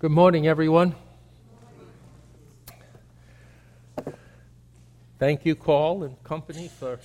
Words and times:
Good 0.00 0.12
morning, 0.12 0.46
everyone. 0.46 0.94
Thank 5.18 5.44
you, 5.44 5.54
Call 5.54 6.04
and 6.04 6.24
company, 6.24 6.68
for 6.68 6.94
a 6.94 6.98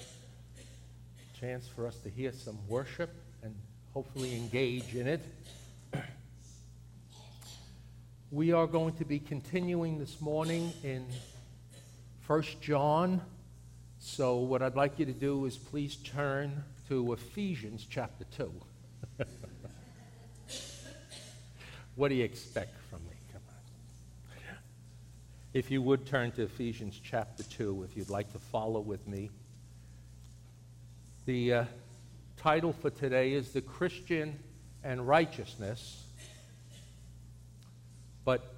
chance 1.37 1.67
for 1.67 1.87
us 1.87 1.97
to 2.03 2.09
hear 2.09 2.31
some 2.31 2.57
worship 2.69 3.13
and 3.43 3.53
hopefully 3.93 4.37
engage 4.37 4.95
in 4.95 5.07
it. 5.07 5.25
We 8.31 8.53
are 8.53 8.65
going 8.65 8.94
to 8.94 9.03
be 9.03 9.19
continuing 9.19 9.99
this 9.99 10.21
morning 10.21 10.71
in 10.81 11.05
1 12.25 12.43
John. 12.62 13.19
So, 13.99 14.37
what 14.37 14.62
I'd 14.62 14.77
like 14.77 14.99
you 14.99 15.05
to 15.05 15.12
do 15.12 15.43
is 15.43 15.57
please 15.57 15.97
turn 15.97 16.63
to 16.88 17.12
Ephesians 17.12 17.85
chapter 17.89 18.23
2. 18.38 18.53
what 21.95 22.09
do 22.09 22.16
you 22.16 22.23
expect 22.23 22.75
from 22.89 22.99
me? 23.05 23.16
Come 23.31 23.41
on. 23.47 24.57
If 25.53 25.71
you 25.71 25.81
would 25.81 26.05
turn 26.05 26.31
to 26.33 26.43
Ephesians 26.43 26.99
chapter 27.01 27.43
2, 27.43 27.83
if 27.83 27.95
you'd 27.95 28.09
like 28.09 28.31
to 28.33 28.39
follow 28.39 28.81
with 28.81 29.07
me. 29.07 29.29
The 31.25 31.53
uh, 31.53 31.65
title 32.37 32.73
for 32.73 32.89
today 32.89 33.34
is 33.34 33.53
The 33.53 33.61
Christian 33.61 34.37
and 34.84 35.07
Righteousness. 35.07 36.03
But 38.25 38.55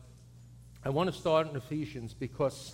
I 0.84 0.90
want 0.90 1.14
to 1.14 1.18
start 1.18 1.50
in 1.50 1.56
Ephesians 1.56 2.14
because 2.14 2.74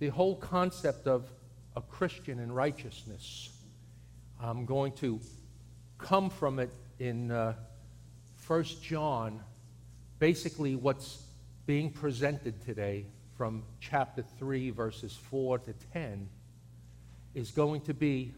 the 0.00 0.08
whole 0.08 0.34
concept 0.34 1.06
of 1.06 1.30
a 1.76 1.80
Christian 1.80 2.40
and 2.40 2.54
righteousness, 2.54 3.50
I'm 4.42 4.64
going 4.64 4.92
to 4.94 5.20
come 5.98 6.30
from 6.30 6.58
it 6.58 6.70
in 6.98 7.30
uh, 7.30 7.54
1 8.46 8.64
John. 8.82 9.40
Basically, 10.20 10.76
what's 10.76 11.22
being 11.64 11.90
presented 11.90 12.62
today 12.62 13.06
from 13.38 13.62
chapter 13.80 14.22
3, 14.38 14.68
verses 14.68 15.16
4 15.30 15.60
to 15.60 15.72
10, 15.94 16.28
is 17.34 17.50
going 17.50 17.80
to 17.80 17.94
be 17.94 18.34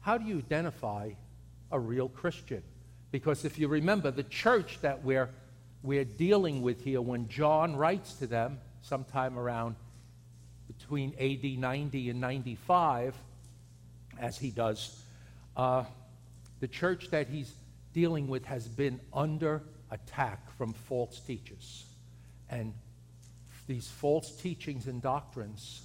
how 0.00 0.18
do 0.18 0.24
you 0.24 0.38
identify 0.38 1.10
a 1.70 1.78
real 1.78 2.08
Christian? 2.08 2.64
Because 3.12 3.44
if 3.44 3.60
you 3.60 3.68
remember, 3.68 4.10
the 4.10 4.24
church 4.24 4.80
that 4.82 5.04
we're 5.04 5.30
we're 5.84 6.04
dealing 6.04 6.62
with 6.62 6.82
here 6.82 7.00
when 7.00 7.28
John 7.28 7.76
writes 7.76 8.14
to 8.14 8.26
them 8.26 8.58
sometime 8.82 9.38
around 9.38 9.76
between 10.66 11.14
AD 11.20 11.60
90 11.60 12.10
and 12.10 12.20
95, 12.20 13.14
as 14.18 14.36
he 14.36 14.50
does, 14.50 15.00
uh, 15.56 15.84
the 16.58 16.66
church 16.66 17.10
that 17.10 17.28
he's 17.28 17.54
dealing 17.92 18.26
with 18.26 18.44
has 18.46 18.66
been 18.66 19.00
under 19.12 19.62
attack 19.90 20.50
from 20.56 20.72
false 20.72 21.20
teachers. 21.20 21.84
And 22.50 22.74
these 23.66 23.88
false 23.88 24.30
teachings 24.30 24.86
and 24.86 25.02
doctrines 25.02 25.82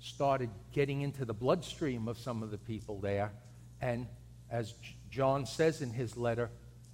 started 0.00 0.50
getting 0.72 1.02
into 1.02 1.24
the 1.24 1.34
bloodstream 1.34 2.08
of 2.08 2.18
some 2.18 2.42
of 2.42 2.50
the 2.50 2.58
people 2.58 3.00
there. 3.00 3.32
And 3.80 4.06
as 4.50 4.74
John 5.10 5.46
says 5.46 5.82
in 5.82 5.90
his 5.90 6.16
letter, 6.16 6.50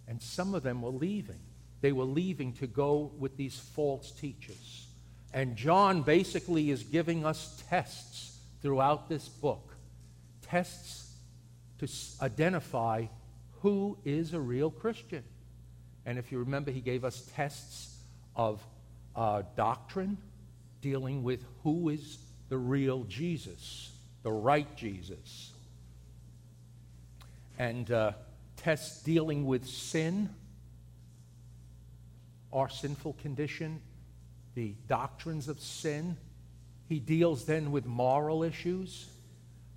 and 0.06 0.22
some 0.22 0.54
of 0.54 0.62
them 0.62 0.82
were 0.82 0.90
leaving 0.90 1.40
they 1.80 1.92
were 1.92 2.04
leaving 2.04 2.52
to 2.54 2.66
go 2.66 3.12
with 3.18 3.36
these 3.36 3.58
false 3.58 4.10
teachers. 4.10 4.86
And 5.32 5.56
John 5.56 6.02
basically 6.02 6.70
is 6.70 6.82
giving 6.82 7.24
us 7.24 7.62
tests 7.68 8.38
throughout 8.60 9.08
this 9.08 9.28
book 9.28 9.74
tests 10.42 11.14
to 11.78 11.88
identify 12.22 13.04
who 13.60 13.98
is 14.04 14.32
a 14.32 14.40
real 14.40 14.70
Christian. 14.70 15.22
And 16.09 16.19
if 16.19 16.33
you 16.33 16.39
remember, 16.39 16.70
he 16.70 16.81
gave 16.81 17.05
us 17.05 17.31
tests 17.37 17.95
of 18.34 18.67
uh, 19.14 19.42
doctrine, 19.56 20.17
dealing 20.81 21.23
with 21.23 21.45
who 21.64 21.91
is 21.91 22.17
the 22.48 22.56
real 22.56 23.05
Jesus, 23.05 23.92
the 24.23 24.33
right 24.33 24.74
Jesus. 24.74 25.51
And 27.58 27.91
uh, 27.91 28.13
tests 28.57 29.02
dealing 29.02 29.45
with 29.45 29.67
sin 29.67 30.30
our 32.55 32.70
sinful 32.70 33.13
condition, 33.20 33.83
the 34.55 34.73
doctrines 34.89 35.47
of 35.47 35.61
sin. 35.61 36.17
He 36.89 37.01
deals 37.01 37.45
then 37.45 37.70
with 37.70 37.85
moral 37.85 38.45
issues, 38.45 39.11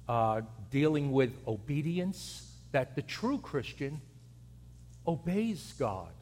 uh, 0.08 0.44
dealing 0.70 1.12
with 1.12 1.34
obedience, 1.46 2.50
that 2.72 2.96
the 2.96 3.02
true 3.02 3.38
Christian 3.38 4.00
obeys 5.06 5.74
God, 5.78 6.14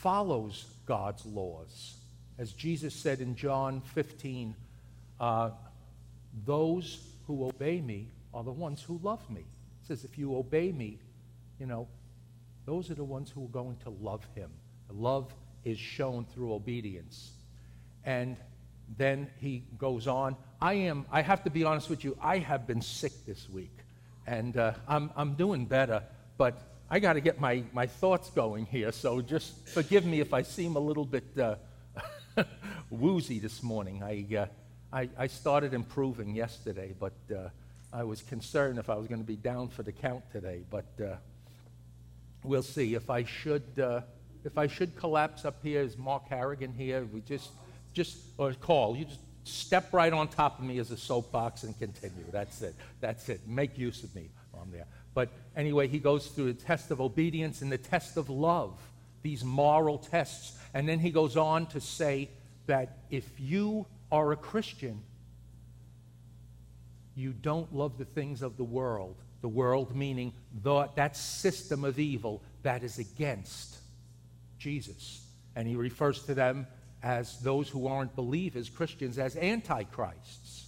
follows 0.00 0.64
God's 0.86 1.24
laws. 1.26 1.94
As 2.38 2.52
Jesus 2.52 2.94
said 2.94 3.20
in 3.20 3.36
John 3.36 3.82
15, 3.94 4.54
uh, 5.20 5.50
those 6.46 7.00
who 7.26 7.44
obey 7.46 7.80
me 7.80 8.08
are 8.32 8.42
the 8.42 8.52
ones 8.52 8.82
who 8.82 8.98
love 9.02 9.28
me. 9.28 9.42
He 9.42 9.86
says, 9.86 10.04
if 10.04 10.16
you 10.16 10.36
obey 10.36 10.72
me, 10.72 10.98
you 11.58 11.66
know, 11.66 11.86
those 12.64 12.90
are 12.90 12.94
the 12.94 13.04
ones 13.04 13.30
who 13.30 13.44
are 13.44 13.48
going 13.48 13.76
to 13.84 13.90
love 13.90 14.26
him. 14.34 14.50
Love 14.90 15.34
is 15.64 15.78
shown 15.78 16.24
through 16.24 16.54
obedience. 16.54 17.32
And 18.04 18.36
then 18.96 19.28
he 19.38 19.64
goes 19.76 20.06
on. 20.06 20.36
I 20.62 20.74
am, 20.74 21.04
I 21.12 21.20
have 21.20 21.44
to 21.44 21.50
be 21.50 21.64
honest 21.64 21.90
with 21.90 22.04
you, 22.04 22.16
I 22.22 22.38
have 22.38 22.66
been 22.66 22.80
sick 22.80 23.12
this 23.26 23.50
week. 23.50 23.76
And 24.26 24.56
uh, 24.56 24.72
I'm, 24.88 25.10
I'm 25.14 25.34
doing 25.34 25.66
better, 25.66 26.02
but 26.38 26.69
I 26.90 26.98
got 26.98 27.12
to 27.14 27.20
get 27.20 27.40
my, 27.40 27.62
my 27.72 27.86
thoughts 27.86 28.30
going 28.30 28.66
here. 28.66 28.92
So 28.92 29.20
just 29.20 29.68
forgive 29.68 30.04
me 30.04 30.20
if 30.20 30.34
I 30.34 30.42
seem 30.42 30.76
a 30.76 30.80
little 30.80 31.04
bit 31.04 31.24
uh, 31.38 31.54
woozy 32.90 33.38
this 33.38 33.62
morning. 33.62 34.02
I, 34.02 34.26
uh, 34.36 34.46
I, 34.92 35.08
I, 35.16 35.26
started 35.28 35.72
improving 35.72 36.34
yesterday, 36.34 36.94
but 36.98 37.12
uh, 37.30 37.48
I 37.92 38.02
was 38.02 38.22
concerned 38.22 38.78
if 38.78 38.90
I 38.90 38.96
was 38.96 39.06
going 39.06 39.20
to 39.20 39.26
be 39.26 39.36
down 39.36 39.68
for 39.68 39.84
the 39.84 39.92
count 39.92 40.24
today. 40.32 40.64
But 40.68 40.86
uh, 41.00 41.16
we'll 42.42 42.62
see. 42.64 42.94
If 42.94 43.08
I 43.08 43.22
should 43.22 43.78
uh, 43.80 44.00
if 44.44 44.56
I 44.56 44.66
should 44.66 44.96
collapse 44.96 45.44
up 45.44 45.56
here, 45.62 45.82
is 45.82 45.98
Mark 45.98 46.28
Harrigan 46.28 46.72
here? 46.72 47.04
We 47.04 47.20
just, 47.20 47.50
just, 47.92 48.16
or 48.38 48.52
call, 48.54 48.96
you 48.96 49.04
just 49.04 49.20
step 49.44 49.92
right 49.92 50.12
on 50.12 50.28
top 50.28 50.58
of 50.58 50.64
me 50.64 50.78
as 50.78 50.90
a 50.90 50.96
soapbox 50.96 51.64
and 51.64 51.78
continue. 51.78 52.24
That's 52.30 52.62
it. 52.62 52.74
That's 53.00 53.28
it. 53.28 53.46
Make 53.46 53.76
use 53.76 54.02
of 54.02 54.14
me 54.14 54.30
while 54.50 54.62
I'm 54.62 54.70
there. 54.70 54.86
But 55.14 55.30
anyway, 55.56 55.88
he 55.88 55.98
goes 55.98 56.28
through 56.28 56.52
the 56.52 56.62
test 56.62 56.90
of 56.90 57.00
obedience 57.00 57.62
and 57.62 57.70
the 57.70 57.78
test 57.78 58.16
of 58.16 58.30
love, 58.30 58.78
these 59.22 59.44
moral 59.44 59.98
tests. 59.98 60.58
And 60.72 60.88
then 60.88 60.98
he 60.98 61.10
goes 61.10 61.36
on 61.36 61.66
to 61.68 61.80
say 61.80 62.30
that 62.66 62.98
if 63.10 63.28
you 63.38 63.86
are 64.12 64.32
a 64.32 64.36
Christian, 64.36 65.02
you 67.14 67.32
don't 67.32 67.74
love 67.74 67.98
the 67.98 68.04
things 68.04 68.42
of 68.42 68.56
the 68.56 68.64
world. 68.64 69.16
The 69.42 69.48
world 69.48 69.96
meaning 69.96 70.32
the, 70.62 70.88
that 70.94 71.16
system 71.16 71.84
of 71.84 71.98
evil 71.98 72.42
that 72.62 72.82
is 72.82 72.98
against 72.98 73.78
Jesus. 74.58 75.26
And 75.56 75.66
he 75.66 75.74
refers 75.74 76.22
to 76.24 76.34
them 76.34 76.66
as 77.02 77.38
those 77.40 77.68
who 77.68 77.86
aren't 77.86 78.14
believers, 78.14 78.68
Christians, 78.68 79.18
as 79.18 79.36
antichrists. 79.36 80.66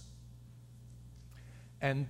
And 1.81 2.07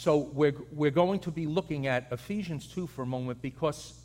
so 0.00 0.16
we're, 0.16 0.54
we're 0.72 0.90
going 0.90 1.20
to 1.20 1.30
be 1.30 1.44
looking 1.44 1.86
at 1.86 2.06
Ephesians 2.10 2.66
2 2.68 2.86
for 2.86 3.02
a 3.02 3.06
moment 3.06 3.42
because 3.42 4.00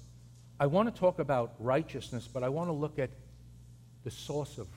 I 0.59 0.65
want 0.65 0.93
to 0.93 0.99
talk 0.99 1.19
about 1.19 1.53
righteousness, 1.57 2.27
but 2.27 2.43
I 2.43 2.49
want 2.49 2.67
to 2.67 2.73
look 2.73 2.99
at 2.99 3.11
the 4.03 4.11
source 4.11 4.57
of 4.57 4.67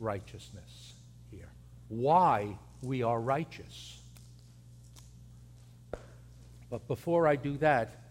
righteousness 0.00 0.94
here. 1.30 1.48
Why 1.86 2.58
we 2.82 3.04
are 3.04 3.20
righteous. 3.20 4.00
But 6.68 6.88
before 6.88 7.28
I 7.28 7.36
do 7.36 7.56
that, 7.58 8.02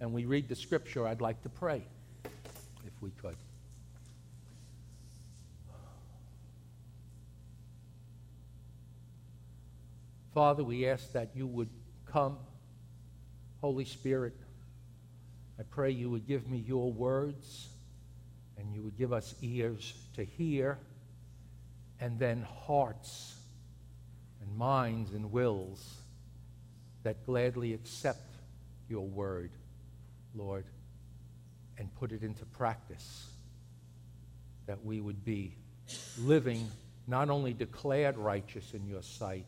and 0.00 0.12
we 0.12 0.24
read 0.24 0.48
the 0.48 0.56
scripture, 0.56 1.06
I'd 1.06 1.20
like 1.20 1.40
to 1.44 1.48
pray 1.48 1.80
if 2.24 2.92
we 3.00 3.10
could. 3.22 3.36
Father, 10.34 10.64
we 10.64 10.88
ask 10.88 11.12
that 11.12 11.30
you 11.36 11.46
would 11.46 11.68
come. 12.12 12.36
Holy 13.60 13.84
Spirit, 13.84 14.34
I 15.58 15.62
pray 15.62 15.90
you 15.90 16.10
would 16.10 16.26
give 16.26 16.48
me 16.48 16.58
your 16.58 16.92
words 16.92 17.68
and 18.58 18.74
you 18.74 18.82
would 18.82 18.96
give 18.96 19.12
us 19.12 19.34
ears 19.42 19.94
to 20.16 20.24
hear 20.24 20.78
and 22.00 22.18
then 22.18 22.46
hearts 22.66 23.34
and 24.40 24.56
minds 24.56 25.12
and 25.12 25.30
wills 25.30 25.96
that 27.02 27.24
gladly 27.26 27.74
accept 27.74 28.34
your 28.88 29.06
word, 29.06 29.50
Lord 30.34 30.64
and 31.80 31.92
put 31.94 32.12
it 32.12 32.22
into 32.22 32.44
practice. 32.44 33.26
That 34.66 34.84
we 34.84 35.00
would 35.00 35.24
be 35.24 35.56
living 36.18 36.68
not 37.06 37.30
only 37.30 37.54
declared 37.54 38.18
righteous 38.18 38.74
in 38.74 38.86
your 38.86 39.02
sight, 39.02 39.46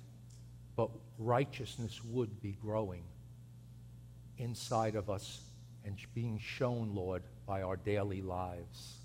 but 0.75 0.91
righteousness 1.25 2.01
would 2.05 2.41
be 2.41 2.57
growing 2.61 3.05
inside 4.39 4.95
of 4.95 5.11
us 5.11 5.41
and 5.85 5.97
being 6.15 6.39
shown, 6.39 6.95
Lord, 6.95 7.23
by 7.47 7.63
our 7.63 7.77
daily 7.77 8.23
lives. 8.23 8.99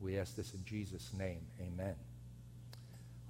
We 0.00 0.18
ask 0.18 0.36
this 0.36 0.54
in 0.54 0.64
Jesus' 0.64 1.12
name. 1.16 1.40
Amen. 1.60 1.94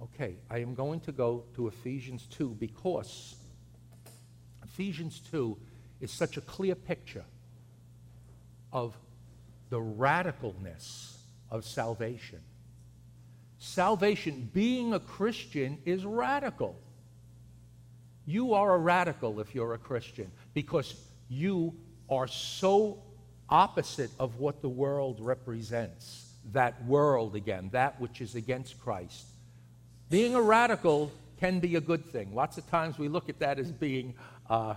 Okay, 0.01 0.35
I 0.49 0.59
am 0.59 0.75
going 0.75 0.99
to 1.01 1.11
go 1.11 1.45
to 1.55 1.67
Ephesians 1.67 2.27
2 2.31 2.57
because 2.59 3.35
Ephesians 4.63 5.21
2 5.31 5.57
is 6.01 6.11
such 6.11 6.37
a 6.37 6.41
clear 6.41 6.75
picture 6.75 7.23
of 8.73 8.97
the 9.69 9.79
radicalness 9.79 11.15
of 11.49 11.63
salvation. 11.63 12.41
Salvation, 13.57 14.49
being 14.53 14.93
a 14.93 14.99
Christian, 14.99 15.77
is 15.85 16.05
radical. 16.05 16.77
You 18.25 18.53
are 18.53 18.73
a 18.73 18.77
radical 18.77 19.39
if 19.39 19.53
you're 19.53 19.73
a 19.73 19.77
Christian 19.77 20.31
because 20.53 20.95
you 21.29 21.75
are 22.09 22.27
so 22.27 23.03
opposite 23.49 24.11
of 24.19 24.39
what 24.39 24.61
the 24.61 24.69
world 24.69 25.19
represents. 25.19 26.31
That 26.51 26.85
world 26.85 27.35
again, 27.35 27.69
that 27.71 27.99
which 27.99 28.21
is 28.21 28.35
against 28.35 28.79
Christ. 28.79 29.25
Being 30.09 30.35
a 30.35 30.41
radical 30.41 31.11
can 31.39 31.59
be 31.59 31.75
a 31.75 31.81
good 31.81 32.05
thing. 32.05 32.33
Lots 32.35 32.57
of 32.57 32.69
times 32.69 32.97
we 32.97 33.07
look 33.07 33.29
at 33.29 33.39
that 33.39 33.59
as 33.59 33.71
being 33.71 34.13
uh, 34.49 34.75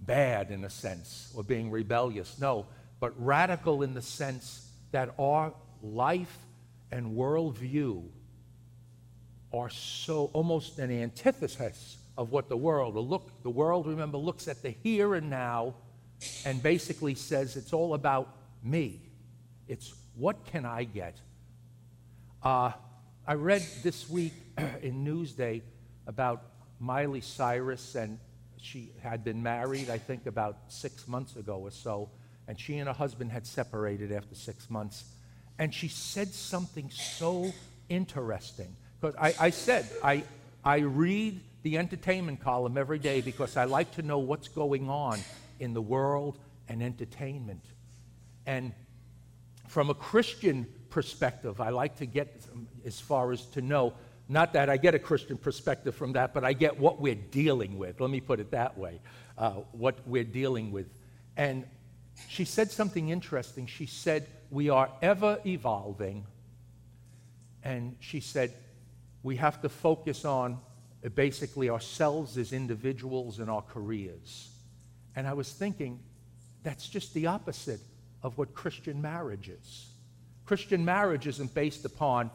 bad 0.00 0.50
in 0.50 0.64
a 0.64 0.70
sense 0.70 1.32
or 1.36 1.42
being 1.42 1.70
rebellious. 1.70 2.38
No, 2.40 2.66
but 3.00 3.12
radical 3.16 3.82
in 3.82 3.94
the 3.94 4.02
sense 4.02 4.70
that 4.92 5.14
our 5.18 5.52
life 5.82 6.38
and 6.92 7.16
worldview 7.16 8.04
are 9.52 9.70
so 9.70 10.30
almost 10.32 10.78
an 10.78 10.90
antithesis 10.90 11.96
of 12.16 12.30
what 12.30 12.48
the 12.48 12.56
world. 12.56 12.94
The 12.94 13.00
look, 13.00 13.42
the 13.42 13.50
world, 13.50 13.86
remember, 13.86 14.18
looks 14.18 14.48
at 14.48 14.62
the 14.62 14.70
here 14.82 15.14
and 15.14 15.30
now 15.30 15.74
and 16.44 16.62
basically 16.62 17.14
says 17.14 17.56
it's 17.56 17.72
all 17.72 17.94
about 17.94 18.36
me. 18.62 19.00
It's 19.68 19.94
what 20.14 20.44
can 20.46 20.64
I 20.64 20.84
get? 20.84 21.16
Uh, 22.42 22.72
I 23.26 23.34
read 23.34 23.64
this 23.82 24.08
week 24.10 24.34
in 24.82 25.04
Newsday 25.04 25.62
about 26.06 26.42
Miley 26.80 27.20
Cyrus, 27.20 27.94
and 27.94 28.18
she 28.56 28.90
had 29.02 29.24
been 29.24 29.42
married, 29.42 29.88
I 29.88 29.98
think, 29.98 30.26
about 30.26 30.56
six 30.68 31.06
months 31.06 31.36
ago 31.36 31.58
or 31.58 31.70
so, 31.70 32.10
and 32.48 32.58
she 32.58 32.78
and 32.78 32.88
her 32.88 32.94
husband 32.94 33.30
had 33.30 33.46
separated 33.46 34.12
after 34.12 34.34
six 34.34 34.68
months. 34.68 35.04
And 35.58 35.72
she 35.72 35.88
said 35.88 36.28
something 36.28 36.90
so 36.90 37.52
interesting. 37.88 38.74
Because 39.00 39.14
I, 39.16 39.34
I 39.38 39.50
said, 39.50 39.88
I, 40.02 40.24
I 40.64 40.78
read 40.78 41.40
the 41.62 41.78
entertainment 41.78 42.40
column 42.40 42.76
every 42.76 42.98
day 42.98 43.20
because 43.20 43.56
I 43.56 43.64
like 43.64 43.92
to 43.92 44.02
know 44.02 44.18
what's 44.18 44.48
going 44.48 44.88
on 44.88 45.18
in 45.60 45.74
the 45.74 45.82
world 45.82 46.38
and 46.68 46.82
entertainment. 46.82 47.64
And 48.46 48.72
from 49.68 49.90
a 49.90 49.94
Christian 49.94 50.66
perspective, 50.90 51.60
I 51.60 51.70
like 51.70 51.96
to 51.96 52.06
get 52.06 52.44
as 52.84 53.00
far 53.00 53.32
as 53.32 53.46
to 53.46 53.62
know, 53.62 53.94
not 54.28 54.52
that 54.54 54.68
I 54.68 54.76
get 54.76 54.94
a 54.94 54.98
Christian 54.98 55.36
perspective 55.36 55.94
from 55.94 56.12
that, 56.12 56.34
but 56.34 56.44
I 56.44 56.52
get 56.52 56.78
what 56.78 57.00
we're 57.00 57.14
dealing 57.14 57.78
with. 57.78 58.00
Let 58.00 58.10
me 58.10 58.20
put 58.20 58.40
it 58.40 58.50
that 58.50 58.76
way 58.76 59.00
uh, 59.38 59.50
what 59.72 60.06
we're 60.06 60.24
dealing 60.24 60.72
with. 60.72 60.86
And 61.36 61.64
she 62.28 62.44
said 62.44 62.70
something 62.70 63.08
interesting. 63.08 63.66
She 63.66 63.86
said, 63.86 64.26
We 64.50 64.68
are 64.68 64.90
ever 65.00 65.38
evolving. 65.46 66.26
And 67.64 67.96
she 68.00 68.20
said, 68.20 68.52
We 69.22 69.36
have 69.36 69.62
to 69.62 69.68
focus 69.68 70.24
on 70.24 70.58
basically 71.10 71.68
ourselves 71.68 72.38
as 72.38 72.52
individuals 72.52 73.38
and 73.38 73.50
our 73.50 73.62
careers. 73.62 74.50
And 75.16 75.26
I 75.26 75.32
was 75.32 75.52
thinking, 75.52 76.00
that's 76.62 76.88
just 76.88 77.12
the 77.14 77.26
opposite 77.26 77.80
of 78.22 78.38
what 78.38 78.54
Christian 78.54 79.02
marriage 79.02 79.48
is. 79.48 79.88
Christian 80.44 80.84
marriage 80.84 81.26
isn't 81.26 81.54
based 81.54 81.84
upon 81.84 82.30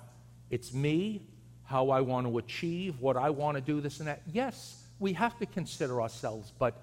it's 0.50 0.74
me, 0.74 1.28
how 1.64 1.90
I 1.90 2.02
want 2.02 2.28
to 2.28 2.38
achieve, 2.38 3.00
what 3.02 3.18
I 3.18 3.30
want 3.30 3.56
to 3.56 3.62
do, 3.62 3.82
this 3.82 4.00
and 4.00 4.08
that. 4.08 4.22
Yes, 4.32 4.84
we 5.00 5.14
have 5.14 5.38
to 5.40 5.46
consider 5.46 6.02
ourselves, 6.02 6.54
but 6.58 6.82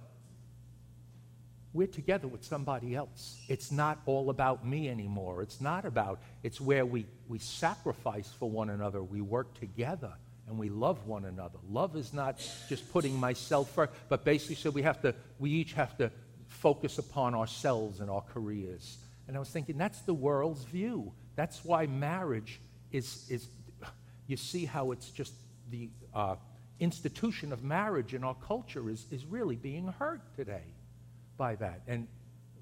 we're 1.72 1.86
together 1.86 2.28
with 2.28 2.44
somebody 2.44 2.94
else. 2.94 3.40
It's 3.48 3.72
not 3.72 3.98
all 4.06 4.30
about 4.30 4.66
me 4.66 4.88
anymore. 4.88 5.42
It's 5.42 5.60
not 5.60 5.84
about, 5.84 6.20
it's 6.42 6.60
where 6.60 6.86
we, 6.86 7.06
we 7.26 7.38
sacrifice 7.38 8.30
for 8.38 8.48
one 8.48 8.70
another. 8.70 9.02
We 9.02 9.22
work 9.22 9.58
together 9.58 10.12
and 10.46 10.58
we 10.58 10.68
love 10.68 11.06
one 11.06 11.24
another. 11.24 11.58
Love 11.68 11.96
is 11.96 12.12
not 12.12 12.38
just 12.68 12.90
putting 12.92 13.18
myself 13.18 13.70
first, 13.70 13.92
but 14.08 14.24
basically, 14.24 14.56
so 14.56 14.70
we 14.70 14.82
have 14.82 15.00
to, 15.02 15.14
we 15.38 15.50
each 15.50 15.72
have 15.72 15.96
to 15.98 16.10
focus 16.48 16.98
upon 16.98 17.34
ourselves 17.34 18.00
and 18.00 18.10
our 18.10 18.20
careers. 18.20 18.98
And 19.26 19.36
I 19.36 19.40
was 19.40 19.48
thinking, 19.48 19.78
that's 19.78 20.00
the 20.02 20.14
world's 20.14 20.64
view. 20.64 21.12
That's 21.34 21.64
why 21.64 21.86
marriage 21.86 22.60
is, 22.92 23.26
is 23.30 23.48
you 24.26 24.36
see 24.36 24.64
how 24.64 24.92
it's 24.92 25.10
just 25.10 25.32
the 25.70 25.88
uh, 26.14 26.36
institution 26.78 27.52
of 27.52 27.62
marriage 27.62 28.14
in 28.14 28.24
our 28.24 28.34
culture 28.34 28.90
is, 28.90 29.06
is 29.10 29.24
really 29.24 29.56
being 29.56 29.88
hurt 29.98 30.20
today 30.36 30.64
by 31.36 31.54
that. 31.56 31.80
And 31.86 32.06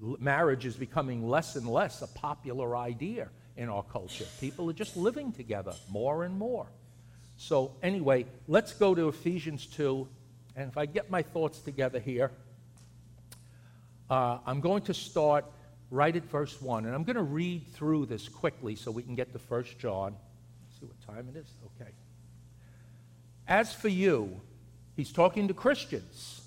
l- 0.01 0.17
marriage 0.19 0.65
is 0.65 0.75
becoming 0.75 1.27
less 1.27 1.55
and 1.55 1.67
less 1.67 2.01
a 2.01 2.07
popular 2.07 2.77
idea 2.77 3.29
in 3.57 3.69
our 3.69 3.83
culture. 3.83 4.25
People 4.39 4.69
are 4.69 4.73
just 4.73 4.95
living 4.97 5.31
together 5.31 5.73
more 5.89 6.23
and 6.23 6.37
more. 6.37 6.67
So, 7.37 7.71
anyway, 7.81 8.25
let's 8.47 8.73
go 8.73 8.95
to 8.95 9.09
Ephesians 9.09 9.65
2. 9.65 10.07
And 10.55 10.69
if 10.69 10.77
I 10.77 10.85
get 10.85 11.09
my 11.09 11.21
thoughts 11.21 11.59
together 11.59 11.99
here, 11.99 12.31
uh, 14.09 14.37
I'm 14.45 14.61
going 14.61 14.83
to 14.83 14.93
start 14.93 15.45
right 15.89 16.15
at 16.15 16.25
verse 16.25 16.61
1. 16.61 16.85
And 16.85 16.93
I'm 16.93 17.03
going 17.03 17.15
to 17.15 17.23
read 17.23 17.67
through 17.73 18.05
this 18.05 18.29
quickly 18.29 18.75
so 18.75 18.91
we 18.91 19.03
can 19.03 19.15
get 19.15 19.33
to 19.33 19.39
1 19.39 19.65
John. 19.79 20.15
Let's 20.63 20.79
see 20.79 20.85
what 20.85 21.15
time 21.15 21.27
it 21.33 21.37
is. 21.37 21.47
Okay. 21.81 21.91
As 23.47 23.73
for 23.73 23.89
you, 23.89 24.39
he's 24.95 25.11
talking 25.11 25.47
to 25.47 25.53
Christians. 25.53 26.41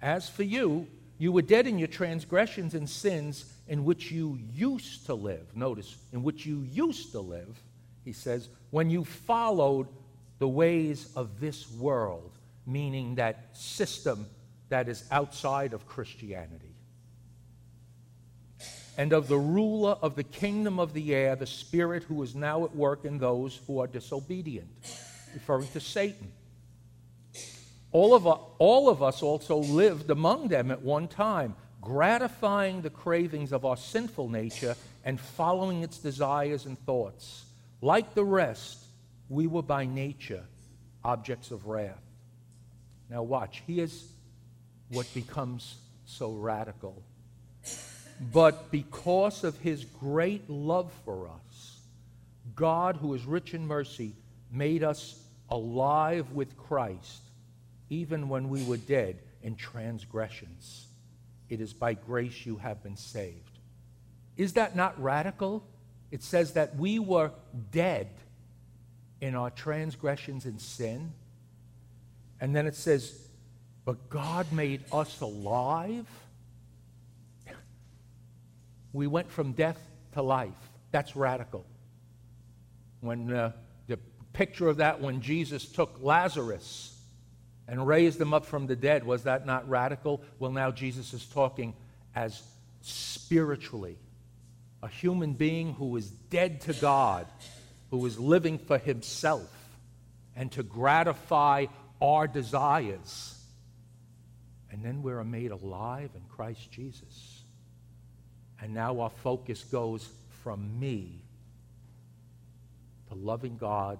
As 0.00 0.28
for 0.28 0.42
you, 0.42 0.86
you 1.18 1.32
were 1.32 1.42
dead 1.42 1.66
in 1.66 1.78
your 1.78 1.88
transgressions 1.88 2.74
and 2.74 2.88
sins 2.88 3.52
in 3.68 3.84
which 3.84 4.10
you 4.10 4.38
used 4.54 5.06
to 5.06 5.14
live. 5.14 5.54
Notice, 5.54 5.96
in 6.12 6.22
which 6.22 6.46
you 6.46 6.62
used 6.62 7.12
to 7.12 7.20
live, 7.20 7.60
he 8.04 8.12
says, 8.12 8.48
when 8.70 8.88
you 8.88 9.04
followed 9.04 9.86
the 10.40 10.48
ways 10.48 11.12
of 11.14 11.38
this 11.38 11.70
world, 11.70 12.32
meaning 12.66 13.14
that 13.16 13.50
system 13.52 14.26
that 14.70 14.88
is 14.88 15.04
outside 15.10 15.74
of 15.74 15.86
Christianity. 15.86 16.74
And 18.96 19.12
of 19.12 19.28
the 19.28 19.38
ruler 19.38 19.96
of 20.02 20.16
the 20.16 20.24
kingdom 20.24 20.80
of 20.80 20.94
the 20.94 21.14
air, 21.14 21.36
the 21.36 21.46
Spirit 21.46 22.04
who 22.04 22.22
is 22.22 22.34
now 22.34 22.64
at 22.64 22.74
work 22.74 23.04
in 23.04 23.18
those 23.18 23.60
who 23.66 23.80
are 23.80 23.86
disobedient, 23.86 24.68
referring 25.34 25.68
to 25.68 25.80
Satan. 25.80 26.32
All 27.92 28.14
of, 28.14 28.26
all 28.26 28.88
of 28.88 29.02
us 29.02 29.22
also 29.22 29.58
lived 29.58 30.10
among 30.10 30.48
them 30.48 30.70
at 30.70 30.80
one 30.80 31.06
time, 31.06 31.54
gratifying 31.82 32.80
the 32.80 32.90
cravings 32.90 33.52
of 33.52 33.66
our 33.66 33.76
sinful 33.76 34.30
nature 34.30 34.74
and 35.04 35.20
following 35.20 35.82
its 35.82 35.98
desires 35.98 36.64
and 36.64 36.78
thoughts. 36.86 37.44
Like 37.82 38.14
the 38.14 38.24
rest, 38.24 38.84
we 39.30 39.46
were 39.46 39.62
by 39.62 39.86
nature 39.86 40.44
objects 41.02 41.50
of 41.50 41.66
wrath. 41.66 42.02
Now, 43.08 43.22
watch. 43.22 43.62
Here's 43.66 44.12
what 44.90 45.06
becomes 45.14 45.76
so 46.04 46.32
radical. 46.32 47.02
But 48.32 48.70
because 48.70 49.44
of 49.44 49.56
his 49.58 49.84
great 49.84 50.50
love 50.50 50.92
for 51.04 51.28
us, 51.28 51.80
God, 52.54 52.96
who 52.96 53.14
is 53.14 53.24
rich 53.24 53.54
in 53.54 53.66
mercy, 53.66 54.12
made 54.52 54.82
us 54.82 55.18
alive 55.48 56.30
with 56.32 56.56
Christ, 56.56 57.22
even 57.88 58.28
when 58.28 58.48
we 58.48 58.62
were 58.64 58.76
dead 58.76 59.20
in 59.42 59.54
transgressions. 59.54 60.88
It 61.48 61.60
is 61.60 61.72
by 61.72 61.94
grace 61.94 62.44
you 62.44 62.56
have 62.56 62.82
been 62.82 62.96
saved. 62.96 63.58
Is 64.36 64.54
that 64.54 64.76
not 64.76 65.00
radical? 65.00 65.64
It 66.10 66.22
says 66.22 66.52
that 66.54 66.76
we 66.76 66.98
were 66.98 67.30
dead 67.70 68.08
in 69.20 69.34
our 69.34 69.50
transgressions 69.50 70.44
and 70.44 70.60
sin. 70.60 71.12
And 72.40 72.54
then 72.54 72.66
it 72.66 72.74
says, 72.74 73.20
but 73.84 74.08
God 74.08 74.52
made 74.52 74.82
us 74.92 75.20
alive. 75.20 76.06
We 78.92 79.06
went 79.06 79.30
from 79.30 79.52
death 79.52 79.78
to 80.12 80.22
life. 80.22 80.54
That's 80.90 81.16
radical. 81.16 81.64
When 83.00 83.32
uh, 83.32 83.52
the 83.86 83.98
picture 84.32 84.68
of 84.68 84.78
that, 84.78 85.00
when 85.00 85.20
Jesus 85.20 85.64
took 85.64 85.98
Lazarus 86.00 86.96
and 87.68 87.86
raised 87.86 88.20
him 88.20 88.34
up 88.34 88.46
from 88.46 88.66
the 88.66 88.76
dead, 88.76 89.04
was 89.04 89.24
that 89.24 89.46
not 89.46 89.68
radical? 89.68 90.22
Well, 90.38 90.50
now 90.50 90.70
Jesus 90.70 91.12
is 91.14 91.24
talking 91.24 91.74
as 92.14 92.42
spiritually 92.80 93.96
a 94.82 94.88
human 94.88 95.34
being 95.34 95.74
who 95.74 95.96
is 95.96 96.08
dead 96.08 96.62
to 96.62 96.72
God 96.74 97.26
who 97.90 98.04
is 98.06 98.18
living 98.18 98.58
for 98.58 98.78
himself 98.78 99.48
and 100.36 100.50
to 100.52 100.62
gratify 100.62 101.66
our 102.00 102.26
desires. 102.26 103.36
And 104.70 104.84
then 104.84 105.02
we're 105.02 105.24
made 105.24 105.50
alive 105.50 106.10
in 106.14 106.22
Christ 106.28 106.70
Jesus. 106.70 107.42
And 108.60 108.74
now 108.74 109.00
our 109.00 109.10
focus 109.10 109.64
goes 109.64 110.08
from 110.42 110.78
me 110.78 111.22
to 113.08 113.14
loving 113.14 113.56
God, 113.56 113.98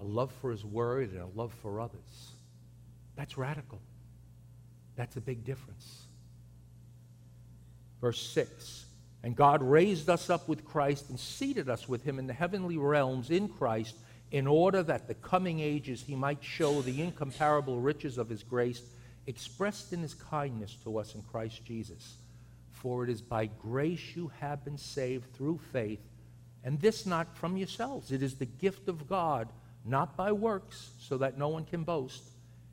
a 0.00 0.04
love 0.04 0.32
for 0.40 0.50
His 0.50 0.64
Word, 0.64 1.12
and 1.12 1.22
a 1.22 1.38
love 1.38 1.52
for 1.62 1.80
others. 1.80 2.30
That's 3.16 3.36
radical. 3.36 3.80
That's 4.94 5.16
a 5.16 5.20
big 5.20 5.44
difference. 5.44 6.04
Verse 8.00 8.20
6 8.20 8.85
And 9.26 9.34
God 9.34 9.60
raised 9.60 10.08
us 10.08 10.30
up 10.30 10.46
with 10.46 10.64
Christ 10.64 11.10
and 11.10 11.18
seated 11.18 11.68
us 11.68 11.88
with 11.88 12.04
Him 12.04 12.20
in 12.20 12.28
the 12.28 12.32
heavenly 12.32 12.76
realms 12.76 13.28
in 13.28 13.48
Christ, 13.48 13.96
in 14.30 14.46
order 14.46 14.84
that 14.84 15.08
the 15.08 15.14
coming 15.14 15.58
ages 15.58 16.00
He 16.00 16.14
might 16.14 16.44
show 16.44 16.80
the 16.80 17.02
incomparable 17.02 17.80
riches 17.80 18.18
of 18.18 18.28
His 18.28 18.44
grace 18.44 18.82
expressed 19.26 19.92
in 19.92 20.00
His 20.00 20.14
kindness 20.14 20.76
to 20.84 20.96
us 20.98 21.16
in 21.16 21.22
Christ 21.22 21.64
Jesus. 21.64 22.18
For 22.70 23.02
it 23.02 23.10
is 23.10 23.20
by 23.20 23.46
grace 23.46 24.14
you 24.14 24.30
have 24.38 24.64
been 24.64 24.78
saved 24.78 25.34
through 25.34 25.58
faith, 25.72 26.06
and 26.62 26.80
this 26.80 27.04
not 27.04 27.36
from 27.36 27.56
yourselves. 27.56 28.12
It 28.12 28.22
is 28.22 28.36
the 28.36 28.46
gift 28.46 28.86
of 28.86 29.08
God, 29.08 29.48
not 29.84 30.16
by 30.16 30.30
works, 30.30 30.90
so 31.00 31.18
that 31.18 31.36
no 31.36 31.48
one 31.48 31.64
can 31.64 31.82
boast. 31.82 32.22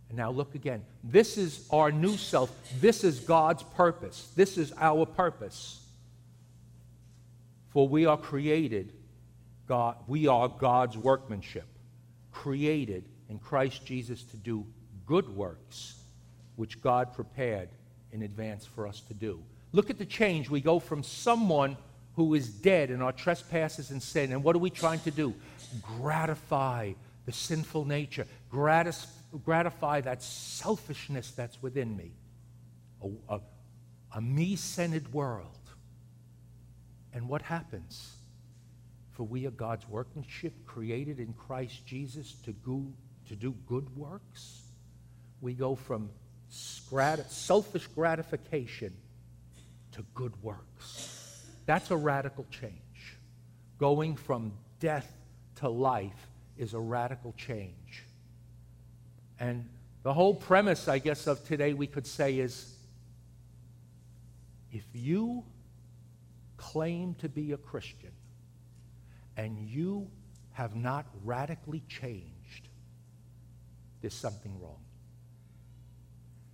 And 0.10 0.20
now 0.20 0.30
look 0.30 0.54
again. 0.54 0.84
This 1.04 1.36
is 1.40 1.68
our 1.72 1.92
new 1.92 2.16
self. 2.16 2.56
This 2.80 3.04
is 3.04 3.22
God's 3.22 3.64
purpose. 3.64 4.32
This 4.36 4.60
is 4.60 4.72
our 4.78 5.08
purpose. 5.08 5.80
For 7.74 7.88
we 7.88 8.06
are 8.06 8.18
created, 8.18 8.94
God, 9.68 9.96
we 10.08 10.28
are 10.28 10.48
God's 10.48 10.96
workmanship, 10.96 11.66
created 12.32 13.10
in 13.30 13.40
Christ 13.40 13.84
Jesus 13.84 14.22
to 14.26 14.38
do 14.38 14.66
good 15.08 15.36
works, 15.36 15.96
which 16.56 16.82
God 16.82 17.14
prepared 17.14 17.70
in 18.12 18.22
advance 18.22 18.64
for 18.64 18.88
us 18.88 19.02
to 19.02 19.16
do. 19.16 19.42
Look 19.72 19.90
at 19.90 19.98
the 19.98 20.06
change. 20.06 20.52
We 20.52 20.62
go 20.62 20.78
from 20.78 21.02
someone 21.02 21.76
who 22.16 22.36
is 22.36 22.48
dead 22.48 22.92
in 22.92 23.02
our 23.02 23.12
trespasses 23.12 23.90
and 23.90 24.02
sin, 24.02 24.32
and 24.32 24.44
what 24.44 24.56
are 24.56 24.60
we 24.60 24.70
trying 24.70 25.00
to 25.00 25.12
do? 25.12 25.34
Gratify 25.98 26.94
the 27.26 27.32
sinful 27.32 27.86
nature, 27.86 28.28
gratis, 28.52 29.08
gratify 29.44 30.02
that 30.02 30.22
selfishness 30.22 31.32
that's 31.32 31.60
within 31.64 31.98
me, 31.98 32.12
a, 33.02 33.36
a, 33.36 33.40
a 34.18 34.22
me 34.22 34.56
centered 34.56 35.12
world. 35.12 35.58
And 37.14 37.30
what 37.30 37.42
happens? 37.44 38.16
For 39.12 39.24
we 39.24 39.46
are 39.46 39.52
God's 39.52 39.88
workmanship 39.88 40.54
created 40.66 41.20
in 41.20 41.34
Christ 41.34 41.86
Jesus 41.86 42.34
to, 42.44 42.52
go, 42.52 42.84
to 43.28 43.36
do 43.36 43.54
good 43.68 43.96
works. 43.96 44.64
We 45.40 45.54
go 45.54 45.76
from 45.76 46.10
selfish 46.50 47.88
gratification 47.88 48.94
to 49.92 50.04
good 50.16 50.34
works. 50.42 51.46
That's 51.66 51.92
a 51.92 51.98
radical 51.98 52.46
change. 52.50 53.18
Going 53.78 54.16
from 54.16 54.54
death 54.80 55.12
to 55.58 55.70
life 55.70 56.28
is 56.58 56.74
a 56.74 56.80
radical 56.80 57.34
change. 57.38 58.04
And 59.40 59.70
the 60.04 60.14
whole 60.14 60.34
premise, 60.34 60.88
I 60.88 61.00
guess, 61.00 61.28
of 61.28 61.46
today 61.46 61.74
we 61.74 61.88
could 61.88 62.08
say 62.08 62.40
is 62.40 62.76
if 64.72 64.84
you 64.94 65.44
claim 66.74 67.16
to 67.20 67.30
be 67.30 67.52
a 67.52 67.58
Christian 67.58 68.12
and 69.38 69.58
you 69.60 70.10
have 70.54 70.76
not 70.76 71.06
radically 71.24 71.84
changed, 71.88 72.68
there's 74.02 74.14
something 74.14 74.60
wrong. 74.60 74.84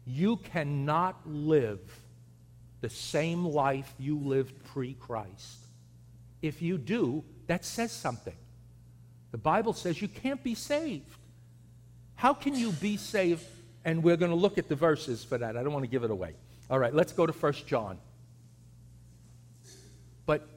You 0.06 0.38
cannot 0.38 1.16
live 1.26 1.80
the 2.82 2.90
same 2.90 3.46
life 3.46 3.94
you 3.98 4.18
lived 4.18 4.64
pre 4.66 4.94
Christ. 4.94 5.66
If 6.42 6.62
you 6.62 6.78
do, 6.78 7.24
that 7.48 7.66
says 7.66 7.92
something. 7.92 8.36
The 9.32 9.38
Bible 9.38 9.74
says 9.74 10.02
you 10.02 10.08
can't 10.08 10.44
be 10.44 10.56
saved. 10.56 11.18
How 12.16 12.34
can 12.34 12.56
you 12.56 12.72
be 12.72 12.98
saved? 12.98 13.46
And 13.86 14.04
we're 14.04 14.18
going 14.18 14.32
to 14.32 14.38
look 14.38 14.58
at 14.58 14.68
the 14.68 14.76
verses 14.76 15.24
for 15.24 15.38
that. 15.38 15.56
I 15.56 15.64
don't 15.64 15.74
want 15.74 15.84
to 15.84 15.90
give 15.90 16.04
it 16.04 16.12
away. 16.12 16.36
All 16.70 16.80
right, 16.80 16.94
let's 16.94 17.14
go 17.14 17.26
to 17.26 17.34
1 17.34 17.54
John. 17.66 17.98
But 20.26 20.48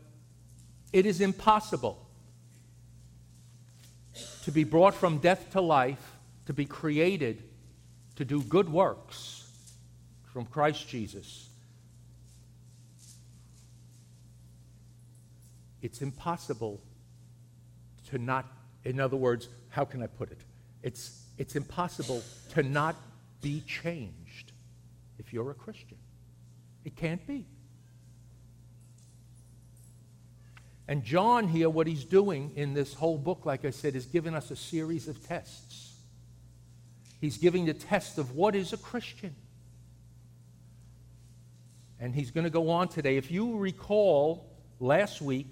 it 0.93 1.07
is 1.07 1.21
impossible 1.21 1.99
to 4.45 4.51
be 4.51 4.65
brought 4.65 4.95
from 4.95 5.19
death 5.19 5.51
to 5.53 5.61
life, 5.61 6.17
to 6.47 6.53
be 6.53 6.65
created 6.65 7.43
to 8.17 8.25
do 8.25 8.43
good 8.43 8.69
works 8.69 9.49
from 10.33 10.45
Christ 10.45 10.89
Jesus 10.89 11.49
it's 15.83 16.01
impossible 16.01 16.81
to 18.09 18.19
not, 18.19 18.47
in 18.85 19.01
other 19.01 19.17
words, 19.17 19.49
how 19.69 19.85
can 19.85 20.03
I 20.03 20.07
put 20.07 20.31
it? 20.31 20.41
It's, 20.83 21.25
it's 21.37 21.57
impossible 21.57 22.23
to 22.51 22.63
not 22.63 22.97
be 23.43 23.63
changed 23.67 24.53
if 25.19 25.33
you're 25.33 25.51
a 25.51 25.55
Christian. 25.55 25.99
It 26.85 26.97
can't 26.97 27.25
be. 27.27 27.47
And 30.93 31.03
John 31.03 31.49
here, 31.49 31.71
what 31.71 31.87
he's 31.87 32.05
doing 32.05 32.53
in 32.55 32.75
this 32.75 32.93
whole 32.93 33.17
book, 33.17 33.47
like 33.47 33.65
I 33.65 33.71
said, 33.71 33.97
is 33.97 34.05
giving 34.05 34.35
us 34.35 34.51
a 34.51 34.57
series 34.57 35.09
of 35.09 35.27
tests. 35.27 35.95
He's 37.19 37.39
giving 37.39 37.65
the 37.65 37.73
test 37.73 38.19
of 38.19 38.37
what 38.37 38.55
is 38.55 38.75
a 38.75 38.77
Christian. 38.77 39.35
And 41.99 42.15
he's 42.15 42.31
going 42.31 42.45
to 42.45 42.51
go 42.51 42.69
on 42.69 42.89
today. 42.89 43.17
If 43.17 43.31
you 43.31 43.57
recall 43.57 44.47
last 44.81 45.23
week, 45.23 45.51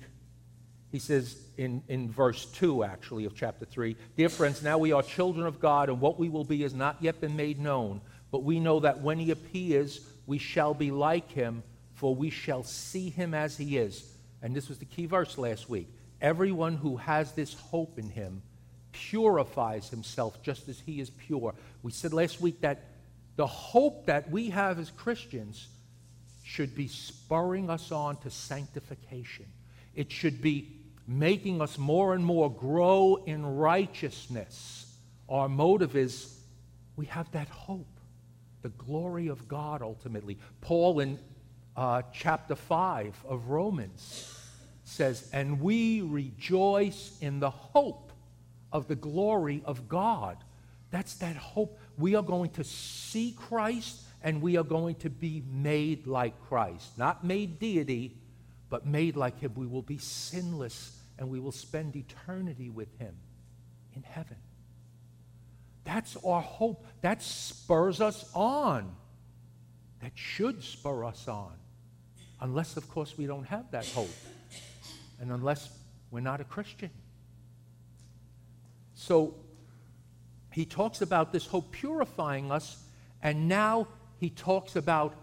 he 0.92 0.98
says 0.98 1.38
in, 1.56 1.82
in 1.88 2.10
verse 2.10 2.44
2, 2.44 2.84
actually, 2.84 3.24
of 3.24 3.34
chapter 3.34 3.64
3 3.64 3.96
Dear 4.18 4.28
friends, 4.28 4.62
now 4.62 4.76
we 4.76 4.92
are 4.92 5.02
children 5.02 5.46
of 5.46 5.58
God, 5.58 5.88
and 5.88 6.02
what 6.02 6.18
we 6.18 6.28
will 6.28 6.44
be 6.44 6.60
has 6.64 6.74
not 6.74 6.98
yet 7.00 7.18
been 7.18 7.34
made 7.34 7.58
known. 7.58 8.02
But 8.30 8.42
we 8.42 8.60
know 8.60 8.80
that 8.80 9.00
when 9.00 9.18
he 9.18 9.30
appears, 9.30 10.06
we 10.26 10.36
shall 10.36 10.74
be 10.74 10.90
like 10.90 11.30
him, 11.30 11.62
for 11.94 12.14
we 12.14 12.28
shall 12.28 12.62
see 12.62 13.08
him 13.08 13.32
as 13.32 13.56
he 13.56 13.78
is. 13.78 14.04
And 14.42 14.54
this 14.54 14.68
was 14.68 14.78
the 14.78 14.84
key 14.84 15.06
verse 15.06 15.38
last 15.38 15.68
week. 15.68 15.88
Everyone 16.20 16.76
who 16.76 16.96
has 16.96 17.32
this 17.32 17.54
hope 17.54 17.98
in 17.98 18.08
him 18.08 18.42
purifies 18.92 19.88
himself 19.88 20.42
just 20.42 20.68
as 20.68 20.80
he 20.80 21.00
is 21.00 21.10
pure. 21.10 21.54
We 21.82 21.92
said 21.92 22.12
last 22.12 22.40
week 22.40 22.60
that 22.60 22.84
the 23.36 23.46
hope 23.46 24.06
that 24.06 24.30
we 24.30 24.50
have 24.50 24.78
as 24.78 24.90
Christians 24.90 25.68
should 26.42 26.74
be 26.74 26.88
spurring 26.88 27.70
us 27.70 27.92
on 27.92 28.16
to 28.18 28.30
sanctification. 28.30 29.46
It 29.94 30.10
should 30.10 30.42
be 30.42 30.76
making 31.06 31.60
us 31.62 31.78
more 31.78 32.14
and 32.14 32.24
more 32.24 32.50
grow 32.50 33.22
in 33.26 33.44
righteousness. 33.56 34.86
Our 35.28 35.48
motive 35.48 35.96
is 35.96 36.36
we 36.96 37.06
have 37.06 37.30
that 37.32 37.48
hope, 37.48 38.00
the 38.62 38.68
glory 38.70 39.28
of 39.28 39.48
God 39.48 39.80
ultimately. 39.80 40.38
Paul 40.60 41.00
in 41.00 41.18
uh, 41.76 42.02
chapter 42.12 42.54
5 42.54 43.24
of 43.28 43.48
Romans 43.48 44.36
says, 44.84 45.28
And 45.32 45.60
we 45.60 46.02
rejoice 46.02 47.16
in 47.20 47.40
the 47.40 47.50
hope 47.50 48.12
of 48.72 48.88
the 48.88 48.96
glory 48.96 49.62
of 49.64 49.88
God. 49.88 50.36
That's 50.90 51.14
that 51.16 51.36
hope. 51.36 51.78
We 51.98 52.14
are 52.14 52.22
going 52.22 52.50
to 52.50 52.64
see 52.64 53.34
Christ 53.36 54.00
and 54.22 54.42
we 54.42 54.56
are 54.56 54.64
going 54.64 54.96
to 54.96 55.10
be 55.10 55.42
made 55.50 56.06
like 56.06 56.40
Christ. 56.48 56.98
Not 56.98 57.24
made 57.24 57.58
deity, 57.58 58.16
but 58.68 58.86
made 58.86 59.16
like 59.16 59.40
him. 59.40 59.52
We 59.54 59.66
will 59.66 59.82
be 59.82 59.98
sinless 59.98 60.96
and 61.18 61.28
we 61.30 61.40
will 61.40 61.52
spend 61.52 61.96
eternity 61.96 62.70
with 62.70 62.98
him 62.98 63.14
in 63.94 64.02
heaven. 64.02 64.36
That's 65.84 66.16
our 66.24 66.42
hope. 66.42 66.86
That 67.00 67.22
spurs 67.22 68.00
us 68.00 68.30
on. 68.34 68.94
That 70.02 70.12
should 70.14 70.62
spur 70.62 71.04
us 71.04 71.28
on. 71.28 71.52
Unless, 72.40 72.76
of 72.76 72.88
course, 72.88 73.16
we 73.18 73.26
don't 73.26 73.44
have 73.44 73.70
that 73.70 73.86
hope. 73.86 74.10
And 75.20 75.30
unless 75.30 75.70
we're 76.10 76.20
not 76.20 76.40
a 76.40 76.44
Christian. 76.44 76.90
So 78.94 79.34
he 80.52 80.64
talks 80.64 81.02
about 81.02 81.32
this 81.32 81.46
hope 81.46 81.70
purifying 81.70 82.50
us, 82.50 82.82
and 83.22 83.48
now 83.48 83.88
he 84.18 84.30
talks 84.30 84.76
about 84.76 85.14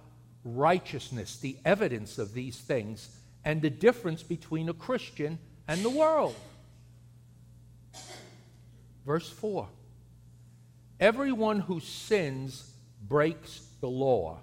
righteousness, 0.43 1.37
the 1.37 1.57
evidence 1.65 2.17
of 2.17 2.33
these 2.33 2.57
things, 2.57 3.09
and 3.43 3.61
the 3.61 3.69
difference 3.69 4.23
between 4.23 4.69
a 4.69 4.73
Christian 4.73 5.39
and 5.67 5.83
the 5.83 5.89
world. 5.89 6.35
Verse 9.05 9.29
4 9.29 9.67
Everyone 10.99 11.59
who 11.59 11.79
sins 11.79 12.71
breaks 13.07 13.61
the 13.81 13.89
law. 13.89 14.39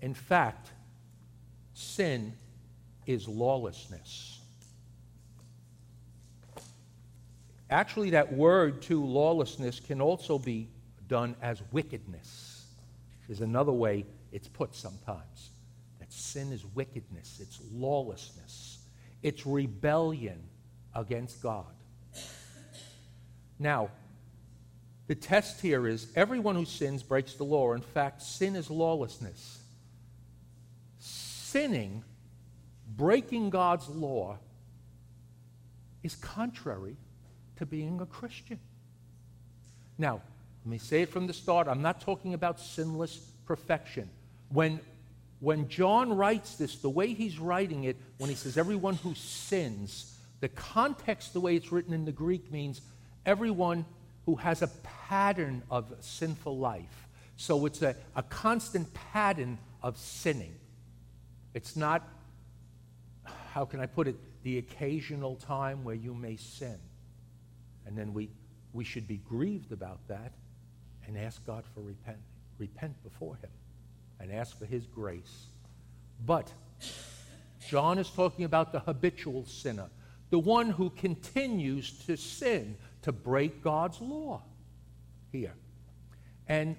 In 0.00 0.14
fact, 0.14 0.70
sin 1.82 2.34
is 3.06 3.28
lawlessness. 3.28 4.40
Actually, 7.70 8.10
that 8.10 8.32
word 8.32 8.82
to 8.82 9.04
lawlessness 9.04 9.80
can 9.80 10.00
also 10.00 10.38
be 10.38 10.68
done 11.08 11.34
as 11.40 11.62
wickedness, 11.72 12.66
is 13.28 13.40
another 13.40 13.72
way 13.72 14.04
it's 14.30 14.48
put 14.48 14.74
sometimes. 14.74 15.50
That 15.98 16.12
sin 16.12 16.52
is 16.52 16.64
wickedness, 16.74 17.38
it's 17.40 17.60
lawlessness. 17.72 18.78
It's 19.22 19.46
rebellion 19.46 20.42
against 20.94 21.42
God. 21.42 21.72
Now, 23.58 23.90
the 25.06 25.14
test 25.14 25.60
here 25.60 25.86
is 25.86 26.08
everyone 26.16 26.56
who 26.56 26.64
sins 26.64 27.02
breaks 27.02 27.34
the 27.34 27.44
law. 27.44 27.72
In 27.72 27.80
fact, 27.80 28.22
sin 28.22 28.56
is 28.56 28.68
lawlessness. 28.68 29.61
Sinning, 31.52 32.02
breaking 32.96 33.50
God's 33.50 33.86
law, 33.90 34.38
is 36.02 36.14
contrary 36.14 36.96
to 37.56 37.66
being 37.66 38.00
a 38.00 38.06
Christian. 38.06 38.58
Now, 39.98 40.22
let 40.64 40.70
me 40.70 40.78
say 40.78 41.02
it 41.02 41.10
from 41.10 41.26
the 41.26 41.34
start. 41.34 41.68
I'm 41.68 41.82
not 41.82 42.00
talking 42.00 42.32
about 42.32 42.58
sinless 42.58 43.18
perfection. 43.44 44.08
When, 44.48 44.80
when 45.40 45.68
John 45.68 46.16
writes 46.16 46.56
this, 46.56 46.76
the 46.76 46.88
way 46.88 47.12
he's 47.12 47.38
writing 47.38 47.84
it, 47.84 47.96
when 48.16 48.30
he 48.30 48.36
says 48.36 48.56
everyone 48.56 48.94
who 48.94 49.14
sins, 49.14 50.18
the 50.40 50.48
context, 50.48 51.34
the 51.34 51.40
way 51.40 51.54
it's 51.54 51.70
written 51.70 51.92
in 51.92 52.06
the 52.06 52.12
Greek, 52.12 52.50
means 52.50 52.80
everyone 53.26 53.84
who 54.24 54.36
has 54.36 54.62
a 54.62 54.68
pattern 54.82 55.62
of 55.70 55.92
sinful 56.00 56.56
life. 56.56 57.08
So 57.36 57.66
it's 57.66 57.82
a, 57.82 57.94
a 58.16 58.22
constant 58.22 58.94
pattern 58.94 59.58
of 59.82 59.98
sinning. 59.98 60.54
It's 61.54 61.76
not, 61.76 62.08
how 63.50 63.64
can 63.64 63.80
I 63.80 63.86
put 63.86 64.08
it, 64.08 64.16
the 64.42 64.58
occasional 64.58 65.36
time 65.36 65.84
where 65.84 65.94
you 65.94 66.14
may 66.14 66.36
sin. 66.36 66.78
And 67.86 67.96
then 67.96 68.12
we, 68.12 68.30
we 68.72 68.84
should 68.84 69.06
be 69.06 69.18
grieved 69.18 69.72
about 69.72 70.06
that 70.08 70.32
and 71.06 71.18
ask 71.18 71.44
God 71.46 71.64
for 71.74 71.80
repent, 71.80 72.18
repent 72.58 73.02
before 73.02 73.36
Him 73.36 73.50
and 74.20 74.32
ask 74.32 74.58
for 74.58 74.66
His 74.66 74.86
grace. 74.86 75.46
But 76.24 76.52
John 77.68 77.98
is 77.98 78.08
talking 78.08 78.44
about 78.44 78.72
the 78.72 78.80
habitual 78.80 79.44
sinner, 79.46 79.90
the 80.30 80.38
one 80.38 80.70
who 80.70 80.90
continues 80.90 81.92
to 82.06 82.16
sin, 82.16 82.76
to 83.02 83.12
break 83.12 83.62
God's 83.62 84.00
law 84.00 84.42
here. 85.30 85.54
And 86.48 86.76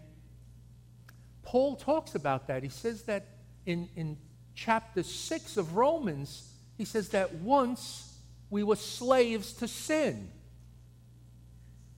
Paul 1.44 1.76
talks 1.76 2.16
about 2.16 2.48
that. 2.48 2.64
He 2.64 2.70
says 2.70 3.04
that 3.04 3.26
in, 3.66 3.90
in 3.96 4.18
chapter 4.56 5.04
6 5.04 5.58
of 5.58 5.76
Romans, 5.76 6.50
he 6.78 6.86
says 6.86 7.10
that 7.10 7.36
once 7.36 8.14
we 8.54 8.62
were 8.62 8.76
slaves 8.76 9.54
to 9.54 9.68
sin. 9.68 10.30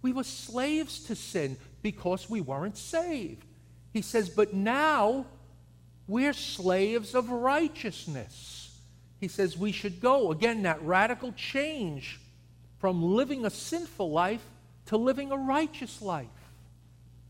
We 0.01 0.13
were 0.13 0.23
slaves 0.23 1.01
to 1.07 1.15
sin 1.15 1.57
because 1.81 2.29
we 2.29 2.39
weren't 2.39 2.77
saved. 2.77 3.43
He 3.91 4.01
says, 4.01 4.29
but 4.29 4.53
now 4.53 5.25
we're 6.07 6.31
slaves 6.31 7.13
of 7.13 7.29
righteousness. 7.29 8.79
He 9.19 9.27
says 9.27 9.57
we 9.57 9.73
should 9.73 9.99
go. 9.99 10.31
Again, 10.31 10.63
that 10.63 10.81
radical 10.81 11.33
change 11.33 12.21
from 12.79 13.03
living 13.03 13.45
a 13.45 13.49
sinful 13.49 14.11
life 14.11 14.45
to 14.85 14.97
living 14.97 15.33
a 15.33 15.37
righteous 15.37 16.01
life 16.01 16.27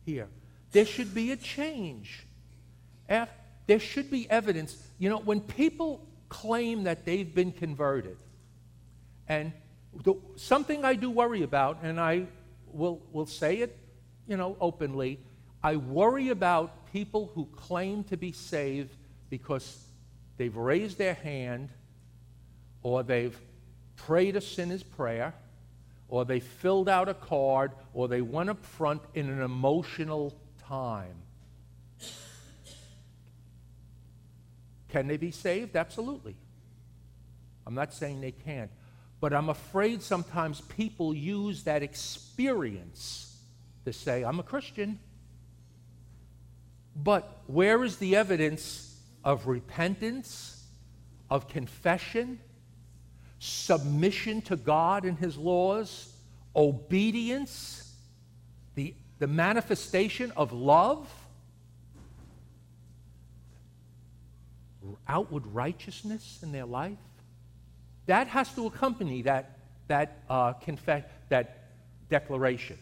here. 0.05 0.27
There 0.71 0.85
should 0.85 1.15
be 1.15 1.31
a 1.31 1.37
change. 1.37 2.27
There 3.67 3.79
should 3.79 4.11
be 4.11 4.29
evidence. 4.29 4.77
You 4.99 5.09
know, 5.09 5.19
when 5.19 5.41
people 5.41 6.07
claim 6.29 6.83
that 6.83 7.05
they've 7.05 7.33
been 7.33 7.51
converted, 7.51 8.17
and 9.27 9.51
the, 10.03 10.15
something 10.35 10.85
I 10.85 10.93
do 10.93 11.09
worry 11.09 11.43
about, 11.43 11.79
and 11.83 11.99
I 11.99 12.27
will, 12.71 13.01
will 13.11 13.25
say 13.25 13.57
it, 13.57 13.77
you 14.27 14.37
know, 14.37 14.57
openly, 14.59 15.19
I 15.63 15.77
worry 15.77 16.29
about 16.29 16.91
people 16.91 17.31
who 17.33 17.45
claim 17.55 18.03
to 18.05 18.17
be 18.17 18.31
saved 18.31 18.95
because 19.29 19.85
they've 20.37 20.55
raised 20.55 20.97
their 20.97 21.15
hand 21.15 21.69
or 22.83 23.03
they've 23.03 23.39
prayed 23.95 24.35
a 24.35 24.41
sinner's 24.41 24.83
prayer 24.83 25.33
or 26.07 26.25
they 26.25 26.39
filled 26.39 26.87
out 26.87 27.09
a 27.09 27.13
card, 27.13 27.71
or 27.93 28.07
they 28.07 28.21
went 28.21 28.49
up 28.49 28.63
front 28.63 29.01
in 29.13 29.29
an 29.29 29.41
emotional 29.41 30.35
time. 30.67 31.15
Can 34.95 35.07
they 35.07 35.17
be 35.17 35.31
saved? 35.31 35.75
Absolutely. 35.75 36.37
I'm 37.67 37.75
not 37.75 37.93
saying 37.93 38.21
they 38.21 38.31
can't. 38.31 38.71
But 39.19 39.33
I'm 39.33 39.49
afraid 39.49 40.01
sometimes 40.01 40.61
people 40.61 41.13
use 41.13 41.63
that 41.63 41.83
experience 41.83 43.37
to 43.83 43.91
say, 43.91 44.23
I'm 44.23 44.39
a 44.39 44.43
Christian. 44.43 44.97
But 46.95 47.41
where 47.45 47.83
is 47.83 47.97
the 47.97 48.15
evidence 48.15 48.97
of 49.21 49.47
repentance, 49.47 50.63
of 51.29 51.49
confession, 51.49 52.39
submission 53.39 54.43
to 54.43 54.55
God 54.55 55.03
and 55.03 55.19
His 55.19 55.35
laws, 55.35 56.09
obedience, 56.55 57.93
the, 58.75 58.95
the 59.19 59.27
manifestation 59.27 60.31
of 60.37 60.53
love, 60.53 61.05
outward 65.07 65.45
righteousness 65.47 66.39
in 66.43 66.51
their 66.51 66.65
life. 66.65 66.97
That 68.05 68.27
has 68.27 68.53
to 68.55 68.67
accompany 68.67 69.23
that, 69.23 69.57
that, 69.87 70.23
uh, 70.29 70.53
confess, 70.53 71.03
that 71.29 71.69
declaration 72.09 72.77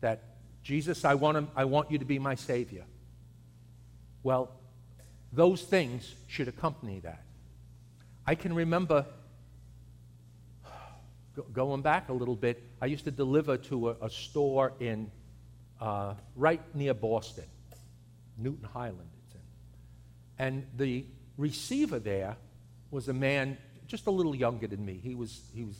that 0.00 0.22
Jesus, 0.62 1.04
I 1.04 1.14
want, 1.14 1.36
him, 1.38 1.48
I 1.54 1.64
want 1.64 1.90
you 1.90 1.98
to 1.98 2.04
be 2.04 2.18
my 2.18 2.34
Savior. 2.34 2.84
Well, 4.22 4.50
those 5.32 5.62
things 5.62 6.14
should 6.26 6.48
accompany 6.48 7.00
that. 7.00 7.22
I 8.26 8.34
can 8.34 8.52
remember 8.52 9.06
going 11.52 11.82
back 11.82 12.08
a 12.08 12.12
little 12.12 12.36
bit, 12.36 12.62
I 12.80 12.86
used 12.86 13.04
to 13.04 13.10
deliver 13.10 13.56
to 13.58 13.90
a, 13.90 13.96
a 14.02 14.10
store 14.10 14.72
in 14.80 15.10
uh, 15.80 16.14
right 16.34 16.62
near 16.74 16.94
Boston, 16.94 17.44
Newton 18.38 18.68
Highland. 18.72 19.10
And 20.38 20.66
the 20.76 21.04
receiver 21.36 21.98
there 21.98 22.36
was 22.90 23.08
a 23.08 23.12
man 23.12 23.58
just 23.86 24.06
a 24.06 24.10
little 24.10 24.34
younger 24.34 24.66
than 24.66 24.84
me. 24.84 25.00
He 25.02 25.14
was, 25.14 25.40
he 25.54 25.64
was 25.64 25.76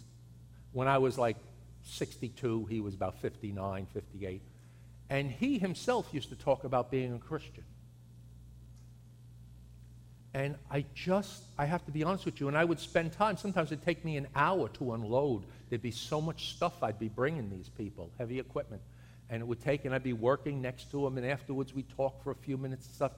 when 0.72 0.88
I 0.88 0.98
was 0.98 1.18
like 1.18 1.36
62, 1.84 2.66
he 2.66 2.80
was 2.80 2.94
about 2.94 3.20
59, 3.20 3.86
58. 3.92 4.42
And 5.08 5.30
he 5.30 5.58
himself 5.58 6.08
used 6.12 6.28
to 6.30 6.36
talk 6.36 6.64
about 6.64 6.90
being 6.90 7.14
a 7.14 7.18
Christian. 7.18 7.64
And 10.34 10.56
I 10.70 10.84
just, 10.94 11.44
I 11.56 11.64
have 11.64 11.84
to 11.86 11.92
be 11.92 12.04
honest 12.04 12.26
with 12.26 12.40
you, 12.40 12.48
and 12.48 12.58
I 12.58 12.64
would 12.64 12.78
spend 12.78 13.12
time, 13.12 13.38
sometimes 13.38 13.72
it'd 13.72 13.84
take 13.84 14.04
me 14.04 14.18
an 14.18 14.26
hour 14.34 14.68
to 14.70 14.92
unload. 14.92 15.44
There'd 15.70 15.80
be 15.80 15.90
so 15.90 16.20
much 16.20 16.50
stuff 16.50 16.82
I'd 16.82 16.98
be 16.98 17.08
bringing 17.08 17.48
these 17.48 17.70
people, 17.70 18.10
heavy 18.18 18.38
equipment. 18.38 18.82
And 19.30 19.40
it 19.40 19.46
would 19.46 19.62
take, 19.62 19.86
and 19.86 19.94
I'd 19.94 20.02
be 20.02 20.12
working 20.12 20.60
next 20.60 20.90
to 20.90 21.02
them, 21.02 21.16
and 21.16 21.26
afterwards 21.26 21.72
we'd 21.72 21.88
talk 21.96 22.22
for 22.22 22.32
a 22.32 22.34
few 22.34 22.58
minutes 22.58 22.84
and 22.86 22.94
stuff. 22.94 23.12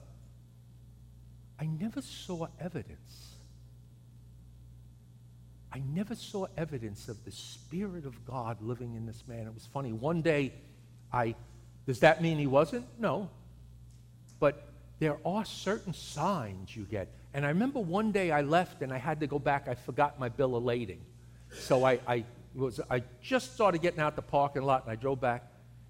I 1.59 1.65
never 1.65 2.01
saw 2.01 2.47
evidence. 2.59 3.35
I 5.71 5.81
never 5.93 6.15
saw 6.15 6.47
evidence 6.57 7.09
of 7.09 7.23
the 7.25 7.31
Spirit 7.31 8.05
of 8.05 8.25
God 8.25 8.61
living 8.61 8.95
in 8.95 9.05
this 9.05 9.23
man. 9.27 9.45
It 9.45 9.53
was 9.53 9.67
funny. 9.71 9.91
One 9.91 10.21
day, 10.21 10.53
I, 11.13 11.35
does 11.85 11.99
that 11.99 12.21
mean 12.21 12.37
he 12.39 12.47
wasn't? 12.47 12.85
No. 12.97 13.29
But 14.39 14.69
there 14.99 15.17
are 15.25 15.45
certain 15.45 15.93
signs 15.93 16.75
you 16.75 16.85
get. 16.85 17.09
And 17.33 17.45
I 17.45 17.49
remember 17.49 17.79
one 17.79 18.11
day 18.11 18.31
I 18.31 18.41
left 18.41 18.81
and 18.81 18.91
I 18.91 18.97
had 18.97 19.19
to 19.19 19.27
go 19.27 19.37
back. 19.37 19.67
I 19.67 19.75
forgot 19.75 20.19
my 20.19 20.29
bill 20.29 20.55
of 20.55 20.63
lading. 20.63 21.01
So 21.51 21.83
I, 21.83 21.99
I, 22.07 22.25
was, 22.55 22.79
I 22.89 23.03
just 23.21 23.53
started 23.53 23.81
getting 23.81 23.99
out 23.99 24.15
the 24.15 24.21
parking 24.21 24.63
lot 24.63 24.83
and 24.83 24.91
I 24.91 24.95
drove 24.95 25.21
back. 25.21 25.43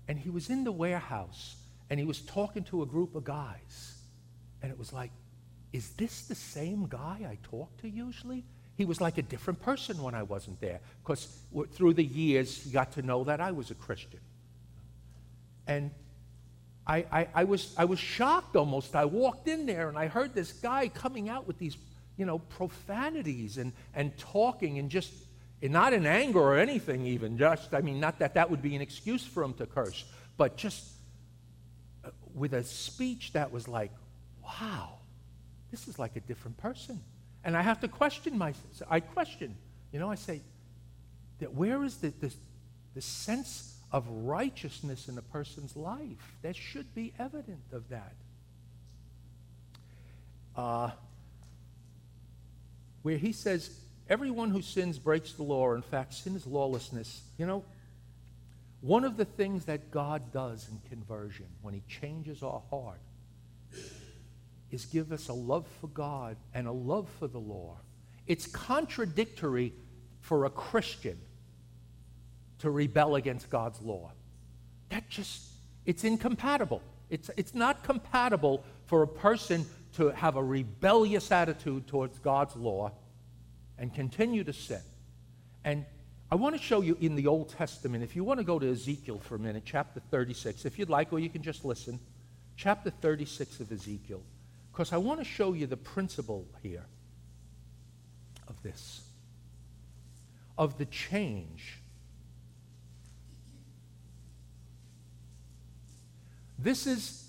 And 0.07 0.19
he 0.19 0.29
was 0.29 0.49
in 0.49 0.63
the 0.63 0.71
warehouse 0.71 1.55
and 1.89 1.99
he 1.99 2.05
was 2.05 2.19
talking 2.21 2.63
to 2.65 2.81
a 2.81 2.85
group 2.85 3.15
of 3.15 3.23
guys. 3.23 3.95
And 4.61 4.71
it 4.71 4.77
was 4.77 4.91
like, 4.91 5.11
is 5.71 5.89
this 5.91 6.23
the 6.23 6.35
same 6.35 6.87
guy 6.87 7.27
I 7.29 7.37
talk 7.43 7.75
to 7.81 7.89
usually? 7.89 8.43
He 8.75 8.85
was 8.85 9.01
like 9.01 9.17
a 9.17 9.21
different 9.21 9.61
person 9.61 10.01
when 10.01 10.15
I 10.15 10.23
wasn't 10.23 10.61
there 10.61 10.79
because 11.03 11.27
through 11.73 11.95
the 11.95 12.03
years 12.03 12.63
he 12.63 12.71
got 12.71 12.93
to 12.93 13.01
know 13.01 13.25
that 13.25 13.41
I 13.41 13.51
was 13.51 13.71
a 13.71 13.75
Christian. 13.75 14.21
And 15.67 15.91
I, 16.87 17.05
I, 17.11 17.27
I, 17.35 17.43
was, 17.43 17.75
I 17.77 17.85
was 17.85 17.99
shocked 17.99 18.55
almost. 18.55 18.95
I 18.95 19.05
walked 19.05 19.47
in 19.47 19.65
there 19.65 19.89
and 19.89 19.97
I 19.97 20.07
heard 20.07 20.33
this 20.33 20.53
guy 20.53 20.87
coming 20.87 21.29
out 21.29 21.45
with 21.45 21.59
these, 21.59 21.77
you 22.17 22.25
know, 22.25 22.39
profanities 22.39 23.57
and, 23.57 23.73
and 23.93 24.17
talking 24.17 24.79
and 24.79 24.89
just, 24.89 25.13
and 25.61 25.73
not 25.73 25.93
in 25.93 26.07
anger 26.07 26.39
or 26.39 26.57
anything 26.57 27.05
even, 27.05 27.37
just, 27.37 27.73
I 27.73 27.81
mean, 27.81 27.99
not 27.99 28.17
that 28.19 28.33
that 28.35 28.49
would 28.49 28.61
be 28.61 28.75
an 28.75 28.81
excuse 28.81 29.25
for 29.25 29.43
him 29.43 29.53
to 29.55 29.65
curse, 29.65 30.05
but 30.37 30.57
just 30.57 30.83
uh, 32.05 32.09
with 32.33 32.53
a 32.53 32.63
speech 32.63 33.33
that 33.33 33.51
was 33.51 33.67
like, 33.67 33.91
wow, 34.41 34.98
this 35.71 35.87
is 35.87 35.99
like 35.99 36.15
a 36.15 36.19
different 36.21 36.57
person. 36.57 36.99
And 37.43 37.55
I 37.55 37.61
have 37.61 37.79
to 37.81 37.87
question 37.87 38.37
myself. 38.37 38.65
I 38.89 38.99
question, 38.99 39.55
you 39.91 39.99
know, 39.99 40.11
I 40.11 40.15
say, 40.15 40.41
that 41.39 41.53
where 41.53 41.83
is 41.83 41.97
the, 41.97 42.13
the, 42.19 42.33
the 42.95 43.01
sense 43.01 43.77
of 43.91 44.07
righteousness 44.09 45.07
in 45.07 45.17
a 45.17 45.21
person's 45.21 45.75
life. 45.75 46.37
There 46.41 46.53
should 46.53 46.93
be 46.93 47.13
evident 47.17 47.63
of 47.71 47.89
that. 47.89 48.13
Uh, 50.55 50.91
where 53.01 53.17
he 53.17 53.31
says, 53.31 53.79
everyone 54.09 54.49
who 54.49 54.61
sins 54.61 54.99
breaks 54.99 55.33
the 55.33 55.43
law. 55.43 55.73
In 55.73 55.81
fact, 55.81 56.13
sin 56.13 56.35
is 56.35 56.45
lawlessness. 56.45 57.21
You 57.37 57.45
know, 57.45 57.63
one 58.81 59.03
of 59.03 59.17
the 59.17 59.25
things 59.25 59.65
that 59.65 59.91
God 59.91 60.31
does 60.31 60.67
in 60.69 60.79
conversion 60.89 61.45
when 61.61 61.73
He 61.73 61.81
changes 61.87 62.43
our 62.43 62.61
heart 62.69 62.99
is 64.71 64.85
give 64.85 65.11
us 65.11 65.29
a 65.29 65.33
love 65.33 65.67
for 65.79 65.87
God 65.87 66.37
and 66.53 66.67
a 66.67 66.71
love 66.71 67.09
for 67.19 67.27
the 67.27 67.39
law. 67.39 67.77
It's 68.27 68.45
contradictory 68.45 69.73
for 70.21 70.45
a 70.45 70.49
Christian 70.49 71.19
to 72.59 72.69
rebel 72.69 73.15
against 73.15 73.49
God's 73.49 73.81
law. 73.81 74.11
That 74.89 75.09
just, 75.09 75.47
it's 75.85 76.03
incompatible. 76.03 76.81
It's, 77.09 77.31
it's 77.37 77.55
not 77.55 77.83
compatible 77.83 78.63
for 78.85 79.01
a 79.01 79.07
person 79.07 79.65
to 79.95 80.09
have 80.09 80.35
a 80.35 80.43
rebellious 80.43 81.31
attitude 81.31 81.87
towards 81.87 82.19
God's 82.19 82.55
law 82.55 82.91
and 83.77 83.93
continue 83.93 84.43
to 84.43 84.53
sin. 84.53 84.81
And 85.63 85.85
I 86.31 86.35
want 86.35 86.55
to 86.55 86.61
show 86.61 86.81
you 86.81 86.95
in 87.01 87.15
the 87.15 87.25
Old 87.25 87.49
Testament, 87.49 88.03
if 88.03 88.15
you 88.15 88.23
want 88.23 88.39
to 88.39 88.43
go 88.43 88.59
to 88.59 88.69
Ezekiel 88.69 89.17
for 89.17 89.35
a 89.35 89.39
minute, 89.39 89.63
chapter 89.65 89.99
36, 90.11 90.65
if 90.65 90.77
you'd 90.77 90.89
like, 90.89 91.11
or 91.11 91.19
you 91.19 91.29
can 91.29 91.41
just 91.41 91.65
listen, 91.65 91.99
chapter 92.55 92.91
36 92.91 93.59
of 93.61 93.71
Ezekiel, 93.71 94.21
because 94.79 94.93
I 94.93 94.97
want 94.97 95.19
to 95.19 95.25
show 95.25 95.51
you 95.51 95.67
the 95.67 95.75
principle 95.75 96.47
here 96.63 96.85
of 98.47 98.63
this, 98.63 99.01
of 100.57 100.77
the 100.77 100.85
change. 100.85 101.79
This 106.57 106.87
is, 106.87 107.27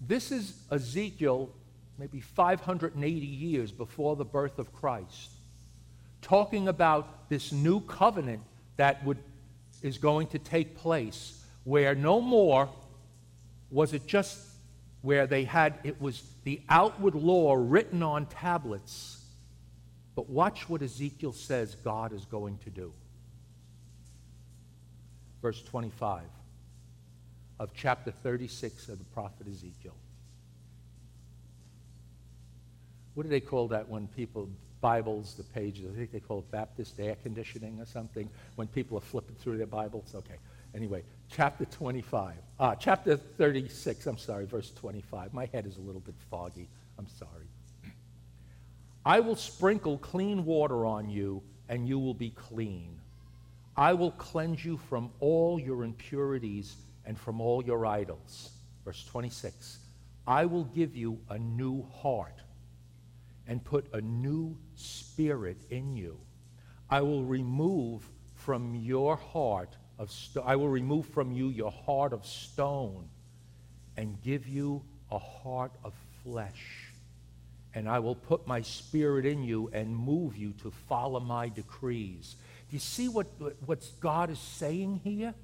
this 0.00 0.32
is 0.32 0.52
Ezekiel 0.72 1.50
maybe 1.96 2.20
580 2.20 3.08
years 3.08 3.70
before 3.70 4.16
the 4.16 4.24
birth 4.24 4.58
of 4.58 4.72
Christ, 4.72 5.30
talking 6.22 6.66
about 6.66 7.28
this 7.28 7.52
new 7.52 7.78
covenant 7.82 8.42
that 8.78 9.04
would, 9.04 9.18
is 9.80 9.96
going 9.96 10.26
to 10.26 10.40
take 10.40 10.76
place, 10.76 11.40
where 11.62 11.94
no 11.94 12.20
more 12.20 12.68
was 13.70 13.92
it 13.92 14.08
just 14.08 14.40
where 15.02 15.28
they 15.28 15.44
had, 15.44 15.78
it 15.84 16.00
was 16.00 16.20
the 16.44 16.60
outward 16.68 17.14
law 17.14 17.54
written 17.54 18.02
on 18.02 18.26
tablets. 18.26 19.24
But 20.14 20.28
watch 20.28 20.68
what 20.68 20.82
Ezekiel 20.82 21.32
says 21.32 21.76
God 21.76 22.12
is 22.12 22.24
going 22.24 22.58
to 22.58 22.70
do. 22.70 22.92
Verse 25.42 25.62
25 25.62 26.22
of 27.58 27.72
chapter 27.74 28.10
36 28.10 28.88
of 28.88 28.98
the 28.98 29.04
prophet 29.04 29.46
Ezekiel. 29.48 29.94
what 33.20 33.24
do 33.24 33.28
they 33.28 33.40
call 33.40 33.68
that 33.68 33.86
when 33.86 34.06
people, 34.08 34.48
Bibles, 34.80 35.34
the 35.34 35.42
pages, 35.42 35.92
I 35.92 35.94
think 35.94 36.10
they 36.10 36.20
call 36.20 36.38
it 36.38 36.50
Baptist 36.50 36.98
air 36.98 37.16
conditioning 37.22 37.78
or 37.78 37.84
something, 37.84 38.28
when 38.56 38.66
people 38.68 38.96
are 38.96 39.02
flipping 39.02 39.36
through 39.36 39.58
their 39.58 39.66
Bibles? 39.66 40.14
Okay. 40.14 40.36
Anyway, 40.74 41.02
chapter 41.28 41.64
25, 41.64 42.34
uh, 42.58 42.74
chapter 42.76 43.16
36, 43.16 44.06
I'm 44.06 44.18
sorry, 44.18 44.46
verse 44.46 44.70
25. 44.72 45.34
My 45.34 45.46
head 45.46 45.66
is 45.66 45.76
a 45.76 45.80
little 45.80 46.00
bit 46.00 46.14
foggy. 46.30 46.68
I'm 46.98 47.08
sorry. 47.08 47.46
I 49.04 49.20
will 49.20 49.36
sprinkle 49.36 49.98
clean 49.98 50.44
water 50.44 50.84
on 50.84 51.08
you, 51.08 51.42
and 51.68 51.88
you 51.88 51.98
will 51.98 52.14
be 52.14 52.30
clean. 52.30 53.00
I 53.76 53.94
will 53.94 54.12
cleanse 54.12 54.64
you 54.64 54.76
from 54.76 55.10
all 55.20 55.58
your 55.58 55.84
impurities 55.84 56.76
and 57.06 57.18
from 57.18 57.40
all 57.40 57.64
your 57.64 57.86
idols. 57.86 58.50
Verse 58.84 59.04
26. 59.04 59.78
I 60.26 60.44
will 60.44 60.64
give 60.64 60.94
you 60.94 61.18
a 61.30 61.38
new 61.38 61.82
heart 62.02 62.40
and 63.48 63.64
put 63.64 63.92
a 63.94 64.00
new 64.00 64.56
spirit 64.74 65.58
in 65.70 65.96
you. 65.96 66.18
I 66.88 67.00
will 67.00 67.24
remove 67.24 68.08
from 68.34 68.74
your 68.74 69.16
heart 69.16 69.76
of 70.00 70.10
I 70.44 70.56
will 70.56 70.68
remove 70.68 71.06
from 71.06 71.30
you 71.30 71.50
your 71.50 71.70
heart 71.70 72.14
of 72.14 72.24
stone 72.26 73.06
and 73.98 74.20
give 74.22 74.48
you 74.48 74.82
a 75.10 75.18
heart 75.18 75.72
of 75.84 75.92
flesh. 76.24 76.90
And 77.74 77.88
I 77.88 77.98
will 77.98 78.14
put 78.14 78.46
my 78.46 78.62
spirit 78.62 79.26
in 79.26 79.44
you 79.44 79.70
and 79.72 79.94
move 79.94 80.36
you 80.36 80.54
to 80.62 80.72
follow 80.88 81.20
my 81.20 81.50
decrees. 81.50 82.34
Do 82.68 82.76
you 82.76 82.80
see 82.80 83.08
what, 83.08 83.26
what 83.66 83.86
God 84.00 84.30
is 84.30 84.38
saying 84.38 85.02
here? 85.04 85.34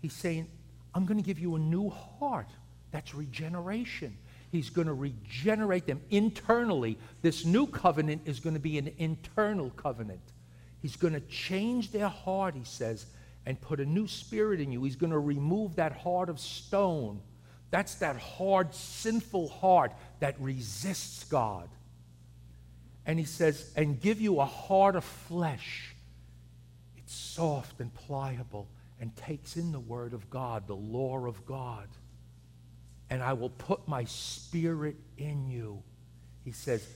He's 0.00 0.14
saying, 0.14 0.48
I'm 0.94 1.04
going 1.04 1.18
to 1.18 1.26
give 1.26 1.38
you 1.38 1.54
a 1.56 1.58
new 1.58 1.90
heart. 1.90 2.48
That's 2.92 3.14
regeneration. 3.14 4.16
He's 4.50 4.70
going 4.70 4.86
to 4.86 4.94
regenerate 4.94 5.86
them 5.86 6.00
internally. 6.10 6.98
This 7.20 7.44
new 7.44 7.66
covenant 7.66 8.22
is 8.24 8.40
going 8.40 8.54
to 8.54 8.60
be 8.60 8.78
an 8.78 8.92
internal 8.98 9.70
covenant. 9.70 10.22
He's 10.80 10.96
going 10.96 11.12
to 11.12 11.20
change 11.20 11.92
their 11.92 12.08
heart, 12.08 12.54
he 12.54 12.64
says, 12.64 13.04
and 13.50 13.60
put 13.60 13.80
a 13.80 13.84
new 13.84 14.06
spirit 14.06 14.60
in 14.60 14.70
you. 14.70 14.84
He's 14.84 14.96
going 14.96 15.12
to 15.12 15.18
remove 15.18 15.76
that 15.76 15.92
heart 15.92 16.28
of 16.28 16.38
stone. 16.38 17.20
That's 17.70 17.96
that 17.96 18.16
hard, 18.16 18.74
sinful 18.74 19.48
heart 19.48 19.92
that 20.20 20.36
resists 20.40 21.24
God. 21.24 21.68
And 23.04 23.18
he 23.18 23.24
says, 23.24 23.72
and 23.76 24.00
give 24.00 24.20
you 24.20 24.40
a 24.40 24.44
heart 24.44 24.94
of 24.94 25.04
flesh. 25.04 25.94
It's 26.96 27.14
soft 27.14 27.80
and 27.80 27.92
pliable 27.92 28.68
and 29.00 29.14
takes 29.16 29.56
in 29.56 29.72
the 29.72 29.80
word 29.80 30.12
of 30.12 30.30
God, 30.30 30.66
the 30.66 30.76
law 30.76 31.26
of 31.26 31.44
God 31.44 31.88
and 33.10 33.22
I 33.22 33.32
will 33.32 33.50
put 33.50 33.88
my 33.88 34.04
spirit 34.04 34.96
in 35.18 35.50
you. 35.50 35.82
He 36.44 36.52
says, 36.52 36.86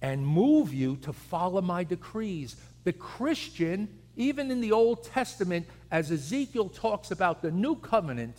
and 0.00 0.26
move 0.26 0.72
you 0.72 0.96
to 0.96 1.12
follow 1.12 1.60
my 1.60 1.84
decrees. 1.84 2.56
The 2.84 2.94
Christian, 2.94 4.00
even 4.16 4.50
in 4.50 4.60
the 4.60 4.72
Old 4.72 5.04
Testament, 5.04 5.66
as 5.90 6.10
Ezekiel 6.10 6.68
talks 6.68 7.10
about 7.10 7.42
the 7.42 7.50
new 7.50 7.76
covenant, 7.76 8.36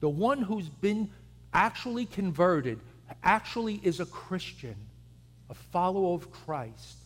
the 0.00 0.08
one 0.08 0.42
who's 0.42 0.68
been 0.68 1.10
actually 1.52 2.06
converted, 2.06 2.80
actually 3.22 3.80
is 3.82 4.00
a 4.00 4.06
Christian, 4.06 4.76
a 5.48 5.54
follower 5.54 6.14
of 6.14 6.30
Christ, 6.30 6.98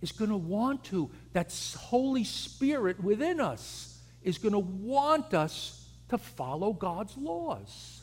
is 0.00 0.12
going 0.12 0.30
to 0.30 0.36
want 0.36 0.84
to, 0.84 1.10
that 1.32 1.52
Holy 1.78 2.24
Spirit 2.24 3.02
within 3.02 3.40
us 3.40 3.98
is 4.22 4.38
going 4.38 4.52
to 4.52 4.58
want 4.58 5.34
us 5.34 5.86
to 6.10 6.18
follow 6.18 6.72
God's 6.72 7.16
laws. 7.16 8.02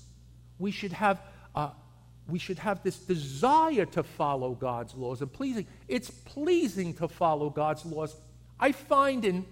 We 0.60 0.72
should 0.72 0.94
have, 0.94 1.22
uh, 1.54 1.70
we 2.28 2.39
should 2.39 2.60
have 2.60 2.84
this 2.84 2.98
desire 2.98 3.86
to 3.86 4.04
follow 4.04 4.54
God's 4.54 4.94
laws 4.96 5.22
and 5.22 5.32
pleasing. 5.32 5.68
It's 5.88 6.10
pleasing 6.10 6.94
to 6.96 7.08
follow 7.08 7.50
God's 7.50 7.86
laws. 7.86 8.15
I 8.60 8.72
find 8.72 9.26
in 9.26 9.46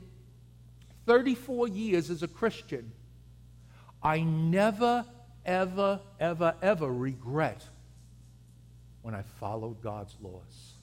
34 1.06 1.68
years 1.68 2.10
as 2.10 2.24
a 2.24 2.28
Christian, 2.28 2.92
I 4.02 4.22
never, 4.22 5.06
ever, 5.46 6.00
ever, 6.20 6.56
ever 6.62 6.92
regret 6.92 7.66
when 9.02 9.14
I 9.14 9.24
followed 9.40 9.82
God's 9.82 10.16
laws. 10.22 10.74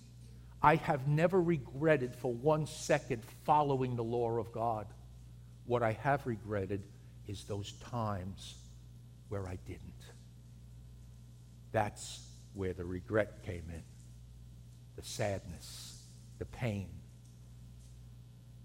I 0.62 0.76
have 0.76 1.08
never 1.08 1.40
regretted 1.40 2.14
for 2.14 2.32
one 2.32 2.66
second 2.66 3.22
following 3.44 3.96
the 3.96 4.04
law 4.04 4.32
of 4.32 4.52
God. 4.52 4.86
What 5.66 5.82
I 5.82 5.92
have 5.92 6.26
regretted 6.26 6.82
is 7.26 7.44
those 7.44 7.72
times 7.90 8.56
where 9.28 9.46
I 9.46 9.56
didn't. 9.66 9.80
That's 11.72 12.20
where 12.52 12.72
the 12.72 12.84
regret 12.84 13.44
came 13.44 13.64
in 13.72 13.82
the 14.96 15.02
sadness, 15.06 16.02
the 16.38 16.44
pain. 16.44 16.88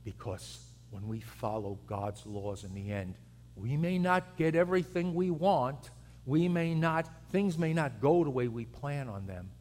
Because 0.06 0.60
when 0.92 1.06
we 1.10 1.20
follow 1.20 1.78
God's 1.86 2.26
laws 2.26 2.64
in 2.64 2.74
the 2.74 2.92
end, 2.92 3.16
we 3.58 3.76
may 3.76 4.00
not 4.00 4.38
get 4.38 4.56
everything 4.56 5.14
we 5.14 5.30
want. 5.32 5.90
We 6.26 6.48
may 6.48 6.74
not, 6.74 7.10
things 7.32 7.58
may 7.58 7.74
not 7.74 8.00
go 8.00 8.24
the 8.24 8.30
way 8.30 8.48
we 8.48 8.64
plan 8.64 9.10
on 9.10 9.28
them, 9.28 9.52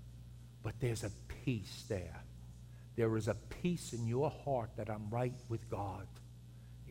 but 0.63 0.75
there's 0.79 1.03
a 1.03 1.11
peace 1.45 1.85
there. 1.89 2.23
There 2.95 3.17
is 3.17 3.27
a 3.27 3.35
peace 3.35 3.93
in 3.93 4.07
your 4.07 4.31
heart 4.31 4.71
that 4.77 4.89
I'm 4.89 5.11
right 5.11 5.35
with 5.49 5.69
God. 5.69 6.07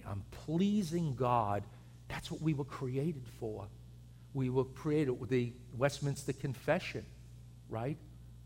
I'm 0.06 0.26
pleasing 0.46 1.16
God. 1.16 1.64
That's 2.10 2.30
what 2.30 2.42
we 2.42 2.54
were 2.54 2.66
created 2.66 3.26
for 3.40 3.70
we 4.34 4.50
were 4.50 4.66
created 4.66 5.12
with 5.12 5.30
the 5.30 5.54
Westminster 5.78 6.34
Confession, 6.34 7.06
right? 7.70 7.98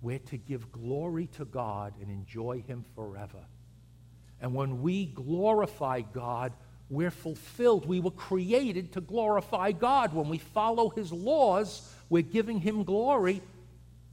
We're 0.01 0.19
to 0.19 0.37
give 0.37 0.71
glory 0.71 1.27
to 1.37 1.45
God 1.45 1.93
and 2.01 2.11
enjoy 2.11 2.61
Him 2.67 2.85
forever. 2.95 3.45
And 4.41 4.53
when 4.53 4.81
we 4.81 5.05
glorify 5.05 6.01
God, 6.01 6.53
we're 6.89 7.11
fulfilled. 7.11 7.85
We 7.85 7.99
were 7.99 8.11
created 8.11 8.93
to 8.93 9.01
glorify 9.01 9.71
God. 9.71 10.13
When 10.13 10.29
we 10.29 10.37
follow 10.37 10.89
His 10.89 11.11
laws, 11.11 11.91
we're 12.09 12.23
giving 12.23 12.59
Him 12.59 12.83
glory 12.83 13.41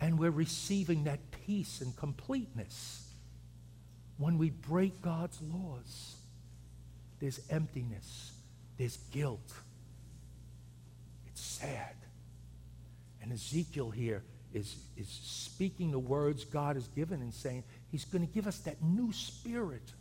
and 0.01 0.19
we're 0.19 0.31
receiving 0.31 1.05
that 1.05 1.21
peace 1.47 1.81
and 1.81 1.97
completeness. 1.97 3.09
When 4.19 4.39
we 4.39 4.51
break 4.51 5.01
God's 5.01 5.41
laws, 5.41 6.17
there's 7.21 7.41
emptiness, 7.51 8.33
there's 8.77 8.97
guilt, 9.13 9.53
It's 11.27 11.41
sad. 11.41 11.95
And 13.23 13.33
Ezekiel 13.33 13.91
here 13.91 14.23
is, 14.53 14.77
is 14.97 15.09
speaking 15.09 15.91
the 15.91 15.99
words 15.99 16.45
God 16.45 16.77
has 16.77 16.87
given 16.89 17.23
and 17.23 17.33
saying, 17.33 17.65
He's 17.91 18.05
going 18.05 18.27
to 18.27 18.33
give 18.33 18.47
us 18.47 18.59
that 18.61 18.83
new 18.83 19.13
spirit 19.13 19.93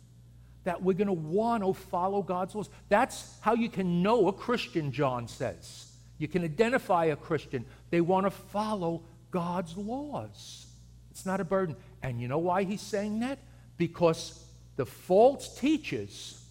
that 0.64 0.82
we're 0.82 0.94
going 0.94 1.06
to 1.06 1.12
want 1.12 1.62
to 1.62 1.72
follow 1.72 2.22
God's 2.22 2.54
laws. 2.54 2.70
That's 2.88 3.36
how 3.40 3.54
you 3.54 3.68
can 3.68 4.02
know 4.02 4.28
a 4.28 4.32
Christian, 4.32 4.92
John 4.92 5.28
says. 5.28 5.92
You 6.18 6.28
can 6.28 6.44
identify 6.44 7.06
a 7.06 7.16
Christian. 7.16 7.64
They 7.90 8.00
want 8.00 8.26
to 8.26 8.30
follow 8.30 9.02
God's 9.30 9.76
laws. 9.76 10.66
It's 11.10 11.26
not 11.26 11.40
a 11.40 11.44
burden. 11.44 11.76
And 12.02 12.20
you 12.20 12.28
know 12.28 12.38
why 12.38 12.64
he's 12.64 12.80
saying 12.80 13.20
that? 13.20 13.38
Because 13.76 14.42
the 14.76 14.86
false 14.86 15.58
teachers 15.58 16.42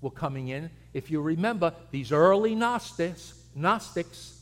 were 0.00 0.10
coming 0.10 0.48
in. 0.48 0.70
If 0.94 1.10
you 1.10 1.20
remember, 1.20 1.74
these 1.90 2.12
early 2.12 2.54
Gnostics, 2.54 3.34
Gnostics 3.54 4.40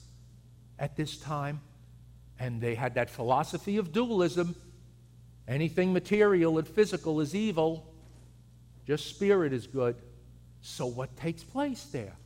at 0.78 0.96
this 0.96 1.16
time, 1.16 1.60
and 2.38 2.60
they 2.60 2.74
had 2.74 2.94
that 2.94 3.10
philosophy 3.10 3.78
of 3.78 3.92
dualism 3.92 4.54
anything 5.48 5.92
material 5.92 6.58
and 6.58 6.66
physical 6.66 7.20
is 7.20 7.34
evil, 7.34 7.86
just 8.86 9.08
spirit 9.08 9.52
is 9.52 9.66
good. 9.66 9.96
So, 10.60 10.86
what 10.86 11.16
takes 11.16 11.42
place 11.42 11.84
there? 11.84 12.16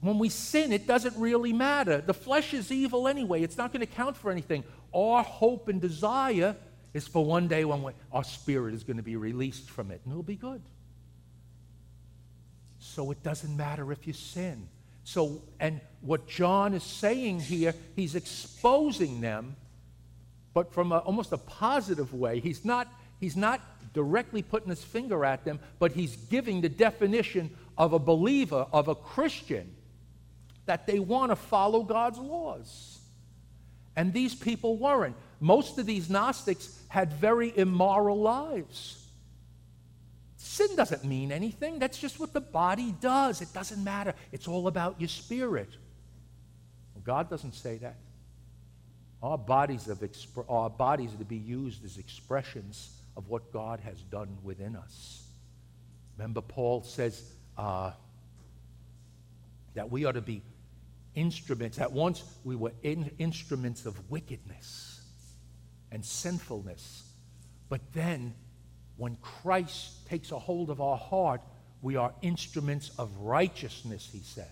When 0.00 0.18
we 0.18 0.28
sin, 0.28 0.72
it 0.72 0.86
doesn't 0.86 1.16
really 1.16 1.52
matter. 1.52 2.00
The 2.00 2.14
flesh 2.14 2.52
is 2.54 2.72
evil 2.72 3.06
anyway, 3.06 3.42
it's 3.42 3.56
not 3.56 3.72
going 3.72 3.86
to 3.86 3.92
count 3.92 4.16
for 4.16 4.30
anything. 4.30 4.64
Our 4.92 5.22
hope 5.22 5.68
and 5.68 5.80
desire 5.80 6.56
is 6.92 7.06
for 7.06 7.24
one 7.24 7.48
day 7.48 7.64
when 7.64 7.94
our 8.12 8.24
spirit 8.24 8.74
is 8.74 8.84
going 8.84 8.96
to 8.98 9.02
be 9.02 9.16
released 9.16 9.70
from 9.70 9.90
it, 9.90 10.00
and 10.04 10.12
it'll 10.12 10.22
be 10.22 10.36
good. 10.36 10.60
So 12.78 13.10
it 13.12 13.22
doesn't 13.22 13.56
matter 13.56 13.92
if 13.92 14.06
you 14.06 14.12
sin. 14.12 14.68
So, 15.04 15.42
and 15.58 15.80
what 16.00 16.26
John 16.26 16.74
is 16.74 16.82
saying 16.82 17.40
here, 17.40 17.74
he's 17.96 18.14
exposing 18.14 19.20
them, 19.20 19.56
but 20.52 20.72
from 20.72 20.92
a, 20.92 20.98
almost 20.98 21.32
a 21.32 21.38
positive 21.38 22.12
way. 22.12 22.40
He's 22.40 22.64
not, 22.64 22.88
he's 23.20 23.36
not 23.36 23.60
directly 23.92 24.42
putting 24.42 24.70
his 24.70 24.82
finger 24.82 25.24
at 25.24 25.44
them, 25.44 25.60
but 25.78 25.92
he's 25.92 26.16
giving 26.16 26.60
the 26.60 26.68
definition 26.68 27.50
of 27.76 27.92
a 27.92 27.98
believer, 27.98 28.66
of 28.72 28.88
a 28.88 28.94
Christian, 28.94 29.74
that 30.66 30.86
they 30.86 30.98
want 30.98 31.30
to 31.30 31.36
follow 31.36 31.82
God's 31.82 32.18
laws. 32.18 33.00
And 33.96 34.12
these 34.12 34.34
people 34.34 34.76
weren't. 34.76 35.16
Most 35.40 35.78
of 35.78 35.86
these 35.86 36.08
Gnostics 36.08 36.78
had 36.88 37.12
very 37.12 37.52
immoral 37.56 38.20
lives. 38.20 38.98
Sin 40.36 40.74
doesn't 40.76 41.04
mean 41.04 41.30
anything. 41.30 41.78
That's 41.78 41.98
just 41.98 42.18
what 42.18 42.32
the 42.32 42.40
body 42.40 42.94
does. 43.00 43.42
It 43.42 43.52
doesn't 43.52 43.82
matter. 43.82 44.14
It's 44.32 44.48
all 44.48 44.66
about 44.66 45.00
your 45.00 45.08
spirit. 45.08 45.68
Well, 46.94 47.02
God 47.04 47.28
doesn't 47.28 47.54
say 47.54 47.78
that. 47.78 47.96
Our 49.22 49.38
bodies, 49.38 49.86
exp- 49.86 50.44
our 50.48 50.68
bodies 50.70 51.14
are 51.14 51.18
to 51.18 51.24
be 51.24 51.36
used 51.36 51.84
as 51.84 51.96
expressions 51.96 53.01
of 53.16 53.28
what 53.28 53.52
God 53.52 53.80
has 53.80 54.00
done 54.02 54.38
within 54.42 54.76
us. 54.76 55.22
Remember, 56.16 56.40
Paul 56.40 56.82
says 56.82 57.22
uh, 57.56 57.92
that 59.74 59.90
we 59.90 60.04
are 60.04 60.12
to 60.12 60.20
be 60.20 60.42
instruments. 61.14 61.78
At 61.78 61.92
once, 61.92 62.22
we 62.44 62.56
were 62.56 62.72
in 62.82 63.10
instruments 63.18 63.86
of 63.86 64.10
wickedness 64.10 65.00
and 65.90 66.04
sinfulness. 66.04 67.04
But 67.68 67.80
then, 67.92 68.34
when 68.96 69.16
Christ 69.16 70.06
takes 70.08 70.30
a 70.30 70.38
hold 70.38 70.70
of 70.70 70.80
our 70.80 70.96
heart, 70.96 71.40
we 71.80 71.96
are 71.96 72.14
instruments 72.22 72.92
of 72.98 73.14
righteousness, 73.16 74.08
he 74.12 74.20
says. 74.20 74.46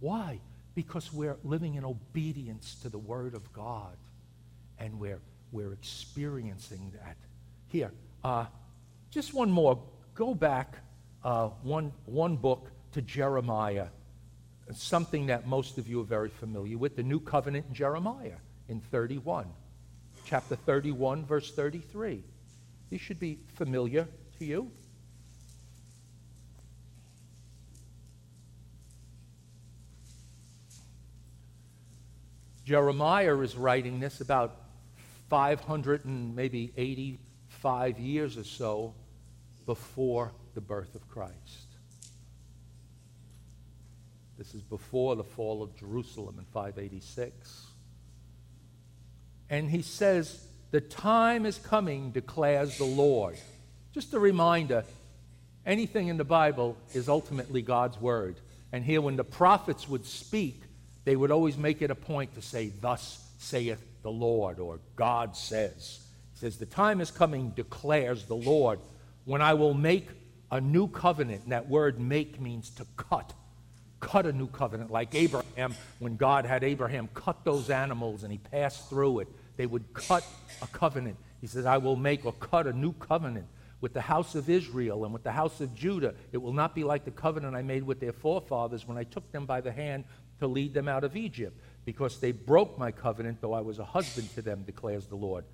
Why? 0.00 0.40
Because 0.74 1.12
we're 1.12 1.38
living 1.44 1.74
in 1.74 1.84
obedience 1.84 2.76
to 2.82 2.88
the 2.88 2.98
Word 2.98 3.34
of 3.34 3.52
God 3.52 3.96
and 4.78 4.98
we're, 4.98 5.20
we're 5.52 5.72
experiencing 5.72 6.92
that. 6.94 7.16
Here, 7.72 7.90
uh, 8.22 8.44
just 9.10 9.32
one 9.32 9.50
more. 9.50 9.82
Go 10.14 10.34
back 10.34 10.76
uh, 11.24 11.48
one, 11.62 11.90
one 12.04 12.36
book 12.36 12.70
to 12.92 13.00
Jeremiah, 13.00 13.86
something 14.74 15.28
that 15.28 15.46
most 15.46 15.78
of 15.78 15.88
you 15.88 16.02
are 16.02 16.04
very 16.04 16.28
familiar 16.28 16.76
with 16.76 16.96
the 16.96 17.02
New 17.02 17.18
Covenant 17.18 17.64
in 17.70 17.74
Jeremiah 17.74 18.36
in 18.68 18.82
31, 18.82 19.46
chapter 20.26 20.54
31, 20.54 21.24
verse 21.24 21.50
33. 21.50 22.22
This 22.90 23.00
should 23.00 23.18
be 23.18 23.38
familiar 23.54 24.06
to 24.38 24.44
you. 24.44 24.70
Jeremiah 32.66 33.38
is 33.38 33.56
writing 33.56 33.98
this 33.98 34.20
about 34.20 34.56
500 35.30 36.04
and 36.04 36.36
maybe 36.36 36.74
85 37.62 38.00
years 38.00 38.36
or 38.36 38.42
so 38.42 38.92
before 39.66 40.32
the 40.54 40.60
birth 40.60 40.96
of 40.96 41.08
Christ. 41.08 41.36
This 44.36 44.52
is 44.54 44.62
before 44.62 45.14
the 45.14 45.22
fall 45.22 45.62
of 45.62 45.76
Jerusalem 45.76 46.36
in 46.38 46.44
586. 46.46 47.66
And 49.48 49.70
he 49.70 49.82
says, 49.82 50.44
the 50.72 50.80
time 50.80 51.46
is 51.46 51.58
coming, 51.58 52.10
declares 52.10 52.78
the 52.78 52.84
Lord. 52.84 53.36
Just 53.92 54.12
a 54.12 54.18
reminder 54.18 54.84
anything 55.64 56.08
in 56.08 56.16
the 56.16 56.24
Bible 56.24 56.76
is 56.94 57.08
ultimately 57.08 57.62
God's 57.62 58.00
word. 58.00 58.40
And 58.72 58.82
here, 58.82 59.00
when 59.00 59.14
the 59.14 59.24
prophets 59.24 59.88
would 59.88 60.04
speak, 60.04 60.62
they 61.04 61.14
would 61.14 61.30
always 61.30 61.56
make 61.56 61.80
it 61.80 61.92
a 61.92 61.94
point 61.94 62.34
to 62.34 62.42
say, 62.42 62.72
Thus 62.80 63.24
saith 63.38 63.84
the 64.02 64.10
Lord, 64.10 64.58
or 64.58 64.80
God 64.96 65.36
says. 65.36 66.01
Says, 66.42 66.58
The 66.58 66.66
time 66.66 67.00
is 67.00 67.10
coming, 67.10 67.50
declares 67.50 68.24
the 68.24 68.36
Lord, 68.36 68.78
when 69.24 69.40
I 69.40 69.54
will 69.54 69.74
make 69.74 70.08
a 70.50 70.60
new 70.60 70.88
covenant. 70.88 71.44
And 71.44 71.52
that 71.52 71.68
word 71.68 71.98
make 71.98 72.38
means 72.38 72.68
to 72.70 72.86
cut. 72.96 73.32
Cut 74.00 74.26
a 74.26 74.32
new 74.32 74.48
covenant, 74.48 74.90
like 74.90 75.14
Abraham, 75.14 75.74
when 75.98 76.16
God 76.16 76.44
had 76.44 76.64
Abraham 76.64 77.08
cut 77.14 77.44
those 77.44 77.70
animals 77.70 78.24
and 78.24 78.32
he 78.32 78.38
passed 78.38 78.90
through 78.90 79.20
it 79.20 79.28
they 79.56 79.66
would 79.66 79.92
cut 79.92 80.26
a 80.60 80.66
covenant. 80.66 81.16
He 81.40 81.46
says, 81.46 81.66
I 81.66 81.78
will 81.78 81.96
make 81.96 82.24
or 82.24 82.32
cut 82.32 82.66
a 82.66 82.72
new 82.72 82.92
covenant 82.94 83.46
with 83.80 83.92
the 83.92 84.00
house 84.00 84.34
of 84.34 84.48
Israel 84.48 85.04
and 85.04 85.12
with 85.12 85.24
the 85.24 85.32
house 85.32 85.60
of 85.60 85.74
Judah. 85.74 86.14
It 86.32 86.38
will 86.38 86.52
not 86.52 86.74
be 86.74 86.84
like 86.84 87.04
the 87.04 87.10
covenant 87.10 87.56
I 87.56 87.62
made 87.62 87.82
with 87.82 88.00
their 88.00 88.12
forefathers 88.12 88.86
when 88.86 88.96
I 88.96 89.04
took 89.04 89.30
them 89.32 89.46
by 89.46 89.60
the 89.60 89.72
hand 89.72 90.04
to 90.40 90.46
lead 90.46 90.74
them 90.74 90.88
out 90.88 91.04
of 91.04 91.16
Egypt, 91.16 91.56
because 91.84 92.18
they 92.18 92.32
broke 92.32 92.76
my 92.76 92.90
covenant, 92.90 93.40
though 93.40 93.52
I 93.52 93.60
was 93.60 93.78
a 93.78 93.84
husband 93.84 94.32
to 94.34 94.42
them, 94.42 94.62
declares 94.64 95.06
the 95.06 95.14
Lord. 95.14 95.44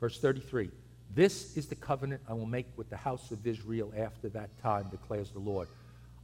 Verse 0.00 0.20
33 0.20 0.70
This 1.14 1.56
is 1.56 1.66
the 1.66 1.74
covenant 1.74 2.22
I 2.28 2.34
will 2.34 2.46
make 2.46 2.66
with 2.76 2.90
the 2.90 2.96
house 2.96 3.30
of 3.30 3.46
Israel 3.46 3.92
after 3.96 4.28
that 4.30 4.58
time, 4.62 4.88
declares 4.90 5.30
the 5.30 5.38
Lord. 5.38 5.68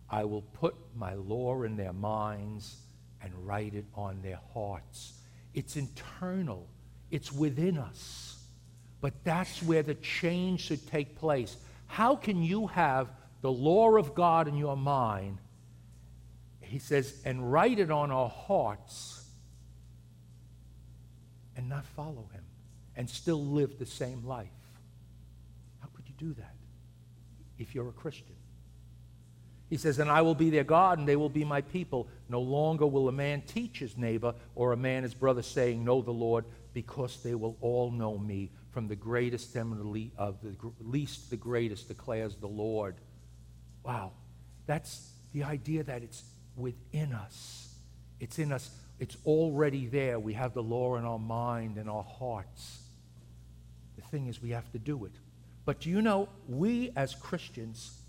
I 0.08 0.24
will 0.24 0.42
put 0.42 0.74
my 0.96 1.14
law 1.14 1.62
in 1.62 1.76
their 1.76 1.92
minds 1.92 2.78
and 3.22 3.32
write 3.46 3.74
it 3.74 3.86
on 3.94 4.22
their 4.22 4.40
hearts. 4.52 5.14
It's 5.54 5.76
internal. 5.76 6.66
It's 7.10 7.32
within 7.32 7.78
us. 7.78 8.42
But 9.00 9.14
that's 9.24 9.62
where 9.62 9.82
the 9.82 9.94
change 9.94 10.60
should 10.62 10.86
take 10.88 11.16
place. 11.16 11.56
How 11.86 12.16
can 12.16 12.42
you 12.42 12.66
have 12.68 13.08
the 13.40 13.50
law 13.50 13.96
of 13.96 14.14
God 14.14 14.48
in 14.48 14.56
your 14.56 14.76
mind? 14.76 15.38
He 16.60 16.78
says, 16.78 17.20
and 17.24 17.52
write 17.52 17.78
it 17.78 17.90
on 17.90 18.10
our 18.10 18.28
hearts 18.28 19.28
and 21.56 21.68
not 21.68 21.84
follow 21.84 22.28
him 22.32 22.39
and 23.00 23.08
still 23.08 23.42
live 23.42 23.78
the 23.78 23.86
same 23.86 24.26
life. 24.26 24.52
How 25.78 25.88
could 25.94 26.06
you 26.06 26.14
do 26.18 26.34
that 26.34 26.54
if 27.56 27.74
you're 27.74 27.88
a 27.88 27.92
Christian? 27.92 28.36
He 29.70 29.78
says, 29.78 29.98
And 29.98 30.10
I 30.10 30.20
will 30.20 30.34
be 30.34 30.50
their 30.50 30.64
God, 30.64 30.98
and 30.98 31.08
they 31.08 31.16
will 31.16 31.30
be 31.30 31.42
my 31.42 31.62
people. 31.62 32.08
No 32.28 32.42
longer 32.42 32.86
will 32.86 33.08
a 33.08 33.12
man 33.12 33.40
teach 33.40 33.78
his 33.78 33.96
neighbor 33.96 34.34
or 34.54 34.74
a 34.74 34.76
man 34.76 35.04
his 35.04 35.14
brother, 35.14 35.40
saying, 35.40 35.82
Know 35.82 36.02
the 36.02 36.10
Lord, 36.10 36.44
because 36.74 37.22
they 37.22 37.34
will 37.34 37.56
all 37.62 37.90
know 37.90 38.18
me, 38.18 38.50
from 38.70 38.86
the 38.86 38.96
greatest 38.96 39.56
of 39.56 39.80
the 40.42 40.70
least 40.78 41.30
the 41.30 41.38
greatest, 41.38 41.88
declares 41.88 42.36
the 42.36 42.48
Lord. 42.48 42.96
Wow. 43.82 44.12
That's 44.66 45.10
the 45.32 45.44
idea 45.44 45.84
that 45.84 46.02
it's 46.02 46.22
within 46.54 47.14
us. 47.14 47.74
It's 48.20 48.38
in 48.38 48.52
us. 48.52 48.70
It's 48.98 49.16
already 49.24 49.86
there. 49.86 50.20
We 50.20 50.34
have 50.34 50.52
the 50.52 50.62
law 50.62 50.96
in 50.96 51.06
our 51.06 51.18
mind 51.18 51.78
and 51.78 51.88
our 51.88 52.04
hearts. 52.04 52.79
Thing 54.10 54.26
is, 54.26 54.42
we 54.42 54.50
have 54.50 54.70
to 54.72 54.78
do 54.78 55.04
it. 55.04 55.12
But 55.64 55.80
do 55.80 55.90
you 55.90 56.02
know, 56.02 56.28
we 56.48 56.90
as 56.96 57.14
Christians 57.14 58.00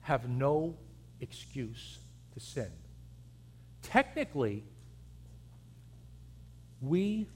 have 0.00 0.28
no 0.28 0.74
excuse 1.20 1.98
to 2.34 2.40
sin. 2.40 2.70
Technically, 3.82 4.64
we 6.80 7.26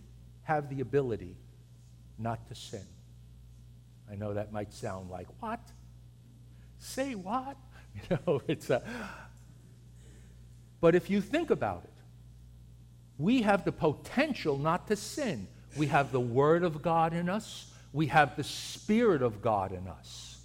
have 0.44 0.68
the 0.68 0.80
ability 0.80 1.36
not 2.18 2.46
to 2.48 2.54
sin. 2.54 2.84
I 4.10 4.14
know 4.14 4.34
that 4.34 4.52
might 4.52 4.72
sound 4.72 5.10
like, 5.10 5.26
what? 5.40 5.60
Say 6.78 7.14
what? 7.14 7.56
You 8.08 8.18
know, 8.26 8.40
it's 8.48 8.70
a. 8.70 8.82
But 10.80 10.94
if 10.94 11.10
you 11.10 11.20
think 11.20 11.50
about 11.50 11.84
it, 11.84 11.92
we 13.18 13.42
have 13.42 13.66
the 13.66 13.72
potential 13.72 14.56
not 14.56 14.88
to 14.88 14.96
sin. 14.96 15.46
We 15.76 15.88
have 15.88 16.10
the 16.10 16.20
Word 16.20 16.64
of 16.64 16.80
God 16.80 17.12
in 17.12 17.28
us. 17.28 17.71
We 17.92 18.06
have 18.06 18.36
the 18.36 18.44
Spirit 18.44 19.22
of 19.22 19.42
God 19.42 19.72
in 19.72 19.86
us. 19.86 20.38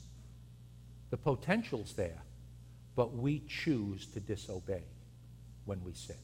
The 1.09 1.17
potential's 1.17 1.93
there, 1.93 2.21
but 2.95 3.15
we 3.15 3.43
choose 3.47 4.07
to 4.07 4.19
disobey 4.19 4.83
when 5.65 5.83
we 5.83 5.93
sin. 5.93 6.17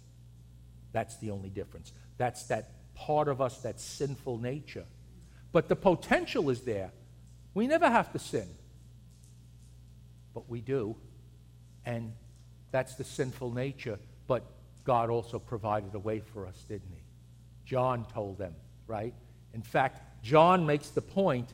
That's 0.91 1.17
the 1.17 1.31
only 1.31 1.49
difference. 1.49 1.93
That's 2.17 2.43
that 2.47 2.71
part 2.95 3.27
of 3.27 3.41
us, 3.41 3.59
that 3.59 3.79
sinful 3.79 4.38
nature. 4.38 4.86
But 5.51 5.69
the 5.69 5.75
potential 5.75 6.49
is 6.49 6.62
there. 6.62 6.91
We 7.53 7.67
never 7.67 7.89
have 7.89 8.12
to 8.13 8.19
sin, 8.19 8.47
but 10.33 10.49
we 10.49 10.59
do. 10.62 10.95
And 11.86 12.13
that's 12.71 12.95
the 12.95 13.03
sinful 13.03 13.53
nature. 13.53 13.99
But 14.27 14.43
God 14.83 15.09
also 15.09 15.39
provided 15.39 15.93
a 15.93 15.99
way 15.99 16.19
for 16.19 16.47
us, 16.47 16.63
didn't 16.67 16.91
He? 16.93 17.03
John 17.65 18.05
told 18.13 18.38
them, 18.38 18.55
right? 18.88 19.13
In 19.53 19.62
fact, 19.62 20.01
John 20.23 20.65
makes 20.65 20.89
the 20.89 21.01
point. 21.01 21.49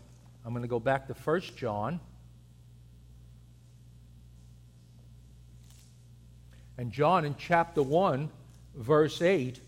I'm 0.45 0.53
going 0.53 0.61
to 0.61 0.69
go 0.69 0.79
back 0.79 1.07
to 1.07 1.13
1 1.13 1.41
John. 1.57 1.99
And 6.77 6.91
John, 6.91 7.25
in 7.25 7.35
chapter 7.37 7.83
1, 7.83 8.29
verse 8.75 9.21
8, 9.21 9.59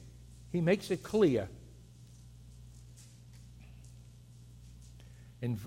he 0.52 0.62
makes 0.62 0.92
it 0.92 1.04
clear. 1.04 1.50
In, 5.42 5.60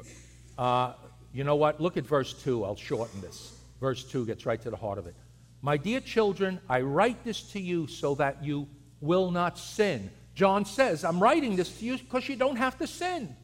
uh, 0.56 0.92
you 1.32 1.44
know 1.44 1.56
what? 1.56 1.80
Look 1.80 1.96
at 1.96 2.06
verse 2.06 2.32
2. 2.44 2.64
I'll 2.64 2.76
shorten 2.76 3.20
this. 3.20 3.58
Verse 3.80 4.04
2 4.04 4.24
gets 4.24 4.46
right 4.46 4.62
to 4.62 4.70
the 4.70 4.76
heart 4.76 4.98
of 4.98 5.06
it. 5.06 5.14
My 5.60 5.76
dear 5.76 6.00
children, 6.00 6.60
I 6.68 6.82
write 6.82 7.24
this 7.24 7.42
to 7.52 7.60
you 7.60 7.88
so 7.88 8.14
that 8.14 8.44
you 8.44 8.68
will 9.00 9.30
not 9.30 9.58
sin. 9.58 10.10
John 10.34 10.64
says, 10.64 11.04
I'm 11.04 11.20
writing 11.22 11.56
this 11.56 11.78
to 11.78 11.84
you 11.84 11.98
because 11.98 12.28
you 12.28 12.36
don't 12.36 12.56
have 12.56 12.78
to 12.78 12.86
sin. 12.86 13.34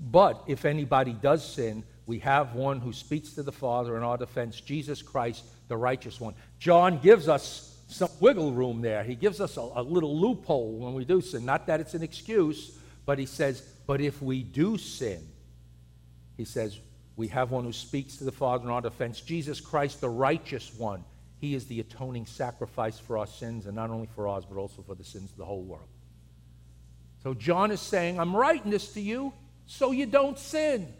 But 0.00 0.44
if 0.46 0.64
anybody 0.64 1.12
does 1.12 1.44
sin, 1.44 1.84
we 2.06 2.20
have 2.20 2.54
one 2.54 2.80
who 2.80 2.92
speaks 2.92 3.32
to 3.32 3.42
the 3.42 3.52
Father 3.52 3.96
in 3.96 4.02
our 4.02 4.16
defense, 4.16 4.60
Jesus 4.60 5.02
Christ, 5.02 5.44
the 5.68 5.76
righteous 5.76 6.20
one. 6.20 6.34
John 6.58 6.98
gives 6.98 7.28
us 7.28 7.78
some 7.88 8.08
wiggle 8.20 8.52
room 8.52 8.80
there. 8.80 9.02
He 9.04 9.14
gives 9.14 9.40
us 9.40 9.56
a, 9.56 9.60
a 9.60 9.82
little 9.82 10.18
loophole 10.18 10.78
when 10.78 10.94
we 10.94 11.04
do 11.04 11.20
sin. 11.20 11.44
Not 11.44 11.66
that 11.66 11.80
it's 11.80 11.94
an 11.94 12.02
excuse, 12.02 12.78
but 13.04 13.18
he 13.18 13.26
says, 13.26 13.60
But 13.86 14.00
if 14.00 14.22
we 14.22 14.42
do 14.42 14.78
sin, 14.78 15.26
he 16.36 16.44
says, 16.44 16.78
we 17.20 17.28
have 17.28 17.50
one 17.50 17.64
who 17.64 17.72
speaks 17.72 18.16
to 18.16 18.24
the 18.24 18.32
Father 18.32 18.64
in 18.64 18.70
our 18.70 18.80
defense, 18.80 19.20
Jesus 19.20 19.60
Christ, 19.60 20.00
the 20.00 20.08
righteous 20.08 20.72
one. 20.78 21.04
He 21.40 21.54
is 21.54 21.66
the 21.66 21.80
atoning 21.80 22.26
sacrifice 22.26 22.98
for 22.98 23.18
our 23.18 23.26
sins, 23.26 23.66
and 23.66 23.74
not 23.74 23.90
only 23.90 24.08
for 24.14 24.28
ours, 24.28 24.44
but 24.48 24.58
also 24.58 24.82
for 24.82 24.94
the 24.94 25.04
sins 25.04 25.30
of 25.30 25.36
the 25.36 25.44
whole 25.44 25.62
world. 25.62 25.88
So 27.22 27.34
John 27.34 27.70
is 27.70 27.80
saying, 27.80 28.18
I'm 28.18 28.36
writing 28.36 28.70
this 28.70 28.92
to 28.92 29.00
you 29.00 29.32
so 29.66 29.92
you 29.92 30.06
don't 30.06 30.38
sin. 30.38 30.92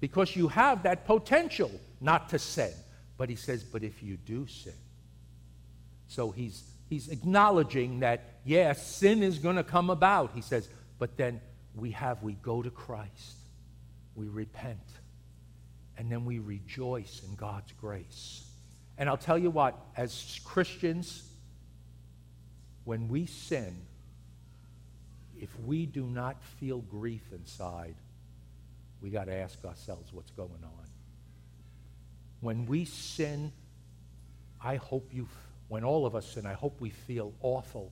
because 0.00 0.34
you 0.34 0.48
have 0.48 0.82
that 0.82 1.06
potential 1.06 1.70
not 2.00 2.30
to 2.30 2.38
sin. 2.38 2.72
But 3.16 3.28
he 3.28 3.36
says, 3.36 3.62
but 3.62 3.84
if 3.84 4.02
you 4.02 4.16
do 4.16 4.46
sin. 4.46 4.74
So 6.08 6.30
he's, 6.30 6.64
he's 6.88 7.08
acknowledging 7.08 8.00
that, 8.00 8.38
yes, 8.44 8.78
yeah, 8.78 8.82
sin 8.82 9.22
is 9.22 9.38
going 9.38 9.56
to 9.56 9.64
come 9.64 9.90
about. 9.90 10.32
He 10.34 10.40
says, 10.40 10.68
but 10.98 11.16
then 11.16 11.40
we 11.74 11.92
have, 11.92 12.22
we 12.22 12.32
go 12.34 12.62
to 12.62 12.70
Christ 12.70 13.36
we 14.14 14.28
repent, 14.28 14.78
and 15.96 16.10
then 16.10 16.24
we 16.24 16.38
rejoice 16.38 17.22
in 17.26 17.34
God's 17.34 17.72
grace. 17.80 18.46
And 18.98 19.08
I'll 19.08 19.16
tell 19.16 19.38
you 19.38 19.50
what, 19.50 19.78
as 19.96 20.40
Christians, 20.44 21.22
when 22.84 23.08
we 23.08 23.26
sin, 23.26 23.76
if 25.40 25.50
we 25.60 25.86
do 25.86 26.04
not 26.04 26.42
feel 26.60 26.78
grief 26.78 27.22
inside, 27.32 27.94
we 29.00 29.10
got 29.10 29.24
to 29.24 29.34
ask 29.34 29.64
ourselves 29.64 30.12
what's 30.12 30.30
going 30.30 30.50
on. 30.62 30.86
When 32.40 32.66
we 32.66 32.84
sin, 32.84 33.52
I 34.60 34.76
hope 34.76 35.08
you, 35.12 35.28
when 35.68 35.84
all 35.84 36.06
of 36.06 36.14
us 36.14 36.26
sin, 36.26 36.46
I 36.46 36.52
hope 36.52 36.80
we 36.80 36.90
feel 36.90 37.32
awful. 37.40 37.90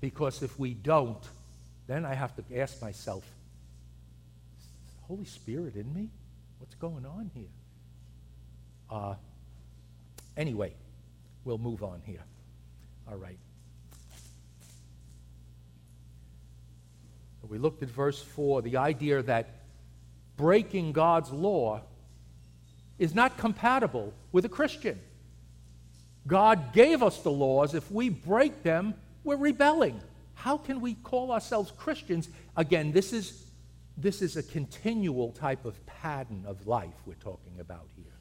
Because 0.00 0.42
if 0.42 0.58
we 0.58 0.74
don't, 0.74 1.22
then 1.86 2.04
I 2.04 2.14
have 2.14 2.34
to 2.36 2.58
ask 2.58 2.80
myself, 2.80 3.24
Holy 5.02 5.24
Spirit 5.24 5.74
in 5.74 5.92
me? 5.94 6.10
What's 6.58 6.74
going 6.74 7.06
on 7.06 7.30
here? 7.34 7.48
Uh, 8.90 9.14
anyway, 10.38 10.72
we'll 11.44 11.58
move 11.58 11.82
on 11.82 12.00
here. 12.06 12.24
All 13.10 13.16
right. 13.16 13.38
We 17.48 17.58
looked 17.58 17.82
at 17.82 17.88
verse 17.88 18.22
4, 18.22 18.62
the 18.62 18.76
idea 18.76 19.22
that 19.22 19.62
breaking 20.36 20.92
God's 20.92 21.30
law 21.30 21.82
is 22.98 23.14
not 23.14 23.38
compatible 23.38 24.12
with 24.32 24.44
a 24.44 24.48
Christian. 24.48 25.00
God 26.26 26.74
gave 26.74 27.02
us 27.02 27.22
the 27.22 27.30
laws. 27.30 27.74
If 27.74 27.90
we 27.90 28.10
break 28.10 28.62
them, 28.62 28.94
we're 29.24 29.36
rebelling. 29.36 30.00
How 30.34 30.58
can 30.58 30.80
we 30.80 30.94
call 30.94 31.32
ourselves 31.32 31.72
Christians? 31.76 32.28
Again, 32.56 32.92
this 32.92 33.12
is 33.12 33.44
this 33.96 34.22
is 34.22 34.36
a 34.36 34.42
continual 34.44 35.32
type 35.32 35.64
of 35.64 35.84
pattern 35.84 36.44
of 36.46 36.68
life 36.68 36.94
we're 37.04 37.14
talking 37.14 37.58
about 37.58 37.88
here. 37.96 38.17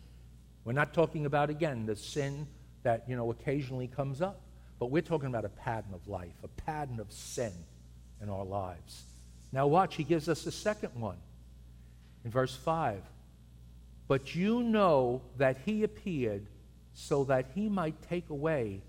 We're 0.67 0.73
not 0.73 0.93
talking 0.93 1.25
about, 1.25 1.49
again, 1.49 1.85
the 1.85 1.95
sin 1.95 2.45
that, 2.83 3.05
you 3.07 3.15
know, 3.15 3.31
occasionally 3.31 3.87
comes 3.87 4.21
up, 4.21 4.41
but 4.79 4.91
we're 4.91 5.01
talking 5.01 5.29
about 5.29 5.45
a 5.45 5.49
pattern 5.49 5.93
of 5.93 6.05
life, 6.09 6.33
a 6.43 6.49
pattern 6.49 6.99
of 6.99 7.09
sin 7.09 7.53
in 8.21 8.27
our 8.29 8.43
lives. 8.43 9.03
Now, 9.53 9.67
watch, 9.67 9.95
he 9.95 10.03
gives 10.03 10.27
us 10.27 10.45
a 10.45 10.51
second 10.51 10.89
one 10.95 11.15
in 12.25 12.31
verse 12.31 12.53
5. 12.53 13.01
But 14.09 14.35
you 14.35 14.61
know 14.61 15.21
that 15.37 15.55
he 15.63 15.83
appeared 15.83 16.47
so 16.93 17.23
that 17.23 17.45
he 17.55 17.69
might 17.69 18.01
take 18.09 18.29
away 18.29 18.81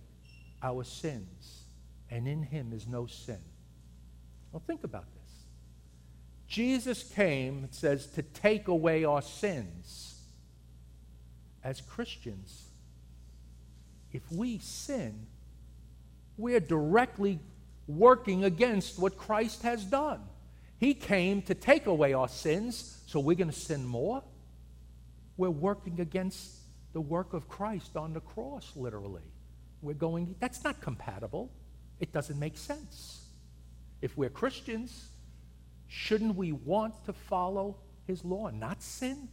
our 0.60 0.82
sins, 0.82 1.62
and 2.10 2.26
in 2.26 2.42
him 2.42 2.72
is 2.72 2.88
no 2.88 3.06
sin. 3.06 3.38
Well, 4.50 4.64
think 4.66 4.82
about 4.82 5.04
this. 5.14 5.32
Jesus 6.48 7.04
came, 7.04 7.62
it 7.62 7.74
says, 7.76 8.06
to 8.14 8.22
take 8.22 8.66
away 8.66 9.04
our 9.04 9.22
sins. 9.22 10.16
As 11.68 11.82
Christians, 11.82 12.64
if 14.10 14.22
we 14.32 14.58
sin, 14.58 15.26
we're 16.38 16.60
directly 16.60 17.40
working 17.86 18.44
against 18.44 18.98
what 18.98 19.18
Christ 19.18 19.62
has 19.62 19.84
done. 19.84 20.20
He 20.78 20.94
came 20.94 21.42
to 21.42 21.54
take 21.54 21.86
away 21.86 22.14
our 22.14 22.28
sins, 22.28 23.02
so 23.06 23.20
we're 23.20 23.36
going 23.36 23.50
to 23.50 23.60
sin 23.60 23.84
more. 23.84 24.22
We're 25.36 25.50
working 25.50 26.00
against 26.00 26.54
the 26.94 27.02
work 27.02 27.34
of 27.34 27.48
Christ 27.48 27.96
on 27.96 28.14
the 28.14 28.20
cross, 28.20 28.72
literally. 28.74 29.28
We're 29.82 29.92
going, 29.92 30.36
that's 30.40 30.64
not 30.64 30.80
compatible. 30.80 31.50
It 32.00 32.12
doesn't 32.12 32.38
make 32.38 32.56
sense. 32.56 33.26
If 34.00 34.16
we're 34.16 34.30
Christians, 34.30 35.10
Shouldn't 35.88 36.36
we 36.36 36.52
want 36.52 37.04
to 37.06 37.12
follow 37.12 37.78
his 38.06 38.24
law 38.24 38.50
not 38.50 38.82
sin? 38.82 39.28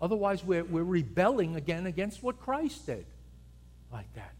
Otherwise, 0.00 0.44
we're, 0.44 0.64
we're 0.64 0.84
rebelling 0.84 1.56
again 1.56 1.86
against 1.86 2.22
what 2.22 2.40
Christ 2.40 2.86
did. 2.86 3.06
Like 3.92 4.12
that. 4.14 4.32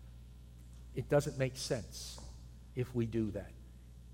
It 0.94 1.08
doesn't 1.08 1.38
make 1.38 1.56
sense 1.56 2.18
if 2.76 2.92
we 2.94 3.06
do 3.06 3.30
that. 3.32 3.50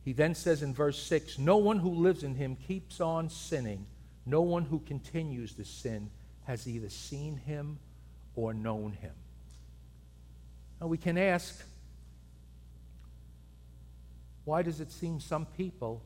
He 0.05 0.13
then 0.13 0.35
says 0.35 0.63
in 0.63 0.75
verse 0.75 1.01
6 1.03 1.39
No 1.39 1.57
one 1.57 1.79
who 1.79 1.91
lives 1.91 2.23
in 2.23 2.35
him 2.35 2.57
keeps 2.57 3.01
on 3.01 3.29
sinning. 3.29 3.87
No 4.27 4.43
one 4.43 4.65
who 4.65 4.81
continues 4.81 5.55
to 5.55 5.65
sin 5.65 6.11
has 6.45 6.67
either 6.67 6.89
seen 6.89 7.37
him 7.37 7.79
or 8.35 8.55
known 8.55 8.93
him. 8.93 9.13
Now 10.81 10.87
we 10.87 10.99
can 10.99 11.19
ask, 11.19 11.63
why 14.45 14.63
does 14.63 14.81
it 14.81 14.91
seem 14.91 15.21
some 15.21 15.47
people 15.47 16.03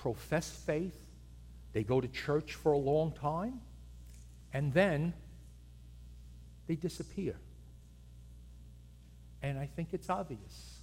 profess 0.00 0.50
faith, 0.50 0.94
they 1.72 1.82
go 1.82 2.00
to 2.00 2.08
church 2.08 2.54
for 2.54 2.72
a 2.72 2.78
long 2.78 3.12
time, 3.12 3.60
and 4.52 4.72
then 4.72 5.12
they 6.66 6.74
disappear. 6.74 7.36
And 9.42 9.58
I 9.58 9.66
think 9.66 9.88
it's 9.92 10.10
obvious. 10.10 10.78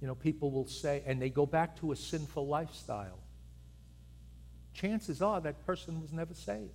You 0.00 0.06
know, 0.06 0.14
people 0.14 0.50
will 0.50 0.66
say, 0.66 1.02
and 1.06 1.20
they 1.20 1.30
go 1.30 1.46
back 1.46 1.78
to 1.80 1.92
a 1.92 1.96
sinful 1.96 2.46
lifestyle. 2.46 3.18
Chances 4.74 5.20
are 5.22 5.40
that 5.40 5.64
person 5.66 6.00
was 6.00 6.12
never 6.12 6.34
saved. 6.34 6.70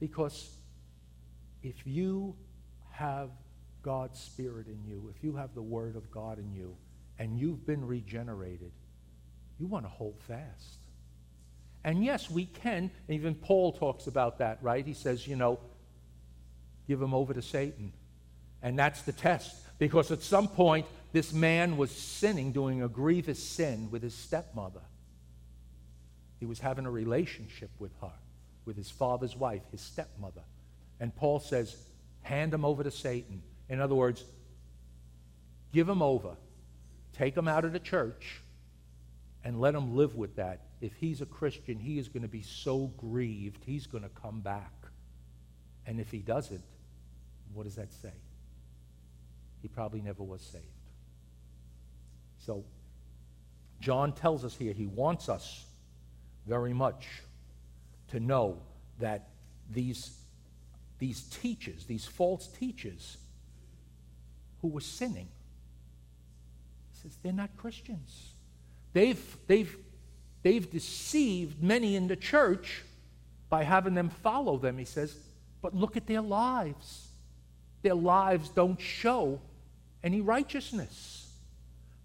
Because 0.00 0.50
if 1.62 1.86
you 1.86 2.36
have 2.90 3.30
God's 3.82 4.20
Spirit 4.20 4.66
in 4.66 4.84
you, 4.86 5.12
if 5.14 5.22
you 5.22 5.36
have 5.36 5.54
the 5.54 5.62
Word 5.62 5.96
of 5.96 6.10
God 6.10 6.38
in 6.38 6.52
you, 6.52 6.76
and 7.18 7.38
you've 7.38 7.66
been 7.66 7.86
regenerated, 7.86 8.72
you 9.58 9.66
want 9.66 9.84
to 9.84 9.88
hold 9.88 10.20
fast. 10.26 10.78
And 11.84 12.04
yes, 12.04 12.28
we 12.30 12.46
can. 12.46 12.90
Even 13.08 13.34
Paul 13.34 13.72
talks 13.72 14.06
about 14.06 14.38
that, 14.38 14.58
right? 14.62 14.84
He 14.84 14.94
says, 14.94 15.26
you 15.26 15.36
know, 15.36 15.60
give 16.86 17.00
him 17.00 17.14
over 17.14 17.32
to 17.32 17.42
Satan. 17.42 17.92
And 18.62 18.78
that's 18.78 19.02
the 19.02 19.12
test. 19.12 19.56
Because 19.78 20.10
at 20.10 20.22
some 20.22 20.48
point, 20.48 20.86
this 21.12 21.32
man 21.32 21.76
was 21.76 21.90
sinning, 21.90 22.52
doing 22.52 22.82
a 22.82 22.88
grievous 22.88 23.42
sin 23.42 23.88
with 23.90 24.02
his 24.02 24.14
stepmother. 24.14 24.80
He 26.40 26.46
was 26.46 26.60
having 26.60 26.86
a 26.86 26.90
relationship 26.90 27.70
with 27.78 27.92
her, 28.00 28.12
with 28.64 28.76
his 28.76 28.90
father's 28.90 29.36
wife, 29.36 29.62
his 29.70 29.80
stepmother. 29.80 30.42
And 31.00 31.14
Paul 31.14 31.40
says, 31.40 31.76
hand 32.22 32.52
him 32.52 32.64
over 32.64 32.82
to 32.82 32.90
Satan. 32.90 33.42
In 33.68 33.80
other 33.80 33.94
words, 33.94 34.24
give 35.72 35.88
him 35.88 36.02
over, 36.02 36.36
take 37.12 37.36
him 37.36 37.48
out 37.48 37.64
of 37.64 37.72
the 37.72 37.78
church, 37.78 38.40
and 39.44 39.60
let 39.60 39.74
him 39.74 39.96
live 39.96 40.14
with 40.14 40.36
that. 40.36 40.60
If 40.80 40.94
he's 40.94 41.20
a 41.20 41.26
Christian, 41.26 41.78
he 41.78 41.98
is 41.98 42.08
going 42.08 42.22
to 42.22 42.28
be 42.28 42.42
so 42.42 42.92
grieved, 42.96 43.62
he's 43.64 43.86
going 43.86 44.04
to 44.04 44.10
come 44.10 44.40
back. 44.40 44.72
And 45.86 45.98
if 45.98 46.10
he 46.10 46.18
doesn't, 46.18 46.62
what 47.52 47.64
does 47.64 47.76
that 47.76 47.92
say? 47.92 48.12
He 49.62 49.68
probably 49.68 50.00
never 50.00 50.22
was 50.22 50.42
saved. 50.42 50.64
So, 52.38 52.64
John 53.80 54.12
tells 54.12 54.44
us 54.44 54.54
here 54.54 54.72
he 54.72 54.86
wants 54.86 55.28
us 55.28 55.64
very 56.46 56.72
much 56.72 57.08
to 58.08 58.20
know 58.20 58.58
that 58.98 59.28
these, 59.70 60.18
these 60.98 61.22
teachers, 61.22 61.84
these 61.84 62.04
false 62.04 62.48
teachers 62.48 63.18
who 64.60 64.68
were 64.68 64.80
sinning, 64.80 65.28
he 66.92 67.02
says 67.02 67.16
they're 67.22 67.32
not 67.32 67.56
Christians. 67.56 68.32
They've, 68.92 69.36
they've, 69.46 69.76
they've 70.42 70.70
deceived 70.70 71.62
many 71.62 71.96
in 71.96 72.08
the 72.08 72.16
church 72.16 72.82
by 73.48 73.64
having 73.64 73.94
them 73.94 74.10
follow 74.10 74.58
them, 74.58 74.78
he 74.78 74.84
says, 74.84 75.16
but 75.62 75.74
look 75.74 75.96
at 75.96 76.06
their 76.06 76.20
lives. 76.20 77.08
Their 77.82 77.94
lives 77.94 78.48
don't 78.50 78.80
show 78.80 79.40
any 80.02 80.20
righteousness. 80.20 81.30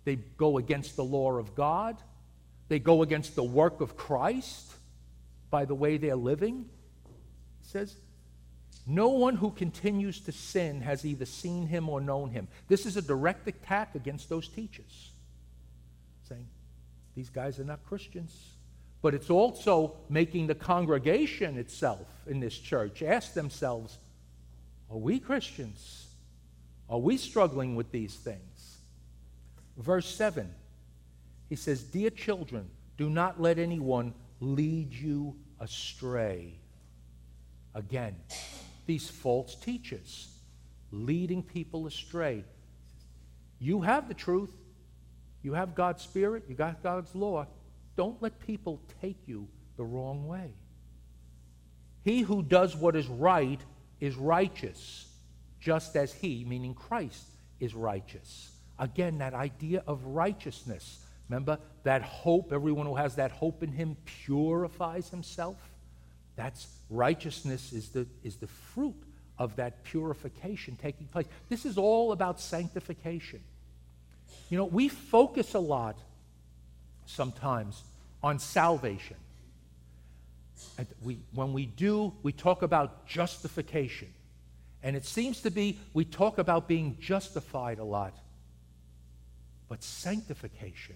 They 0.05 0.15
go 0.37 0.57
against 0.57 0.95
the 0.95 1.03
law 1.03 1.33
of 1.33 1.55
God. 1.55 1.97
They 2.67 2.79
go 2.79 3.03
against 3.03 3.35
the 3.35 3.43
work 3.43 3.81
of 3.81 3.95
Christ 3.95 4.71
by 5.49 5.65
the 5.65 5.75
way 5.75 5.97
they're 5.97 6.15
living. 6.15 6.65
He 7.61 7.67
says, 7.69 7.95
No 8.87 9.09
one 9.09 9.35
who 9.35 9.51
continues 9.51 10.19
to 10.21 10.31
sin 10.31 10.81
has 10.81 11.05
either 11.05 11.25
seen 11.25 11.67
him 11.67 11.89
or 11.89 12.01
known 12.01 12.31
him. 12.31 12.47
This 12.67 12.85
is 12.85 12.97
a 12.97 13.01
direct 13.01 13.47
attack 13.47 13.95
against 13.95 14.29
those 14.29 14.47
teachers, 14.47 15.11
These 17.15 17.29
guys 17.29 17.59
are 17.59 17.63
not 17.63 17.83
Christians. 17.85 18.53
But 19.01 19.13
it's 19.13 19.29
also 19.29 19.97
making 20.09 20.47
the 20.47 20.55
congregation 20.55 21.57
itself 21.57 22.07
in 22.25 22.39
this 22.39 22.57
church 22.57 23.03
ask 23.03 23.33
themselves, 23.33 23.97
Are 24.89 24.97
we 24.97 25.19
Christians? 25.19 26.07
Are 26.89 26.99
we 26.99 27.17
struggling 27.17 27.75
with 27.75 27.91
these 27.91 28.15
things? 28.15 28.77
Verse 29.77 30.07
7, 30.07 30.49
he 31.49 31.55
says, 31.55 31.83
Dear 31.83 32.11
children, 32.11 32.69
do 32.97 33.09
not 33.09 33.41
let 33.41 33.59
anyone 33.59 34.13
lead 34.39 34.93
you 34.93 35.35
astray. 35.59 36.53
Again, 37.73 38.15
these 38.85 39.09
false 39.09 39.55
teachers 39.55 40.29
leading 40.91 41.41
people 41.41 41.87
astray. 41.87 42.43
You 43.59 43.81
have 43.81 44.07
the 44.07 44.13
truth. 44.13 44.55
You 45.43 45.53
have 45.53 45.75
God's 45.75 46.01
Spirit. 46.01 46.45
You 46.47 46.55
got 46.55 46.81
God's 46.81 47.13
law. 47.13 47.45
Don't 47.95 48.21
let 48.21 48.39
people 48.39 48.81
take 49.01 49.27
you 49.27 49.47
the 49.77 49.83
wrong 49.83 50.27
way. 50.27 50.51
He 52.03 52.21
who 52.21 52.41
does 52.41 52.75
what 52.75 52.95
is 52.95 53.07
right 53.07 53.61
is 53.99 54.15
righteous 54.15 55.07
just 55.59 55.95
as 55.95 56.11
he, 56.13 56.43
meaning 56.45 56.73
Christ, 56.73 57.23
is 57.59 57.73
righteous. 57.73 58.51
Again, 58.79 59.19
that 59.19 59.33
idea 59.33 59.83
of 59.87 60.03
righteousness. 60.05 60.99
Remember 61.29 61.57
that 61.83 62.01
hope, 62.01 62.51
everyone 62.51 62.85
who 62.85 62.95
has 62.95 63.15
that 63.15 63.31
hope 63.31 63.63
in 63.63 63.71
him 63.71 63.95
purifies 64.05 65.09
himself. 65.09 65.55
That's 66.35 66.67
righteousness 66.89 67.71
is 67.71 67.89
the, 67.89 68.07
is 68.23 68.37
the 68.37 68.47
fruit 68.47 69.01
of 69.37 69.55
that 69.55 69.83
purification 69.83 70.77
taking 70.81 71.07
place. 71.07 71.27
This 71.47 71.65
is 71.65 71.77
all 71.77 72.11
about 72.11 72.39
sanctification. 72.41 73.39
You 74.49 74.57
know, 74.57 74.65
we 74.65 74.87
focus 74.87 75.53
a 75.53 75.59
lot 75.59 75.97
sometimes 77.05 77.83
on 78.21 78.39
salvation. 78.39 79.17
And 80.77 80.87
we, 81.03 81.17
when 81.33 81.53
we 81.53 81.65
do, 81.65 82.13
we 82.23 82.31
talk 82.31 82.61
about 82.61 83.05
justification. 83.05 84.07
And 84.81 84.95
it 84.95 85.05
seems 85.05 85.41
to 85.41 85.51
be 85.51 85.79
we 85.93 86.05
talk 86.05 86.37
about 86.37 86.67
being 86.67 86.97
justified 86.99 87.79
a 87.79 87.83
lot. 87.83 88.13
But 89.69 89.83
sanctification 89.83 90.95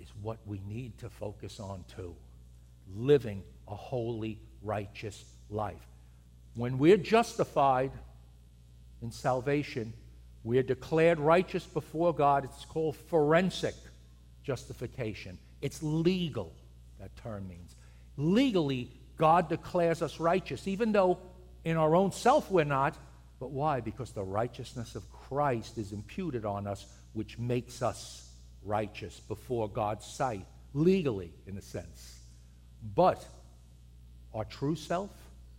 is 0.00 0.08
what 0.22 0.38
we 0.46 0.60
need 0.66 0.98
to 0.98 1.08
focus 1.08 1.60
on 1.60 1.84
too. 1.94 2.14
Living 2.96 3.42
a 3.68 3.74
holy, 3.74 4.38
righteous 4.62 5.24
life. 5.50 5.86
When 6.54 6.78
we're 6.78 6.96
justified 6.96 7.92
in 9.02 9.12
salvation, 9.12 9.92
we're 10.46 10.62
declared 10.62 11.18
righteous 11.18 11.64
before 11.64 12.14
God. 12.14 12.44
It's 12.44 12.64
called 12.64 12.94
forensic 12.94 13.74
justification. 14.44 15.38
It's 15.60 15.82
legal, 15.82 16.52
that 17.00 17.16
term 17.16 17.48
means. 17.48 17.74
Legally, 18.16 18.88
God 19.16 19.48
declares 19.48 20.02
us 20.02 20.20
righteous, 20.20 20.68
even 20.68 20.92
though 20.92 21.18
in 21.64 21.76
our 21.76 21.96
own 21.96 22.12
self, 22.12 22.48
we're 22.48 22.62
not. 22.62 22.96
But 23.40 23.50
why? 23.50 23.80
Because 23.80 24.12
the 24.12 24.22
righteousness 24.22 24.94
of 24.94 25.10
Christ 25.10 25.78
is 25.78 25.90
imputed 25.90 26.44
on 26.44 26.68
us, 26.68 26.86
which 27.12 27.40
makes 27.40 27.82
us 27.82 28.30
righteous 28.62 29.18
before 29.18 29.68
God's 29.68 30.06
sight, 30.06 30.46
legally, 30.74 31.32
in 31.48 31.58
a 31.58 31.62
sense. 31.62 32.20
But 32.94 33.26
our 34.32 34.44
true 34.44 34.76
self? 34.76 35.10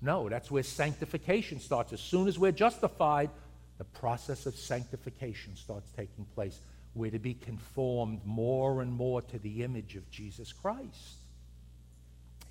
No, 0.01 0.29
that's 0.29 0.49
where 0.49 0.63
sanctification 0.63 1.59
starts. 1.59 1.91
As 1.91 1.99
soon 1.99 2.29
as 2.29 2.39
we're 2.39 2.53
justified, 2.53 3.29
the 3.77 3.83
process 3.83 4.45
of 4.45 4.55
sanctification 4.55 5.55
starts 5.55 5.89
taking 5.95 6.25
place. 6.35 6.59
We're 6.95 7.11
to 7.11 7.19
be 7.19 7.35
conformed 7.35 8.21
more 8.25 8.81
and 8.81 8.91
more 8.91 9.21
to 9.21 9.39
the 9.39 9.63
image 9.63 9.95
of 9.95 10.09
Jesus 10.09 10.51
Christ 10.51 11.17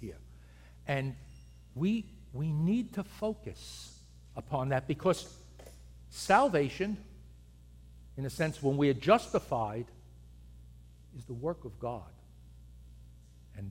here. 0.00 0.18
And 0.86 1.16
we 1.74 2.04
we 2.32 2.52
need 2.52 2.92
to 2.94 3.02
focus 3.02 3.98
upon 4.36 4.68
that 4.68 4.86
because 4.86 5.32
salvation, 6.10 6.96
in 8.16 8.26
a 8.26 8.30
sense, 8.30 8.62
when 8.62 8.76
we 8.76 8.90
are 8.90 8.94
justified, 8.94 9.86
is 11.16 11.24
the 11.24 11.34
work 11.34 11.64
of 11.64 11.78
God. 11.80 12.02
And 13.56 13.70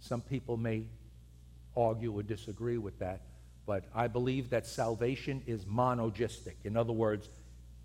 some 0.00 0.20
people 0.20 0.56
may 0.56 0.84
argue 1.76 2.12
or 2.12 2.22
disagree 2.22 2.78
with 2.78 2.98
that, 2.98 3.20
but 3.66 3.84
I 3.94 4.08
believe 4.08 4.50
that 4.50 4.66
salvation 4.66 5.42
is 5.46 5.64
monergistic. 5.64 6.54
In 6.64 6.76
other 6.76 6.92
words, 6.92 7.28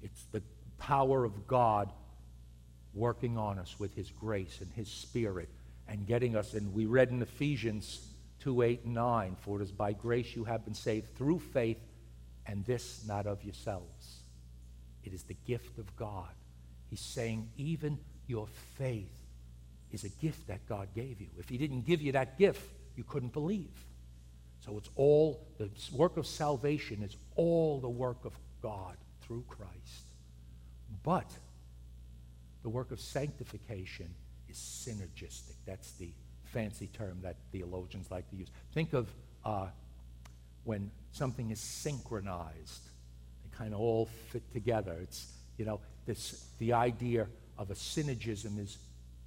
it's 0.02 0.26
the 0.32 0.42
power 0.78 1.24
of 1.24 1.48
God 1.48 1.92
working 2.94 3.38
on 3.38 3.60
us 3.60 3.80
with 3.80 3.94
his 3.96 4.10
grace 4.10 4.60
and 4.62 4.72
his 4.74 4.90
spirit 4.90 5.50
and 5.88 6.06
getting 6.06 6.36
us. 6.36 6.54
And 6.54 6.74
we 6.74 6.86
read 6.86 7.10
in 7.10 7.22
Ephesians 7.22 8.08
2 8.42 8.62
8 8.62 8.86
and 8.86 8.94
9. 8.94 9.36
For 9.42 9.60
it 9.60 9.64
is 9.64 9.72
by 9.72 9.94
grace 9.94 10.36
you 10.36 10.44
have 10.44 10.66
been 10.66 10.74
saved 10.74 11.16
through 11.16 11.40
faith, 11.40 11.80
and 12.46 12.66
this 12.66 13.06
not 13.08 13.26
of 13.26 13.44
yourselves. 13.44 14.24
It 15.04 15.14
is 15.14 15.24
the 15.24 15.38
gift 15.46 15.78
of 15.78 15.96
God. 15.96 16.30
He's 16.90 17.00
saying, 17.00 17.50
even 17.58 18.00
your 18.28 18.48
faith 18.78 19.14
is 19.92 20.04
a 20.04 20.10
gift 20.10 20.48
that 20.48 20.68
God 20.68 20.90
gave 20.94 21.22
you. 21.22 21.28
If 21.38 21.50
He 21.50 21.58
didn't 21.58 21.86
give 21.86 22.02
you 22.02 22.12
that 22.14 22.38
gift, 22.38 22.62
you 22.96 23.04
couldn't 23.04 23.34
believe. 23.34 23.72
So 24.66 24.78
it's 24.78 24.90
all, 24.96 25.48
the 25.58 25.70
work 25.94 26.18
of 26.18 26.28
salvation 26.28 27.04
is 27.04 27.16
all 27.36 27.80
the 27.80 27.90
work 27.90 28.26
of 28.26 28.34
God 28.62 28.98
through 29.22 29.44
Christ. 29.48 30.04
But 31.04 31.30
the 32.64 32.70
work 32.70 32.92
of 32.92 33.00
sanctification 33.00 34.14
is 34.50 34.58
synergistic. 34.58 35.56
That's 35.66 35.92
the 35.94 36.10
fancy 36.46 36.88
term 36.88 37.20
that 37.22 37.38
theologians 37.52 38.12
like 38.12 38.30
to 38.32 38.36
use. 38.36 38.50
Think 38.74 38.94
of 38.94 39.08
uh, 39.46 39.68
when 40.64 40.92
something 41.12 41.52
is 41.52 41.60
synchronized, 41.60 42.84
they 43.44 43.58
kind 43.58 43.74
of 43.74 43.80
all 43.80 44.10
fit 44.30 44.52
together. 44.52 44.98
It's, 45.02 45.32
you 45.58 45.66
know, 45.66 45.80
this, 46.06 46.46
the 46.60 46.74
idea 46.74 47.28
of 47.58 47.72
a 47.72 47.76
synergism 47.76 48.60
is 48.60 48.78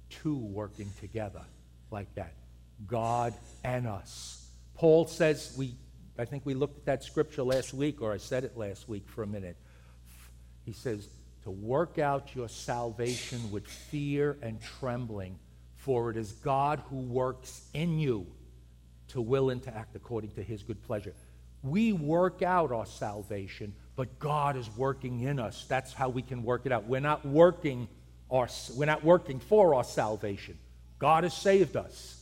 two 0.09 0.35
working 0.35 0.91
together 0.99 1.41
like 1.91 2.13
that 2.15 2.33
God 2.87 3.33
and 3.63 3.87
us. 3.87 4.42
Paul 4.75 5.07
says, 5.07 5.53
we, 5.57 5.75
I 6.17 6.25
think 6.25 6.45
we 6.45 6.53
looked 6.53 6.77
at 6.79 6.85
that 6.85 7.03
scripture 7.03 7.43
last 7.43 7.73
week, 7.73 8.01
or 8.01 8.11
I 8.11 8.17
said 8.17 8.43
it 8.43 8.57
last 8.57 8.89
week 8.89 9.07
for 9.07 9.23
a 9.23 9.27
minute. 9.27 9.57
He 10.65 10.73
says, 10.73 11.07
to 11.43 11.51
work 11.51 11.99
out 11.99 12.35
your 12.35 12.47
salvation 12.47 13.51
with 13.51 13.67
fear 13.67 14.37
and 14.41 14.61
trembling 14.61 15.37
for 15.75 16.09
it 16.09 16.15
is 16.15 16.31
God 16.31 16.81
who 16.89 16.95
works 16.95 17.67
in 17.73 17.99
you 17.99 18.25
to 19.09 19.19
will 19.19 19.49
and 19.49 19.61
to 19.63 19.75
act 19.75 19.95
according 19.95 20.31
to 20.31 20.43
his 20.43 20.63
good 20.63 20.81
pleasure. 20.83 21.13
We 21.61 21.91
work 21.91 22.41
out 22.41 22.71
our 22.71 22.85
salvation 22.85 23.73
but 23.95 24.19
God 24.19 24.57
is 24.57 24.69
working 24.75 25.21
in 25.21 25.39
us. 25.39 25.65
That's 25.67 25.93
how 25.93 26.09
we 26.09 26.21
can 26.21 26.43
work 26.43 26.65
it 26.65 26.71
out. 26.71 26.85
We're 26.85 26.99
not 26.99 27.25
working, 27.25 27.87
our, 28.31 28.47
we're 28.75 28.85
not 28.85 29.03
working 29.03 29.39
for 29.39 29.75
our 29.75 29.83
salvation. 29.83 30.57
God 30.99 31.23
has 31.23 31.33
saved 31.33 31.75
us. 31.75 32.19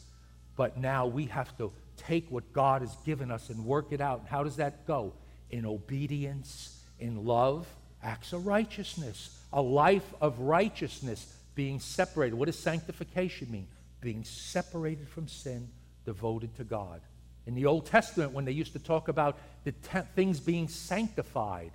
But 0.58 0.78
now 0.78 1.08
we 1.08 1.26
have 1.28 1.58
to 1.58 1.72
take 2.08 2.30
what 2.30 2.54
God 2.54 2.82
has 2.82 2.95
given 3.06 3.32
us 3.32 3.49
and 3.49 3.66
work 3.66 3.88
it 3.91 4.02
out. 4.02 4.26
How 4.30 4.43
does 4.43 4.58
that 4.58 4.86
go? 4.88 5.14
In 5.49 5.66
obedience, 5.66 6.82
in 6.99 7.26
love, 7.26 7.68
acts 8.04 8.34
of 8.34 8.45
righteousness, 8.45 9.38
a 9.54 9.62
life 9.62 10.14
of 10.22 10.39
righteousness, 10.39 11.34
being 11.56 11.80
separated. 11.80 12.36
What 12.36 12.45
does 12.45 12.58
sanctification 12.58 13.52
mean? 13.52 13.68
Being 13.99 14.24
separated 14.24 15.08
from 15.10 15.28
sin, 15.28 15.68
devoted 16.06 16.56
to 16.58 16.64
God. 16.64 17.02
In 17.45 17.56
the 17.56 17.66
Old 17.66 17.86
Testament, 17.86 18.32
when 18.32 18.45
they 18.45 18.52
used 18.52 18.74
to 18.74 18.80
talk 18.80 19.08
about 19.08 19.38
the 19.64 19.72
te- 19.72 20.08
things 20.16 20.39
being 20.39 20.68
sanctified, 20.68 21.72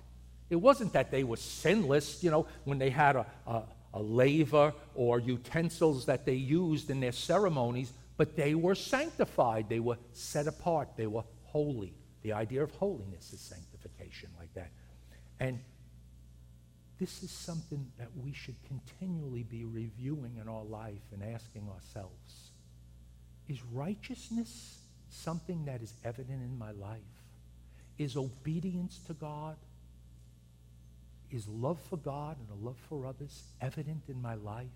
it 0.49 0.55
wasn't 0.55 0.93
that 0.93 1.11
they 1.11 1.23
were 1.23 1.37
sinless, 1.37 2.23
you 2.23 2.31
know, 2.31 2.47
when 2.63 2.79
they 2.79 2.89
had 2.89 3.15
a, 3.15 3.25
a, 3.45 3.63
a 3.93 4.01
laver 4.01 4.73
or 4.95 5.19
utensils 5.19 6.05
that 6.05 6.25
they 6.25 6.33
used 6.33 6.89
in 6.89 6.99
their 6.99 7.11
ceremonies, 7.11 7.91
but 8.17 8.35
they 8.35 8.55
were 8.55 8.75
sanctified. 8.75 9.69
They 9.69 9.79
were 9.79 9.97
set 10.11 10.47
apart. 10.47 10.89
They 10.97 11.07
were 11.07 11.23
holy. 11.43 11.93
The 12.23 12.33
idea 12.33 12.63
of 12.63 12.71
holiness 12.71 13.31
is 13.31 13.39
sanctification, 13.39 14.29
like 14.37 14.53
that. 14.55 14.71
And 15.39 15.59
this 16.99 17.21
is 17.21 17.29
something 17.29 17.91
that 17.99 18.09
we 18.21 18.33
should 18.33 18.55
continually 18.67 19.43
be 19.43 19.65
reviewing 19.65 20.37
in 20.41 20.47
our 20.47 20.63
life 20.63 21.03
and 21.13 21.23
asking 21.23 21.69
ourselves 21.69 22.51
Is 23.47 23.63
righteousness 23.71 24.79
something 25.09 25.65
that 25.65 25.81
is 25.81 25.93
evident 26.03 26.41
in 26.41 26.57
my 26.57 26.71
life? 26.71 27.01
Is 27.99 28.17
obedience 28.17 28.99
to 29.07 29.13
God, 29.13 29.57
is 31.31 31.47
love 31.47 31.79
for 31.89 31.97
God 31.97 32.37
and 32.39 32.49
a 32.49 32.65
love 32.65 32.77
for 32.89 33.05
others 33.05 33.43
evident 33.61 34.03
in 34.07 34.21
my 34.21 34.35
life? 34.35 34.67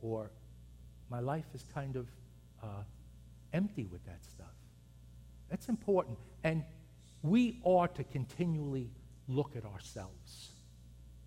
Or 0.00 0.30
my 1.10 1.20
life 1.20 1.46
is 1.54 1.64
kind 1.74 1.96
of 1.96 2.06
uh, 2.62 2.82
empty 3.52 3.86
with 3.90 4.04
that 4.06 4.24
stuff? 4.24 4.46
That's 5.50 5.68
important. 5.68 6.18
And 6.44 6.64
we 7.22 7.60
ought 7.62 7.94
to 7.96 8.04
continually 8.04 8.90
look 9.28 9.56
at 9.56 9.64
ourselves. 9.64 10.50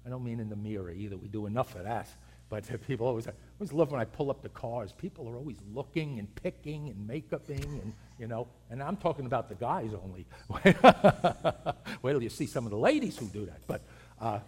I 0.06 0.10
don't 0.10 0.24
mean 0.24 0.40
in 0.40 0.50
the 0.50 0.56
mirror 0.56 0.92
either. 0.92 1.18
We 1.18 1.28
do 1.28 1.46
enough 1.46 1.76
of 1.76 1.84
that. 1.84 2.08
But 2.50 2.64
people 2.88 3.08
always, 3.08 3.28
I 3.28 3.32
always 3.60 3.72
love 3.72 3.92
when 3.92 4.02
I 4.02 4.06
pull 4.06 4.30
up 4.30 4.42
the 4.42 4.50
cars. 4.50 4.92
People 4.92 5.28
are 5.30 5.36
always 5.36 5.58
looking 5.74 6.20
and 6.20 6.34
picking 6.36 6.90
and 6.90 7.10
makeuping 7.10 7.64
and, 7.64 7.94
you 8.18 8.28
know, 8.28 8.48
and 8.70 8.82
I'm 8.82 8.98
talking 8.98 9.26
about 9.26 9.50
the 9.50 9.56
guys 9.56 9.92
only. 9.94 10.26
Wait 12.02 12.12
till 12.12 12.24
you 12.24 12.30
see 12.30 12.46
some 12.46 12.66
of 12.66 12.72
the 12.72 12.78
ladies 12.78 13.18
who 13.18 13.28
do 13.28 13.46
that. 13.46 13.62
But, 13.68 13.82
uh, 14.20 14.40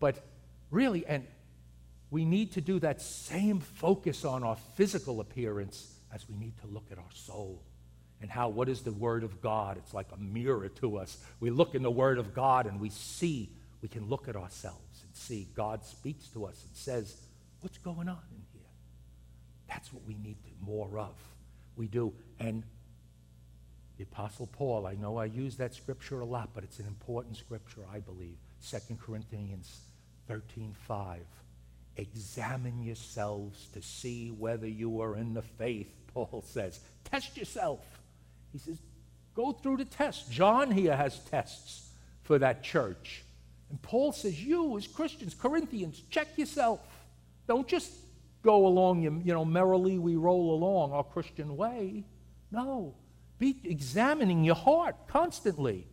but 0.00 0.24
really, 0.70 1.04
and 1.06 1.26
we 2.10 2.24
need 2.24 2.52
to 2.52 2.60
do 2.60 2.78
that 2.80 3.02
same 3.02 3.60
focus 3.60 4.24
on 4.24 4.42
our 4.42 4.56
physical 4.76 5.20
appearance 5.20 5.94
as 6.12 6.28
we 6.28 6.36
need 6.36 6.58
to 6.60 6.66
look 6.66 6.86
at 6.90 6.98
our 6.98 7.12
soul 7.12 7.62
and 8.20 8.30
how 8.30 8.48
what 8.48 8.68
is 8.68 8.82
the 8.82 8.92
Word 8.92 9.22
of 9.22 9.40
God? 9.40 9.76
It's 9.76 9.94
like 9.94 10.08
a 10.12 10.16
mirror 10.16 10.68
to 10.80 10.96
us. 10.96 11.18
We 11.40 11.50
look 11.50 11.74
in 11.74 11.82
the 11.82 11.90
Word 11.90 12.18
of 12.18 12.34
God 12.34 12.66
and 12.66 12.80
we 12.80 12.90
see 12.90 13.50
we 13.80 13.88
can 13.88 14.08
look 14.08 14.26
at 14.26 14.34
ourselves 14.34 15.04
and 15.04 15.14
see 15.14 15.48
God 15.54 15.84
speaks 15.84 16.26
to 16.28 16.46
us 16.46 16.64
and 16.66 16.74
says, 16.74 17.16
What's 17.60 17.78
going 17.78 18.08
on 18.08 18.22
in 18.30 18.42
here? 18.52 18.68
That's 19.68 19.92
what 19.92 20.04
we 20.04 20.14
need 20.14 20.36
more 20.60 20.98
of. 20.98 21.14
We 21.76 21.88
do. 21.88 22.12
And 22.38 22.62
the 23.96 24.04
Apostle 24.04 24.46
Paul, 24.46 24.86
I 24.86 24.94
know 24.94 25.16
I 25.16 25.24
use 25.24 25.56
that 25.56 25.74
scripture 25.74 26.20
a 26.20 26.24
lot, 26.24 26.50
but 26.54 26.62
it's 26.62 26.78
an 26.78 26.86
important 26.86 27.36
scripture, 27.36 27.82
I 27.92 27.98
believe. 27.98 28.36
2 28.68 28.96
Corinthians 29.00 29.80
13 30.28 30.74
5. 30.86 31.20
Examine 31.98 32.84
yourselves 32.84 33.68
to 33.74 33.82
see 33.82 34.30
whether 34.30 34.68
you 34.68 35.02
are 35.02 35.16
in 35.16 35.34
the 35.34 35.42
faith, 35.42 35.92
Paul 36.14 36.44
says. 36.46 36.78
Test 37.04 37.36
yourself. 37.36 37.80
He 38.52 38.58
says, 38.58 38.78
go 39.34 39.50
through 39.50 39.78
the 39.78 39.84
test. 39.84 40.30
John 40.30 40.70
here 40.70 40.96
has 40.96 41.18
tests 41.24 41.90
for 42.22 42.38
that 42.38 42.62
church. 42.62 43.24
And 43.68 43.82
Paul 43.82 44.12
says, 44.12 44.42
you 44.42 44.78
as 44.78 44.86
Christians, 44.86 45.34
Corinthians, 45.34 46.00
check 46.08 46.28
yourself. 46.38 46.80
Don't 47.48 47.66
just 47.66 47.90
go 48.42 48.68
along, 48.68 49.02
you, 49.02 49.34
know, 49.34 49.44
merrily 49.44 49.98
we 49.98 50.14
roll 50.14 50.54
along 50.54 50.92
our 50.92 51.02
Christian 51.02 51.56
way. 51.56 52.04
No. 52.52 52.94
Be 53.40 53.56
examining 53.64 54.44
your 54.44 54.54
heart 54.54 54.94
constantly. 55.08 55.84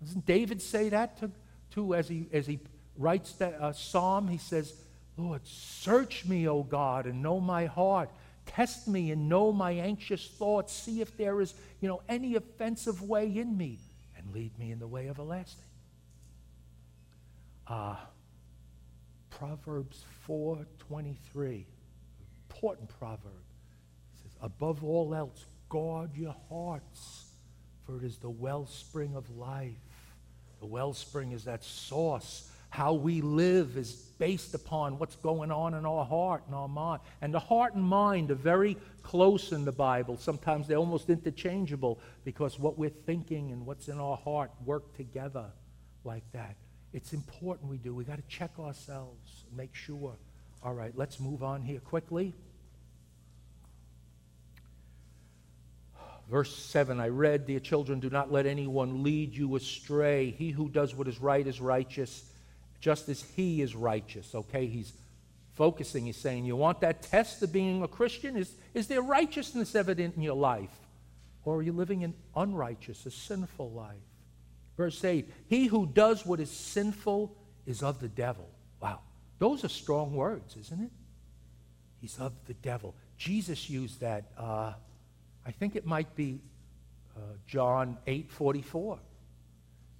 Doesn't 0.00 0.24
David 0.24 0.62
say 0.62 0.88
that 0.90 1.18
to, 1.18 1.32
to 1.72 1.96
as, 1.96 2.08
he, 2.08 2.28
as 2.32 2.46
he 2.46 2.60
writes 2.96 3.32
that 3.32 3.54
uh, 3.60 3.72
psalm? 3.72 4.28
He 4.28 4.38
says, 4.38 4.72
Lord, 5.18 5.44
search 5.44 6.24
me, 6.24 6.48
O 6.48 6.62
God, 6.62 7.06
and 7.06 7.20
know 7.22 7.40
my 7.40 7.66
heart. 7.66 8.10
Test 8.46 8.86
me 8.86 9.10
and 9.10 9.28
know 9.28 9.52
my 9.52 9.72
anxious 9.72 10.26
thoughts. 10.26 10.72
See 10.72 11.00
if 11.00 11.16
there 11.16 11.40
is, 11.40 11.54
you 11.80 11.88
know, 11.88 12.00
any 12.08 12.36
offensive 12.36 13.02
way 13.02 13.26
in 13.26 13.56
me, 13.56 13.78
and 14.16 14.32
lead 14.32 14.56
me 14.58 14.70
in 14.70 14.78
the 14.78 14.86
way 14.86 15.08
everlasting. 15.08 15.64
Uh, 17.66 17.96
Proverbs 19.30 20.04
4:23, 20.26 21.66
important 22.48 22.88
proverb. 22.88 23.44
It 24.14 24.22
says, 24.22 24.36
"Above 24.40 24.82
all 24.84 25.14
else, 25.14 25.44
guard 25.68 26.14
your 26.14 26.36
hearts, 26.48 27.32
for 27.84 27.98
it 27.98 28.04
is 28.04 28.18
the 28.18 28.30
wellspring 28.30 29.14
of 29.16 29.28
life." 29.36 30.14
The 30.60 30.66
wellspring 30.66 31.32
is 31.32 31.44
that 31.44 31.62
source. 31.62 32.50
How 32.70 32.92
we 32.92 33.20
live 33.22 33.76
is 33.76 33.92
based 34.18 34.54
upon 34.54 34.98
what's 34.98 35.16
going 35.16 35.50
on 35.50 35.74
in 35.74 35.86
our 35.86 36.04
heart 36.04 36.42
and 36.46 36.54
our 36.54 36.68
mind. 36.68 37.00
And 37.22 37.32
the 37.32 37.38
heart 37.38 37.74
and 37.74 37.82
mind 37.82 38.30
are 38.30 38.36
very 38.36 38.76
close 39.02 39.52
in 39.52 39.64
the 39.64 39.72
Bible. 39.72 40.16
Sometimes 40.16 40.66
they're 40.66 40.76
almost 40.76 41.08
interchangeable 41.08 41.98
because 42.24 42.58
what 42.58 42.78
we're 42.78 42.90
thinking 42.90 43.52
and 43.52 43.64
what's 43.64 43.88
in 43.88 43.98
our 43.98 44.16
heart 44.16 44.50
work 44.64 44.96
together 44.96 45.46
like 46.04 46.24
that. 46.32 46.56
It's 46.92 47.12
important 47.12 47.70
we 47.70 47.78
do. 47.78 47.94
We 47.94 48.04
got 48.04 48.16
to 48.16 48.28
check 48.28 48.58
ourselves, 48.58 49.44
make 49.54 49.74
sure. 49.74 50.16
All 50.62 50.74
right, 50.74 50.92
let's 50.96 51.20
move 51.20 51.42
on 51.42 51.62
here 51.62 51.80
quickly. 51.80 52.34
Verse 56.30 56.54
7 56.54 57.00
I 57.00 57.08
read, 57.08 57.46
Dear 57.46 57.60
children, 57.60 58.00
do 58.00 58.10
not 58.10 58.30
let 58.30 58.44
anyone 58.44 59.02
lead 59.02 59.34
you 59.34 59.56
astray. 59.56 60.30
He 60.30 60.50
who 60.50 60.68
does 60.68 60.94
what 60.94 61.08
is 61.08 61.18
right 61.20 61.46
is 61.46 61.60
righteous, 61.60 62.24
just 62.80 63.08
as 63.08 63.22
he 63.22 63.62
is 63.62 63.74
righteous. 63.74 64.34
Okay, 64.34 64.66
he's 64.66 64.92
focusing. 65.54 66.06
He's 66.06 66.16
saying, 66.16 66.44
You 66.44 66.56
want 66.56 66.80
that 66.80 67.02
test 67.02 67.42
of 67.42 67.52
being 67.52 67.82
a 67.82 67.88
Christian? 67.88 68.36
Is, 68.36 68.52
is 68.74 68.86
there 68.86 69.02
righteousness 69.02 69.74
evident 69.74 70.16
in 70.16 70.22
your 70.22 70.36
life? 70.36 70.70
Or 71.44 71.56
are 71.56 71.62
you 71.62 71.72
living 71.72 72.04
an 72.04 72.14
unrighteous, 72.36 73.06
a 73.06 73.10
sinful 73.10 73.70
life? 73.70 73.96
Verse 74.76 75.04
8 75.04 75.28
He 75.48 75.66
who 75.66 75.86
does 75.86 76.24
what 76.24 76.40
is 76.40 76.50
sinful 76.50 77.36
is 77.66 77.82
of 77.82 78.00
the 78.00 78.08
devil. 78.08 78.48
Wow. 78.80 79.00
Those 79.38 79.64
are 79.64 79.68
strong 79.68 80.14
words, 80.14 80.56
isn't 80.56 80.80
it? 80.80 80.90
He's 82.00 82.18
of 82.18 82.32
the 82.46 82.54
devil. 82.54 82.94
Jesus 83.16 83.68
used 83.68 84.00
that. 84.00 84.30
Uh, 84.36 84.72
I 85.44 85.50
think 85.50 85.74
it 85.74 85.86
might 85.86 86.14
be 86.14 86.40
uh, 87.16 87.20
John 87.46 87.98
8 88.06 88.30
44. 88.30 88.98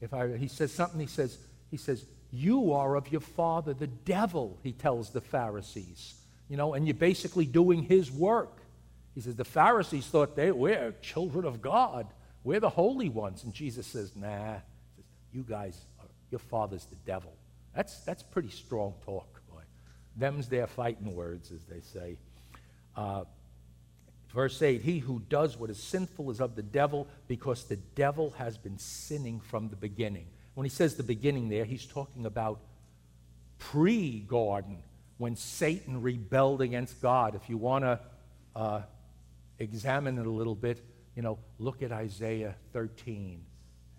If 0.00 0.14
I, 0.14 0.36
he 0.36 0.46
says 0.46 0.72
something, 0.72 1.00
he 1.00 1.06
says, 1.06 1.38
he 1.70 1.76
says, 1.76 2.04
You 2.30 2.72
are 2.72 2.94
of 2.96 3.10
your 3.10 3.20
father, 3.20 3.72
the 3.72 3.86
devil, 3.86 4.58
he 4.62 4.72
tells 4.72 5.10
the 5.10 5.20
Pharisees. 5.20 6.14
You 6.48 6.56
know, 6.56 6.74
and 6.74 6.86
you're 6.86 6.94
basically 6.94 7.46
doing 7.46 7.82
his 7.82 8.10
work. 8.10 8.58
He 9.14 9.20
says, 9.20 9.36
The 9.36 9.44
Pharisees 9.44 10.06
thought 10.06 10.36
they 10.36 10.50
were 10.50 10.92
children 11.02 11.44
of 11.44 11.60
God. 11.60 12.06
We're 12.44 12.60
the 12.60 12.70
holy 12.70 13.08
ones. 13.08 13.44
And 13.44 13.52
Jesus 13.52 13.86
says, 13.86 14.14
nah, 14.14 14.54
says, 14.96 15.04
you 15.32 15.42
guys, 15.42 15.80
are, 15.98 16.06
your 16.30 16.38
father's 16.38 16.84
the 16.86 16.96
devil. 17.04 17.32
That's, 17.74 18.00
that's 18.00 18.22
pretty 18.22 18.50
strong 18.50 18.94
talk, 19.04 19.42
boy. 19.52 19.62
Them's 20.16 20.48
their 20.48 20.66
fighting 20.66 21.14
words, 21.14 21.52
as 21.52 21.64
they 21.64 21.80
say. 21.80 22.18
Uh, 22.96 23.24
verse 24.32 24.60
8 24.62 24.82
He 24.82 24.98
who 24.98 25.22
does 25.28 25.56
what 25.56 25.70
is 25.70 25.82
sinful 25.82 26.30
is 26.30 26.40
of 26.40 26.56
the 26.56 26.62
devil 26.62 27.06
because 27.26 27.64
the 27.64 27.76
devil 27.76 28.30
has 28.38 28.56
been 28.56 28.78
sinning 28.78 29.40
from 29.40 29.68
the 29.68 29.76
beginning. 29.76 30.26
When 30.58 30.64
he 30.64 30.70
says 30.70 30.96
the 30.96 31.04
beginning 31.04 31.48
there, 31.50 31.64
he's 31.64 31.86
talking 31.86 32.26
about 32.26 32.58
pre 33.60 34.18
garden, 34.18 34.78
when 35.16 35.36
Satan 35.36 36.02
rebelled 36.02 36.62
against 36.62 37.00
God. 37.00 37.36
If 37.36 37.48
you 37.48 37.56
want 37.56 37.84
to 37.84 38.00
uh, 38.56 38.82
examine 39.60 40.18
it 40.18 40.26
a 40.26 40.30
little 40.30 40.56
bit, 40.56 40.84
you 41.14 41.22
know, 41.22 41.38
look 41.60 41.80
at 41.80 41.92
Isaiah 41.92 42.56
13. 42.72 43.40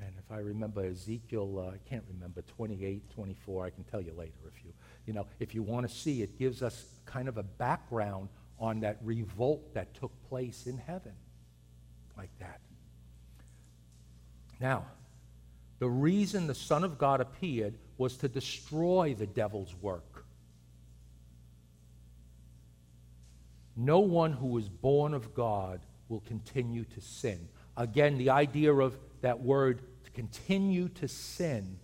And 0.02 0.12
if 0.18 0.30
I 0.30 0.40
remember 0.40 0.84
Ezekiel, 0.84 1.66
uh, 1.66 1.76
I 1.76 1.78
can't 1.90 2.04
remember, 2.14 2.42
28, 2.42 3.10
24, 3.10 3.66
I 3.66 3.70
can 3.70 3.86
tell 3.86 4.02
you 4.02 4.12
later 4.18 4.34
if 4.46 4.66
you, 4.66 4.74
you 5.06 5.14
know, 5.14 5.28
if 5.40 5.56
you 5.56 5.64
want 5.64 5.88
to 5.88 5.96
see, 5.96 6.24
it 6.24 6.38
gives 6.38 6.62
us 6.62 6.84
kind 7.06 7.30
of 7.30 7.38
a 7.38 7.44
background 7.44 8.28
on 8.60 8.82
that 8.82 8.98
revolt 9.02 9.74
that 9.76 9.94
took 9.94 10.12
place 10.28 10.68
in 10.68 10.78
heaven, 10.78 11.14
like 12.18 12.38
that. 12.40 12.60
Now, 14.60 14.84
The 15.80 15.90
reason 15.90 16.48
the 16.48 16.56
Son 16.56 16.84
of 16.84 16.98
God 16.98 17.22
appeared 17.22 17.74
was 17.98 18.18
to 18.18 18.28
destroy 18.28 19.16
the 19.18 19.28
devil's 19.28 19.74
work. 19.82 20.26
No 23.76 24.00
one 24.00 24.34
who 24.34 24.58
is 24.58 24.68
born 24.68 25.14
of 25.14 25.34
God 25.34 25.80
will 26.10 26.20
continue 26.22 26.84
to 26.84 27.02
sin. 27.02 27.48
Again, 27.78 28.18
the 28.18 28.30
idea 28.30 28.74
of 28.74 28.98
that 29.22 29.40
word 29.40 29.82
to 30.04 30.12
continue 30.12 30.90
to 30.90 31.08
sin 31.08 31.80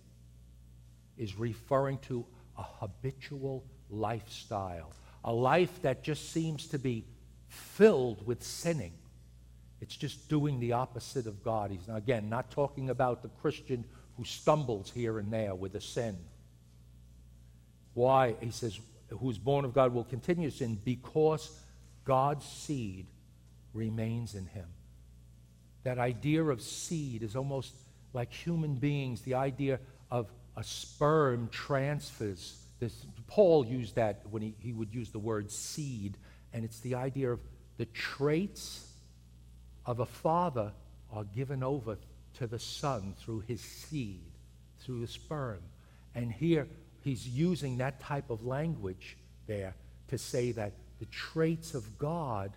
is 1.16 1.38
referring 1.38 1.98
to 2.00 2.26
a 2.58 2.62
habitual 2.62 3.64
lifestyle, 3.88 4.92
a 5.24 5.32
life 5.32 5.80
that 5.82 6.02
just 6.02 6.32
seems 6.32 6.66
to 6.68 6.78
be 6.78 7.04
filled 7.48 8.26
with 8.26 8.42
sinning. 8.42 8.92
It's 9.80 9.96
just 9.96 10.28
doing 10.28 10.58
the 10.58 10.72
opposite 10.72 11.26
of 11.26 11.42
God. 11.42 11.70
He's, 11.70 11.86
now, 11.86 11.96
again, 11.96 12.28
not 12.28 12.50
talking 12.50 12.90
about 12.90 13.22
the 13.22 13.28
Christian 13.28 13.84
who 14.16 14.24
stumbles 14.24 14.90
here 14.90 15.18
and 15.18 15.30
there 15.32 15.54
with 15.54 15.74
a 15.74 15.80
sin. 15.80 16.16
Why? 17.94 18.36
He 18.40 18.50
says, 18.50 18.78
who's 19.08 19.38
born 19.38 19.64
of 19.64 19.74
God 19.74 19.92
will 19.92 20.04
continue 20.04 20.50
to 20.50 20.56
sin 20.56 20.80
because 20.84 21.50
God's 22.04 22.46
seed 22.46 23.06
remains 23.74 24.34
in 24.34 24.46
him. 24.46 24.66
That 25.84 25.98
idea 25.98 26.42
of 26.42 26.62
seed 26.62 27.22
is 27.22 27.36
almost 27.36 27.74
like 28.12 28.32
human 28.32 28.76
beings, 28.76 29.20
the 29.20 29.34
idea 29.34 29.78
of 30.10 30.30
a 30.56 30.64
sperm 30.64 31.48
transfers. 31.52 32.58
This, 32.80 33.06
Paul 33.26 33.66
used 33.66 33.94
that 33.96 34.22
when 34.30 34.42
he, 34.42 34.54
he 34.58 34.72
would 34.72 34.92
use 34.92 35.10
the 35.10 35.18
word 35.18 35.50
seed, 35.50 36.16
and 36.52 36.64
it's 36.64 36.80
the 36.80 36.94
idea 36.94 37.32
of 37.32 37.40
the 37.76 37.84
traits 37.86 38.85
of 39.86 40.00
a 40.00 40.06
father 40.06 40.72
are 41.12 41.24
given 41.24 41.62
over 41.62 41.96
to 42.34 42.46
the 42.46 42.58
son 42.58 43.14
through 43.18 43.40
his 43.40 43.60
seed, 43.60 44.20
through 44.80 45.00
the 45.00 45.06
sperm. 45.06 45.60
And 46.14 46.30
here 46.30 46.66
he's 47.02 47.26
using 47.26 47.78
that 47.78 48.00
type 48.00 48.30
of 48.30 48.44
language 48.44 49.16
there 49.46 49.74
to 50.08 50.18
say 50.18 50.52
that 50.52 50.72
the 50.98 51.06
traits 51.06 51.74
of 51.74 51.98
God 51.98 52.52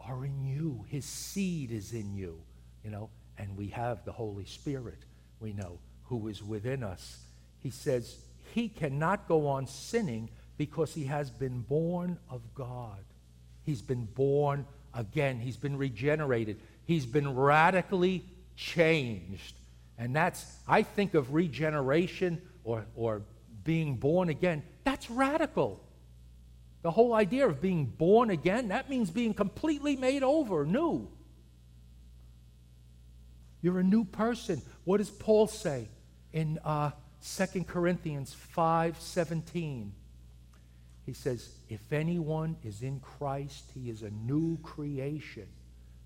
are 0.00 0.24
in 0.24 0.44
you. 0.44 0.84
His 0.88 1.04
seed 1.04 1.70
is 1.70 1.92
in 1.92 2.14
you, 2.14 2.40
you 2.84 2.90
know, 2.90 3.10
and 3.38 3.56
we 3.56 3.68
have 3.68 4.04
the 4.04 4.12
Holy 4.12 4.44
Spirit, 4.44 4.98
we 5.40 5.52
know, 5.52 5.78
who 6.04 6.28
is 6.28 6.42
within 6.42 6.82
us. 6.82 7.18
He 7.60 7.70
says 7.70 8.16
he 8.54 8.68
cannot 8.68 9.28
go 9.28 9.46
on 9.46 9.66
sinning 9.66 10.28
because 10.58 10.94
he 10.94 11.04
has 11.04 11.30
been 11.30 11.60
born 11.60 12.18
of 12.28 12.42
God. 12.54 13.04
He's 13.64 13.82
been 13.82 14.04
born 14.14 14.66
again. 14.94 15.40
He's 15.40 15.56
been 15.56 15.76
regenerated. 15.76 16.60
He's 16.84 17.06
been 17.06 17.34
radically 17.34 18.24
changed. 18.56 19.54
And 19.98 20.14
that's, 20.14 20.44
I 20.66 20.82
think 20.82 21.14
of 21.14 21.34
regeneration 21.34 22.42
or, 22.64 22.86
or 22.94 23.22
being 23.64 23.96
born 23.96 24.28
again, 24.28 24.62
that's 24.84 25.10
radical. 25.10 25.80
The 26.82 26.90
whole 26.90 27.14
idea 27.14 27.46
of 27.46 27.60
being 27.60 27.86
born 27.86 28.30
again, 28.30 28.68
that 28.68 28.90
means 28.90 29.10
being 29.10 29.34
completely 29.34 29.96
made 29.96 30.22
over, 30.22 30.64
new. 30.64 31.08
You're 33.60 33.78
a 33.78 33.84
new 33.84 34.04
person. 34.04 34.60
What 34.84 34.98
does 34.98 35.10
Paul 35.10 35.46
say 35.46 35.88
in 36.32 36.58
uh, 36.64 36.90
2 37.24 37.64
Corinthians 37.64 38.34
5 38.34 39.00
17? 39.00 39.92
He 41.04 41.12
says, 41.12 41.56
If 41.68 41.92
anyone 41.92 42.56
is 42.62 42.82
in 42.82 43.00
Christ, 43.00 43.70
he 43.74 43.90
is 43.90 44.02
a 44.02 44.10
new 44.10 44.58
creation. 44.62 45.48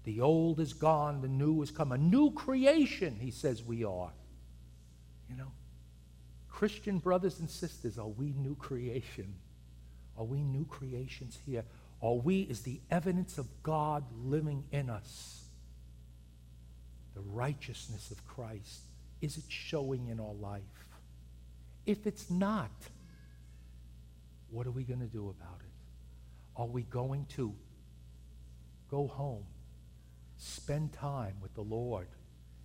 The 0.04 0.20
old 0.20 0.60
is 0.60 0.72
gone, 0.72 1.20
the 1.20 1.28
new 1.28 1.60
has 1.60 1.70
come. 1.70 1.92
A 1.92 1.98
new 1.98 2.30
creation, 2.30 3.18
he 3.20 3.30
says 3.30 3.62
we 3.62 3.84
are. 3.84 4.12
You 5.28 5.36
know, 5.36 5.52
Christian 6.48 6.98
brothers 6.98 7.40
and 7.40 7.50
sisters, 7.50 7.98
are 7.98 8.06
we 8.06 8.32
new 8.32 8.54
creation? 8.54 9.34
Are 10.16 10.24
we 10.24 10.42
new 10.42 10.64
creations 10.64 11.38
here? 11.44 11.64
Are 12.00 12.14
we, 12.14 12.42
is 12.42 12.62
the 12.62 12.80
evidence 12.90 13.36
of 13.36 13.46
God 13.62 14.04
living 14.24 14.64
in 14.70 14.88
us? 14.88 15.44
The 17.14 17.20
righteousness 17.20 18.10
of 18.10 18.26
Christ, 18.26 18.82
is 19.20 19.36
it 19.36 19.44
showing 19.48 20.08
in 20.08 20.20
our 20.20 20.34
life? 20.34 20.62
If 21.84 22.06
it's 22.06 22.30
not, 22.30 22.70
what 24.50 24.66
are 24.66 24.70
we 24.70 24.84
going 24.84 25.00
to 25.00 25.06
do 25.06 25.28
about 25.28 25.60
it? 25.60 25.72
Are 26.56 26.66
we 26.66 26.82
going 26.82 27.26
to 27.36 27.54
go 28.90 29.06
home, 29.06 29.44
spend 30.36 30.92
time 30.92 31.34
with 31.42 31.54
the 31.54 31.62
Lord, 31.62 32.08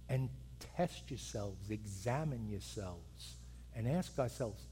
and 0.07 0.29
test 0.77 1.09
yourselves, 1.09 1.69
examine 1.69 2.47
yourselves, 2.47 3.35
and 3.75 3.87
ask 3.87 4.17
ourselves, 4.19 4.63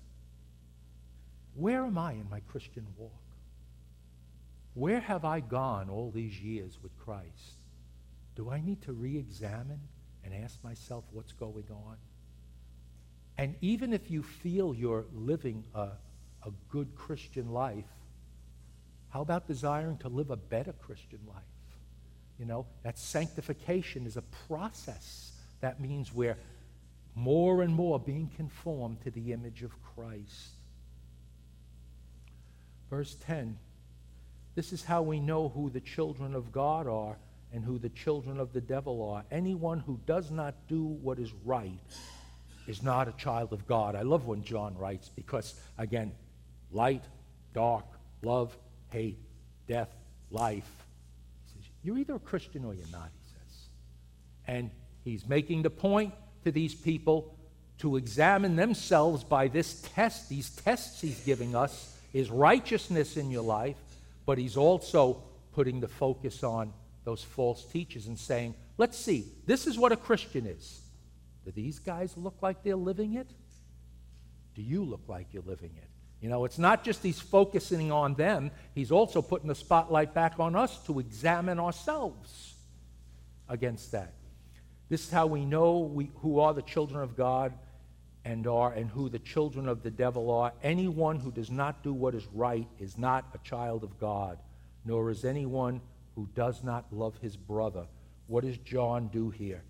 where 1.56 1.84
am 1.86 1.98
I 1.98 2.14
in 2.14 2.30
my 2.30 2.40
Christian 2.42 2.86
walk? 2.98 3.12
Where 4.74 5.00
have 5.00 5.26
I 5.26 5.40
gone 5.40 5.90
all 5.90 6.12
these 6.12 6.40
years 6.40 6.78
with 6.82 6.98
Christ? 6.98 7.58
Do 8.36 8.50
I 8.50 8.62
need 8.62 8.82
to 8.84 8.94
re 8.94 9.18
examine 9.18 9.82
and 10.24 10.34
ask 10.34 10.64
myself 10.64 11.04
what's 11.12 11.34
going 11.34 11.66
on? 11.70 11.98
And 13.38 13.56
even 13.62 13.94
if 13.94 14.12
you 14.12 14.22
feel 14.22 14.74
you're 14.76 15.06
living 15.14 15.66
a, 15.74 15.90
a 16.46 16.52
good 16.70 16.96
Christian 16.96 17.52
life, 17.52 17.86
how 19.10 19.22
about 19.22 19.48
desiring 19.48 19.98
to 19.98 20.10
live 20.10 20.30
a 20.30 20.38
better 20.38 20.74
Christian 20.74 21.20
life? 21.28 21.44
You 22.40 22.46
know, 22.46 22.66
that 22.84 22.98
sanctification 22.98 24.06
is 24.06 24.18
a 24.18 24.22
process. 24.48 25.34
That 25.62 25.82
means 25.82 26.14
we're 26.14 26.38
more 27.16 27.62
and 27.62 27.74
more 27.74 28.00
being 28.00 28.30
conformed 28.36 29.02
to 29.02 29.12
the 29.12 29.34
image 29.34 29.64
of 29.64 29.72
Christ. 29.84 30.54
Verse 32.90 33.16
10 33.26 33.58
This 34.56 34.72
is 34.72 34.84
how 34.84 35.02
we 35.02 35.20
know 35.20 35.50
who 35.50 35.70
the 35.70 35.82
children 35.82 36.34
of 36.34 36.52
God 36.52 36.88
are 36.88 37.18
and 37.52 37.64
who 37.64 37.78
the 37.78 37.90
children 37.90 38.40
of 38.40 38.54
the 38.54 38.62
devil 38.62 39.10
are. 39.10 39.24
Anyone 39.32 39.80
who 39.80 40.00
does 40.06 40.32
not 40.32 40.56
do 40.68 40.84
what 40.84 41.20
is 41.20 41.34
right 41.44 41.80
is 42.68 42.84
not 42.84 43.08
a 43.08 43.14
child 43.14 43.52
of 43.52 43.68
God. 43.68 43.96
I 43.96 44.04
love 44.04 44.28
when 44.28 44.44
John 44.44 44.78
writes 44.78 45.10
because, 45.10 45.60
again, 45.78 46.12
light, 46.72 47.04
dark, 47.54 47.86
love, 48.22 48.56
hate, 48.90 49.20
death, 49.68 49.90
life. 50.32 50.70
He 51.46 51.54
says, 51.54 51.70
You're 51.84 51.98
either 51.98 52.16
a 52.16 52.20
Christian 52.20 52.66
or 52.66 52.74
you're 52.74 52.88
not, 52.92 53.10
he 53.24 53.32
says. 53.32 53.58
And 54.48 54.72
he's 55.04 55.28
making 55.28 55.64
the 55.64 55.70
point 55.70 56.14
to 56.44 56.52
these 56.52 56.76
people 56.76 57.36
to 57.80 57.96
examine 57.96 58.56
themselves 58.56 59.24
by 59.24 59.48
this 59.48 59.82
test, 59.94 60.30
these 60.30 60.50
tests 60.50 61.02
he's 61.02 61.20
giving 61.22 61.56
us 61.56 61.96
is 62.14 62.30
righteousness 62.30 63.18
in 63.18 63.32
your 63.32 63.44
life, 63.44 63.78
but 64.26 64.38
he's 64.38 64.58
also 64.58 65.24
putting 65.54 65.80
the 65.80 65.88
focus 65.88 66.44
on 66.44 66.74
those 67.06 67.24
false 67.24 67.64
teachers 67.66 68.08
and 68.08 68.18
saying, 68.18 68.54
let's 68.78 68.98
see, 68.98 69.26
this 69.46 69.68
is 69.68 69.78
what 69.78 69.92
a 69.92 69.98
Christian 69.98 70.46
is. 70.46 70.82
Do 71.46 71.52
these 71.52 71.80
guys 71.80 72.18
look 72.18 72.36
like 72.42 72.64
they're 72.64 72.76
living 72.76 73.16
it? 73.16 73.28
Do 74.56 74.62
you 74.62 74.84
look 74.84 75.02
like 75.08 75.28
you're 75.32 75.44
living 75.44 75.72
it? 75.78 75.89
You 76.22 76.30
know, 76.30 76.46
it's 76.46 76.60
not 76.60 76.84
just 76.84 77.02
he's 77.02 77.20
focusing 77.20 77.92
on 77.92 78.16
them, 78.16 78.52
he's 78.76 78.92
also 78.92 79.22
putting 79.22 79.48
the 79.48 79.56
spotlight 79.56 80.14
back 80.14 80.40
on 80.40 80.56
us 80.56 80.78
to 80.86 81.00
examine 81.00 81.60
ourselves 81.60 82.56
against 83.48 83.94
that. 83.94 84.14
This 84.90 85.06
is 85.06 85.12
how 85.12 85.28
we 85.28 85.46
know 85.46 85.80
we, 85.80 86.12
who 86.22 86.40
are 86.40 86.54
the 86.54 86.62
children 86.62 87.02
of 87.02 87.16
God 87.16 87.54
and 88.26 88.48
are 88.48 88.74
and 88.74 88.90
who 88.90 89.08
the 89.08 89.20
children 89.20 89.68
of 89.68 89.82
the 89.82 89.92
devil 89.92 90.32
are. 90.32 90.52
Anyone 90.62 91.20
who 91.20 91.32
does 91.32 91.50
not 91.50 91.84
do 91.84 91.94
what 91.94 92.16
is 92.16 92.28
right 92.34 92.68
is 92.80 92.98
not 92.98 93.26
a 93.34 93.38
child 93.48 93.84
of 93.84 94.00
God, 94.00 94.40
nor 94.84 95.10
is 95.10 95.24
anyone 95.24 95.80
who 96.16 96.28
does 96.36 96.64
not 96.64 96.86
love 96.92 97.18
his 97.20 97.38
brother. 97.38 97.86
What 98.28 98.44
does 98.44 98.58
John 98.58 99.08
do 99.08 99.30
here? 99.30 99.64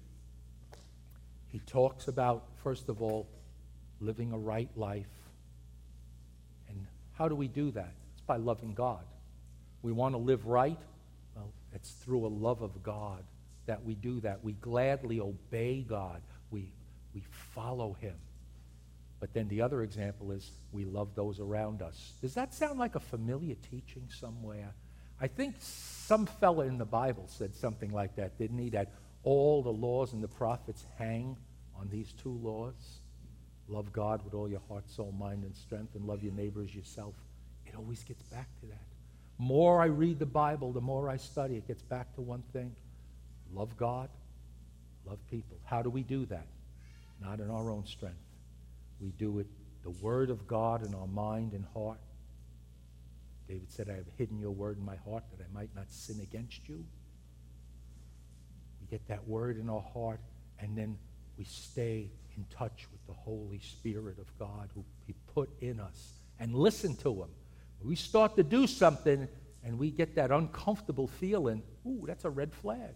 He 1.47 1.59
talks 1.59 2.07
about, 2.07 2.45
first 2.63 2.89
of 2.89 3.01
all, 3.01 3.27
living 3.99 4.31
a 4.31 4.37
right 4.37 4.69
life. 4.75 5.07
How 7.19 7.27
do 7.27 7.35
we 7.35 7.49
do 7.49 7.69
that? 7.71 7.91
It's 8.13 8.21
by 8.21 8.37
loving 8.37 8.73
God. 8.73 9.03
We 9.81 9.91
want 9.91 10.13
to 10.15 10.17
live 10.17 10.45
right? 10.45 10.79
Well, 11.35 11.51
it's 11.73 11.91
through 11.91 12.25
a 12.25 12.29
love 12.29 12.61
of 12.61 12.81
God 12.81 13.25
that 13.65 13.83
we 13.83 13.93
do 13.93 14.21
that. 14.21 14.41
We 14.41 14.53
gladly 14.53 15.19
obey 15.19 15.85
God. 15.87 16.21
We, 16.49 16.71
we 17.13 17.23
follow 17.53 17.93
him. 17.99 18.15
But 19.19 19.33
then 19.33 19.49
the 19.49 19.61
other 19.61 19.83
example 19.83 20.31
is 20.31 20.49
we 20.71 20.85
love 20.85 21.13
those 21.13 21.41
around 21.41 21.81
us. 21.81 22.13
Does 22.21 22.35
that 22.35 22.53
sound 22.53 22.79
like 22.79 22.95
a 22.95 23.01
familiar 23.01 23.55
teaching 23.69 24.07
somewhere? 24.07 24.73
I 25.19 25.27
think 25.27 25.55
some 25.59 26.25
fella 26.25 26.67
in 26.67 26.77
the 26.77 26.85
Bible 26.85 27.25
said 27.27 27.53
something 27.53 27.91
like 27.91 28.15
that, 28.15 28.37
didn't 28.37 28.59
he? 28.59 28.69
That 28.69 28.93
all 29.23 29.61
the 29.61 29.73
laws 29.73 30.13
and 30.13 30.23
the 30.23 30.29
prophets 30.29 30.85
hang 30.97 31.35
on 31.77 31.89
these 31.89 32.13
two 32.13 32.39
laws. 32.41 33.01
Love 33.69 33.91
God 33.93 34.23
with 34.25 34.33
all 34.33 34.49
your 34.49 34.61
heart, 34.67 34.89
soul, 34.89 35.13
mind, 35.17 35.43
and 35.43 35.55
strength, 35.55 35.95
and 35.95 36.05
love 36.05 36.23
your 36.23 36.33
neighbor 36.33 36.63
as 36.63 36.73
yourself. 36.73 37.13
It 37.65 37.75
always 37.75 38.03
gets 38.03 38.23
back 38.23 38.47
to 38.61 38.65
that. 38.67 38.81
More 39.37 39.81
I 39.81 39.85
read 39.85 40.19
the 40.19 40.25
Bible, 40.25 40.73
the 40.73 40.81
more 40.81 41.09
I 41.09 41.17
study, 41.17 41.55
it 41.55 41.67
gets 41.67 41.83
back 41.83 42.13
to 42.15 42.21
one 42.21 42.43
thing 42.51 42.75
love 43.53 43.75
God, 43.77 44.09
love 45.05 45.19
people. 45.29 45.57
How 45.65 45.81
do 45.81 45.89
we 45.89 46.03
do 46.03 46.25
that? 46.27 46.45
not 47.21 47.39
in 47.39 47.49
our 47.49 47.69
own 47.69 47.85
strength. 47.85 48.17
We 48.99 49.09
do 49.11 49.39
it 49.39 49.47
the 49.83 49.89
Word 49.89 50.29
of 50.29 50.47
God 50.47 50.85
in 50.85 50.93
our 50.93 51.07
mind 51.07 51.53
and 51.53 51.65
heart. 51.73 51.99
David 53.47 53.71
said, 53.71 53.89
I 53.89 53.95
have 53.95 54.05
hidden 54.17 54.37
your 54.37 54.51
word 54.51 54.77
in 54.77 54.85
my 54.85 54.97
heart 54.97 55.23
that 55.31 55.43
I 55.43 55.51
might 55.51 55.69
not 55.75 55.85
sin 55.89 56.19
against 56.21 56.69
you. 56.69 56.85
We 58.79 58.87
get 58.91 59.07
that 59.07 59.27
word 59.27 59.59
in 59.59 59.69
our 59.69 59.83
heart, 59.93 60.19
and 60.59 60.77
then 60.77 60.97
we 61.35 61.45
stay 61.45 62.11
in 62.39 62.45
touch 62.55 62.87
with 62.91 63.05
the 63.05 63.13
Holy 63.13 63.59
Spirit 63.59 64.17
of 64.17 64.37
God 64.39 64.69
who 64.73 64.85
He 65.05 65.13
put 65.33 65.49
in 65.61 65.79
us 65.79 66.13
and 66.39 66.55
listen 66.55 66.95
to 66.97 67.23
Him. 67.23 67.29
we 67.83 67.95
start 67.95 68.37
to 68.37 68.43
do 68.43 68.65
something 68.65 69.27
and 69.63 69.77
we 69.77 69.91
get 69.91 70.15
that 70.15 70.31
uncomfortable 70.31 71.07
feeling, 71.07 71.61
ooh, 71.85 72.05
that's 72.07 72.23
a 72.23 72.29
red 72.29 72.53
flag. 72.53 72.95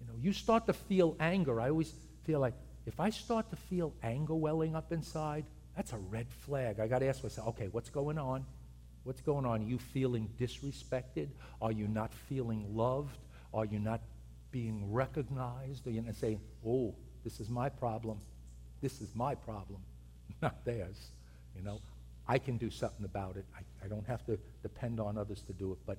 You 0.00 0.06
know, 0.06 0.14
you 0.20 0.32
start 0.32 0.66
to 0.66 0.72
feel 0.72 1.16
anger. 1.18 1.60
I 1.60 1.70
always 1.70 1.92
feel 2.22 2.38
like 2.38 2.54
if 2.86 3.00
I 3.00 3.10
start 3.10 3.50
to 3.50 3.56
feel 3.56 3.92
anger 4.02 4.34
welling 4.34 4.76
up 4.76 4.92
inside, 4.92 5.44
that's 5.74 5.92
a 5.92 5.98
red 5.98 6.28
flag. 6.46 6.78
I 6.78 6.86
got 6.86 7.00
to 7.00 7.06
ask 7.06 7.22
myself, 7.22 7.48
okay, 7.48 7.68
what's 7.72 7.90
going 7.90 8.18
on? 8.18 8.44
What's 9.02 9.22
going 9.22 9.44
on? 9.44 9.62
Are 9.62 9.66
you 9.66 9.78
feeling 9.78 10.30
disrespected? 10.38 11.28
Are 11.60 11.72
you 11.72 11.88
not 11.88 12.14
feeling 12.14 12.64
loved? 12.76 13.18
Are 13.52 13.64
you 13.64 13.80
not 13.80 14.00
being 14.52 14.92
recognized? 14.92 15.86
Are 15.88 15.90
you 15.90 16.02
not 16.02 16.14
saying, 16.14 16.40
oh, 16.64 16.94
this 17.24 17.40
is 17.40 17.48
my 17.48 17.68
problem? 17.68 18.18
This 18.80 19.00
is 19.00 19.08
my 19.14 19.34
problem, 19.34 19.80
not 20.42 20.64
theirs. 20.64 21.08
You 21.56 21.62
know, 21.62 21.80
I 22.28 22.38
can 22.38 22.58
do 22.58 22.70
something 22.70 23.04
about 23.04 23.36
it. 23.36 23.44
I, 23.56 23.84
I 23.84 23.88
don't 23.88 24.06
have 24.06 24.24
to 24.26 24.38
depend 24.62 25.00
on 25.00 25.18
others 25.18 25.40
to 25.46 25.52
do 25.52 25.72
it. 25.72 25.78
But 25.86 25.98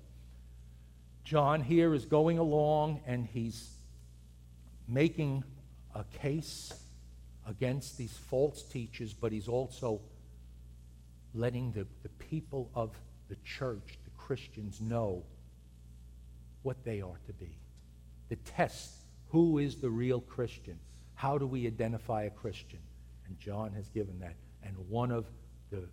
John 1.23 1.61
here 1.61 1.93
is 1.93 2.05
going 2.05 2.38
along 2.38 3.01
and 3.07 3.26
he's 3.26 3.71
making 4.88 5.43
a 5.95 6.03
case 6.19 6.73
against 7.47 7.97
these 7.97 8.13
false 8.13 8.63
teachers, 8.63 9.13
but 9.13 9.32
he's 9.32 9.47
also 9.47 10.01
letting 11.34 11.71
the, 11.71 11.86
the 12.03 12.09
people 12.09 12.69
of 12.76 12.91
the 13.30 13.36
church, 13.43 13.97
the 14.03 14.11
Christians, 14.17 14.80
know 14.82 15.23
what 16.63 16.84
they 16.84 17.01
are 17.01 17.19
to 17.28 17.34
be. 17.34 17.57
The 18.30 18.36
test 18.38 18.91
who 19.30 19.57
is 19.57 19.76
the 19.76 19.89
real 19.89 20.21
Christian? 20.21 20.80
How 21.16 21.38
do 21.38 21.47
we 21.47 21.66
identify 21.66 22.24
a 22.24 22.30
Christian? 22.30 22.80
And 23.28 23.39
John 23.39 23.74
has 23.74 23.89
given 23.89 24.20
that. 24.20 24.36
And 24.63 24.76
one 24.89 25.11
of 25.11 25.26
the 25.72 25.84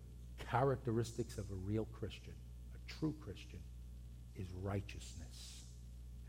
characteristics 0.49 1.37
of 1.37 1.45
a 1.49 1.55
real 1.55 1.85
Christian, 1.85 2.33
a 2.75 2.91
true 2.91 3.15
Christian, 3.21 3.59
is 4.35 4.47
righteousness. 4.61 5.65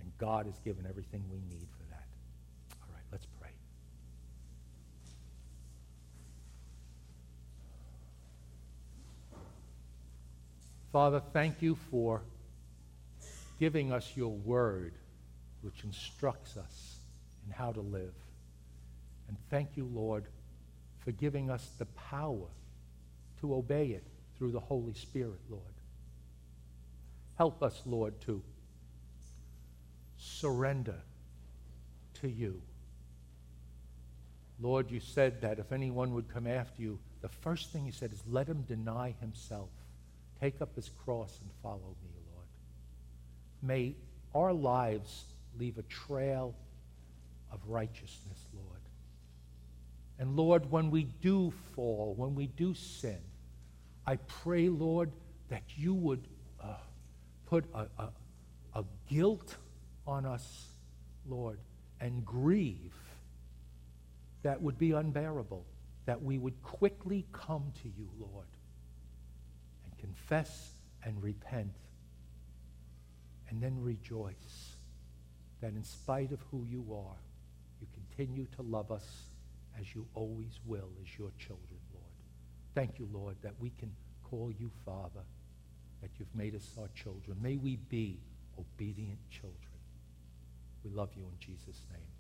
And 0.01 0.11
God 0.19 0.47
has 0.47 0.59
given 0.61 0.87
everything 0.89 1.25
we 1.31 1.41
need 1.41 1.69
for 1.77 1.85
that. 1.91 2.07
All 2.83 2.89
right, 2.95 3.03
let's 3.11 3.27
pray. 3.41 3.51
Father, 10.93 11.21
thank 11.33 11.61
you 11.61 11.75
for 11.91 12.23
giving 13.59 13.93
us 13.93 14.13
your 14.15 14.31
word, 14.31 14.95
which 15.63 15.83
instructs 15.83 16.57
us 16.57 16.99
in 17.47 17.53
how 17.53 17.73
to 17.73 17.81
live. 17.81 18.15
And 19.29 19.37
thank 19.51 19.77
you, 19.77 19.89
Lord, 19.93 20.27
for 21.05 21.13
giving 21.13 21.51
us 21.51 21.71
the 21.79 21.87
power 21.87 22.49
to 23.41 23.55
obey 23.55 23.89
it 23.89 24.05
through 24.37 24.53
the 24.53 24.61
Holy 24.61 24.95
Spirit, 24.95 25.41
Lord. 25.49 25.63
Help 27.37 27.63
us, 27.63 27.83
Lord, 27.85 28.21
to 28.23 28.43
surrender 30.17 31.01
to 32.21 32.29
you. 32.29 32.61
Lord, 34.61 34.91
you 34.91 35.01
said 35.01 35.41
that 35.43 35.59
if 35.59 35.73
anyone 35.73 36.15
would 36.15 36.33
come 36.33 36.47
after 36.47 36.81
you, 36.81 36.99
the 37.21 37.29
first 37.29 37.73
thing 37.73 37.87
you 37.87 37.93
said 37.93 38.13
is 38.13 38.23
let 38.29 38.47
him 38.47 38.63
deny 38.63 39.15
himself, 39.21 39.71
take 40.41 40.61
up 40.61 40.75
his 40.77 40.91
cross, 41.05 41.39
and 41.41 41.51
follow 41.63 41.97
me, 42.03 42.11
Lord. 42.33 42.47
May 43.63 43.95
our 44.35 44.53
lives 44.53 45.25
leave 45.59 45.79
a 45.79 45.83
trail 45.83 46.55
of 47.53 47.61
righteousness, 47.67 48.47
Lord. 48.55 48.74
And 50.19 50.37
Lord, 50.37 50.71
when 50.71 50.91
we 50.91 51.05
do 51.05 51.53
fall, 51.75 52.15
when 52.17 52.35
we 52.35 52.47
do 52.47 52.75
sin, 52.75 53.19
I 54.07 54.17
pray, 54.17 54.69
Lord, 54.69 55.11
that 55.49 55.63
you 55.77 55.95
would 55.95 56.27
uh, 56.63 56.75
put 57.47 57.65
a, 57.75 57.87
a, 57.99 58.09
a 58.75 58.85
guilt 59.09 59.57
on 60.07 60.25
us, 60.25 60.67
Lord, 61.27 61.59
and 62.01 62.25
grieve 62.25 62.95
that 64.43 64.61
would 64.61 64.79
be 64.79 64.93
unbearable, 64.93 65.65
that 66.07 66.23
we 66.23 66.39
would 66.39 66.63
quickly 66.63 67.27
come 67.33 67.73
to 67.83 67.89
you, 67.89 68.09
Lord, 68.19 68.47
and 69.85 69.99
confess 69.99 70.71
and 71.03 71.21
repent, 71.23 71.75
and 73.49 73.63
then 73.63 73.81
rejoice 73.81 74.77
that 75.61 75.73
in 75.73 75.83
spite 75.83 76.31
of 76.31 76.41
who 76.51 76.65
you 76.65 76.85
are, 76.93 77.17
you 77.81 77.87
continue 77.95 78.47
to 78.57 78.63
love 78.63 78.93
us 78.93 79.07
as 79.81 79.95
you 79.95 80.07
always 80.15 80.61
will 80.67 80.91
as 81.03 81.19
your 81.19 81.31
children, 81.39 81.81
Lord. 81.93 82.05
Thank 82.75 82.99
you, 82.99 83.09
Lord, 83.13 83.37
that 83.43 83.55
we 83.61 83.71
can 83.71 83.91
call 84.23 84.53
you 84.59 84.71
Father, 84.85 85.25
that 86.01 86.11
you've 86.19 86.35
made 86.35 86.55
us 86.55 86.69
our 86.79 86.89
children. 86.95 87.37
May 87.41 87.57
we 87.57 87.77
be 87.77 88.19
obedient 88.59 89.19
children. 89.31 89.59
We 90.85 90.91
love 90.91 91.11
you 91.17 91.23
in 91.23 91.39
Jesus' 91.39 91.83
name. 91.91 92.14